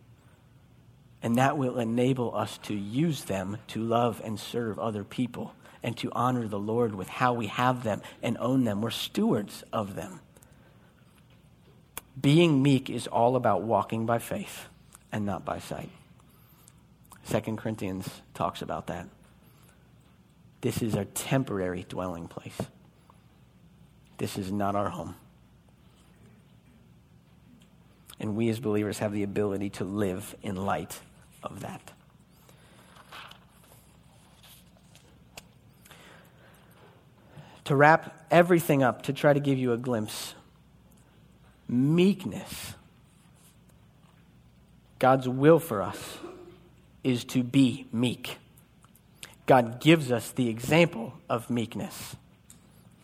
And 1.22 1.36
that 1.36 1.58
will 1.58 1.78
enable 1.78 2.34
us 2.34 2.58
to 2.64 2.74
use 2.74 3.24
them 3.24 3.58
to 3.68 3.82
love 3.82 4.22
and 4.24 4.38
serve 4.38 4.78
other 4.78 5.04
people 5.04 5.54
and 5.82 5.96
to 5.98 6.12
honor 6.12 6.46
the 6.46 6.58
Lord 6.58 6.94
with 6.94 7.08
how 7.08 7.32
we 7.32 7.48
have 7.48 7.82
them 7.82 8.02
and 8.22 8.38
own 8.38 8.64
them. 8.64 8.80
We're 8.80 8.90
stewards 8.90 9.64
of 9.72 9.96
them. 9.96 10.20
Being 12.20 12.62
meek 12.62 12.88
is 12.88 13.06
all 13.06 13.36
about 13.36 13.62
walking 13.62 14.06
by 14.06 14.18
faith 14.18 14.68
and 15.10 15.26
not 15.26 15.44
by 15.44 15.58
sight. 15.58 15.90
Second 17.24 17.58
Corinthians 17.58 18.08
talks 18.34 18.62
about 18.62 18.86
that. 18.86 19.08
This 20.60 20.82
is 20.82 20.94
our 20.94 21.04
temporary 21.04 21.84
dwelling 21.88 22.28
place. 22.28 22.58
This 24.20 24.36
is 24.36 24.52
not 24.52 24.76
our 24.76 24.90
home. 24.90 25.14
And 28.20 28.36
we 28.36 28.50
as 28.50 28.60
believers 28.60 28.98
have 28.98 29.14
the 29.14 29.22
ability 29.22 29.70
to 29.70 29.84
live 29.84 30.36
in 30.42 30.56
light 30.56 31.00
of 31.42 31.60
that. 31.60 31.80
To 37.64 37.74
wrap 37.74 38.26
everything 38.30 38.82
up, 38.82 39.04
to 39.04 39.14
try 39.14 39.32
to 39.32 39.40
give 39.40 39.58
you 39.58 39.72
a 39.72 39.78
glimpse, 39.78 40.34
meekness, 41.66 42.74
God's 44.98 45.30
will 45.30 45.58
for 45.58 45.80
us 45.80 46.18
is 47.02 47.24
to 47.24 47.42
be 47.42 47.86
meek. 47.90 48.36
God 49.46 49.80
gives 49.80 50.12
us 50.12 50.30
the 50.30 50.50
example 50.50 51.14
of 51.30 51.48
meekness, 51.48 52.16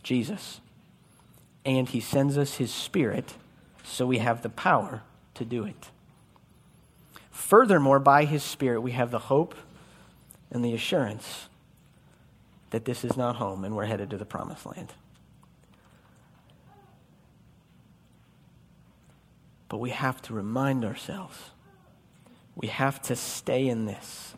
Jesus. 0.02 0.60
And 1.66 1.86
he 1.86 2.00
sends 2.00 2.38
us 2.38 2.54
his 2.54 2.72
spirit 2.72 3.34
so 3.84 4.06
we 4.06 4.18
have 4.18 4.42
the 4.42 4.48
power 4.48 5.02
to 5.34 5.44
do 5.44 5.64
it. 5.64 5.90
Furthermore, 7.30 7.98
by 7.98 8.24
his 8.24 8.42
Spirit, 8.42 8.80
we 8.80 8.92
have 8.92 9.10
the 9.10 9.18
hope 9.18 9.54
and 10.50 10.64
the 10.64 10.72
assurance 10.72 11.48
that 12.70 12.84
this 12.84 13.04
is 13.04 13.16
not 13.16 13.36
home 13.36 13.64
and 13.64 13.76
we're 13.76 13.84
headed 13.84 14.10
to 14.10 14.16
the 14.16 14.24
promised 14.24 14.66
land. 14.66 14.92
But 19.68 19.78
we 19.78 19.90
have 19.90 20.22
to 20.22 20.34
remind 20.34 20.84
ourselves 20.84 21.50
we 22.54 22.68
have 22.68 23.02
to 23.02 23.16
stay 23.16 23.68
in 23.68 23.84
this. 23.84 24.34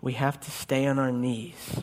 We 0.00 0.12
have 0.12 0.38
to 0.40 0.50
stay 0.50 0.86
on 0.86 0.98
our 0.98 1.10
knees 1.10 1.82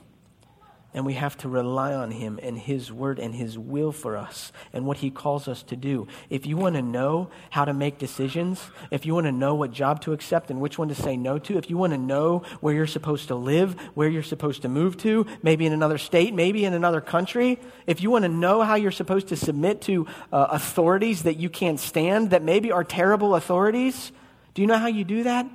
and 0.96 1.06
we 1.06 1.14
have 1.14 1.38
to 1.38 1.50
rely 1.50 1.94
on 1.94 2.10
Him 2.10 2.40
and 2.42 2.58
His 2.58 2.90
word 2.90 3.20
and 3.20 3.36
His 3.36 3.60
will 3.60 3.92
for 3.92 4.16
us 4.16 4.54
and 4.72 4.86
what 4.86 4.98
He 4.98 5.12
calls 5.12 5.50
us 5.50 5.62
to 5.64 5.76
do. 5.76 6.08
If 6.30 6.46
you 6.46 6.56
want 6.56 6.76
to 6.76 6.82
know 6.82 7.30
how 7.50 7.66
to 7.66 7.74
make 7.74 8.00
decisions, 8.00 8.64
if 8.92 9.06
you 9.06 9.14
want 9.14 9.26
to 9.26 9.32
know 9.34 9.56
what 9.56 9.72
job 9.72 10.00
to 10.04 10.14
accept 10.14 10.50
and 10.50 10.62
which 10.62 10.80
one 10.80 10.88
to 10.88 10.96
say 10.96 11.18
no 11.18 11.38
to, 11.38 11.58
if 11.58 11.70
you 11.70 11.78
want 11.78 11.92
to 11.92 12.00
know 12.00 12.44
where 12.62 12.74
you're 12.74 12.88
supposed 12.88 13.28
to 13.28 13.36
live, 13.36 13.74
where 13.94 14.08
you're 14.08 14.24
supposed 14.24 14.62
to 14.62 14.70
move 14.70 14.96
to, 15.00 15.26
maybe 15.44 15.66
in 15.66 15.74
another 15.74 15.98
state, 15.98 16.34
maybe 16.34 16.64
in 16.64 16.74
another 16.74 17.02
country, 17.02 17.60
if 17.86 18.02
you 18.02 18.10
want 18.10 18.24
to 18.24 18.30
know 18.30 18.62
how 18.62 18.76
you're 18.76 18.90
supposed 18.90 19.28
to 19.28 19.36
submit 19.36 19.82
to 19.82 20.08
uh, 20.32 20.48
authorities 20.52 21.24
that 21.24 21.36
you 21.36 21.50
can't 21.50 21.80
stand, 21.80 22.30
that 22.30 22.42
maybe 22.42 22.72
are 22.72 22.86
terrible 22.86 23.36
authorities, 23.36 24.14
do 24.54 24.62
you 24.62 24.68
know 24.68 24.78
how 24.78 24.88
you 24.88 25.04
do 25.04 25.24
that? 25.24 25.46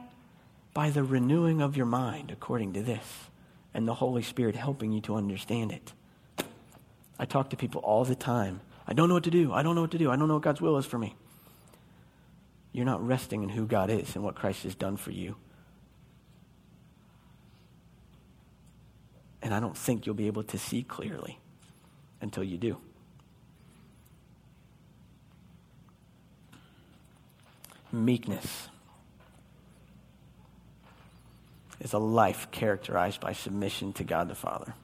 By 0.74 0.90
the 0.90 1.02
renewing 1.02 1.62
of 1.62 1.78
your 1.78 1.86
mind, 1.86 2.30
according 2.30 2.74
to 2.74 2.82
this 2.82 3.29
and 3.72 3.86
the 3.86 3.94
Holy 3.94 4.22
Spirit 4.22 4.56
helping 4.56 4.92
you 4.92 5.00
to 5.02 5.14
understand 5.14 5.72
it. 5.72 5.92
I 7.18 7.24
talk 7.24 7.50
to 7.50 7.56
people 7.56 7.80
all 7.82 8.04
the 8.04 8.14
time. 8.14 8.60
I 8.86 8.92
don't 8.94 9.08
know 9.08 9.14
what 9.14 9.24
to 9.24 9.30
do. 9.30 9.52
I 9.52 9.62
don't 9.62 9.74
know 9.74 9.82
what 9.82 9.90
to 9.92 9.98
do. 9.98 10.10
I 10.10 10.16
don't 10.16 10.26
know 10.26 10.34
what 10.34 10.42
God's 10.42 10.60
will 10.60 10.78
is 10.78 10.86
for 10.86 10.98
me. 10.98 11.14
You're 12.72 12.86
not 12.86 13.06
resting 13.06 13.42
in 13.42 13.50
who 13.50 13.66
God 13.66 13.90
is 13.90 14.14
and 14.14 14.24
what 14.24 14.34
Christ 14.34 14.62
has 14.62 14.74
done 14.74 14.96
for 14.96 15.10
you. 15.10 15.36
And 19.42 19.54
I 19.54 19.60
don't 19.60 19.76
think 19.76 20.06
you'll 20.06 20.14
be 20.14 20.26
able 20.26 20.44
to 20.44 20.58
see 20.58 20.82
clearly 20.82 21.38
until 22.20 22.44
you 22.44 22.58
do. 22.58 22.78
Meekness. 27.92 28.69
Is 31.80 31.92
a 31.92 31.98
life 31.98 32.50
characterized 32.50 33.20
by 33.20 33.32
submission 33.32 33.92
to 33.94 34.04
God 34.04 34.28
the 34.28 34.34
Father 34.34 34.74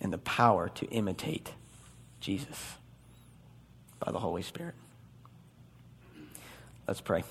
and 0.00 0.12
the 0.12 0.18
power 0.18 0.68
to 0.68 0.86
imitate 0.86 1.52
Jesus 2.20 2.74
by 3.98 4.12
the 4.12 4.18
Holy 4.18 4.42
Spirit. 4.42 4.74
Let's 6.86 7.00
pray. 7.00 7.24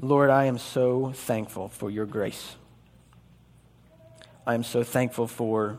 Lord, 0.00 0.30
I 0.30 0.44
am 0.44 0.58
so 0.58 1.12
thankful 1.12 1.68
for 1.68 1.90
your 1.90 2.06
grace. 2.06 2.54
I 4.46 4.54
am 4.54 4.62
so 4.62 4.84
thankful 4.84 5.26
for 5.26 5.78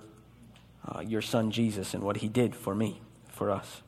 uh, 0.85 0.99
your 0.99 1.21
son 1.21 1.51
Jesus 1.51 1.93
and 1.93 2.03
what 2.03 2.17
he 2.17 2.27
did 2.27 2.53
for 2.53 2.75
me, 2.75 2.99
for 3.29 3.49
us. 3.49 3.81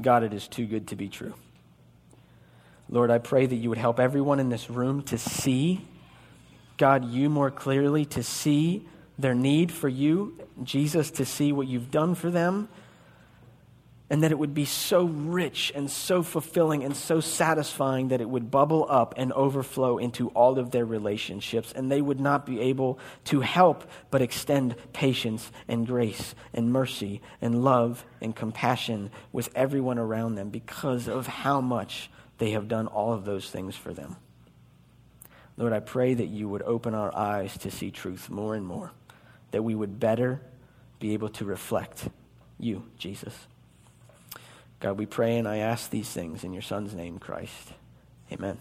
God, 0.00 0.22
it 0.22 0.32
is 0.32 0.46
too 0.48 0.66
good 0.66 0.88
to 0.88 0.96
be 0.96 1.08
true. 1.08 1.34
Lord, 2.88 3.10
I 3.10 3.18
pray 3.18 3.46
that 3.46 3.56
you 3.56 3.68
would 3.68 3.78
help 3.78 4.00
everyone 4.00 4.40
in 4.40 4.48
this 4.48 4.70
room 4.70 5.02
to 5.02 5.18
see, 5.18 5.86
God, 6.76 7.04
you 7.04 7.28
more 7.28 7.50
clearly, 7.50 8.04
to 8.06 8.22
see 8.22 8.86
their 9.18 9.34
need 9.34 9.70
for 9.72 9.88
you, 9.88 10.38
Jesus, 10.62 11.10
to 11.12 11.24
see 11.24 11.52
what 11.52 11.66
you've 11.66 11.90
done 11.90 12.14
for 12.14 12.30
them, 12.30 12.68
and 14.10 14.22
that 14.22 14.32
it 14.32 14.38
would 14.38 14.54
be 14.54 14.64
so 14.64 15.04
rich 15.04 15.70
and 15.74 15.90
so 15.90 16.22
fulfilling 16.22 16.82
and 16.82 16.96
so 16.96 17.20
satisfying 17.20 18.08
that 18.08 18.20
it 18.20 18.28
would 18.28 18.50
bubble 18.50 18.86
up 18.88 19.14
and 19.16 19.32
overflow 19.34 19.98
into 19.98 20.28
all 20.30 20.58
of 20.58 20.70
their 20.70 20.86
relationships, 20.86 21.72
and 21.72 21.90
they 21.90 22.00
would 22.00 22.20
not 22.20 22.46
be 22.46 22.60
able 22.60 22.98
to 23.24 23.40
help 23.40 23.88
but 24.10 24.22
extend 24.22 24.74
patience 24.92 25.52
and 25.68 25.86
grace 25.86 26.34
and 26.54 26.72
mercy 26.72 27.20
and 27.42 27.62
love 27.62 28.04
and 28.20 28.34
compassion 28.34 29.10
with 29.30 29.50
everyone 29.54 29.98
around 29.98 30.36
them 30.36 30.48
because 30.48 31.06
of 31.06 31.26
how 31.26 31.60
much 31.60 32.10
they 32.38 32.52
have 32.52 32.68
done 32.68 32.86
all 32.86 33.12
of 33.12 33.24
those 33.24 33.50
things 33.50 33.76
for 33.76 33.92
them. 33.92 34.16
Lord, 35.58 35.72
I 35.72 35.80
pray 35.80 36.14
that 36.14 36.28
you 36.28 36.48
would 36.48 36.62
open 36.62 36.94
our 36.94 37.14
eyes 37.14 37.58
to 37.58 37.70
see 37.70 37.90
truth 37.90 38.30
more 38.30 38.54
and 38.54 38.64
more, 38.64 38.92
that 39.50 39.64
we 39.64 39.74
would 39.74 39.98
better 39.98 40.40
be 41.00 41.14
able 41.14 41.28
to 41.30 41.44
reflect 41.44 42.08
you, 42.58 42.84
Jesus. 42.96 43.34
God, 44.80 44.98
we 44.98 45.06
pray 45.06 45.38
and 45.38 45.48
I 45.48 45.58
ask 45.58 45.90
these 45.90 46.08
things 46.08 46.44
in 46.44 46.52
your 46.52 46.62
Son's 46.62 46.94
name, 46.94 47.18
Christ. 47.18 47.72
Amen. 48.32 48.58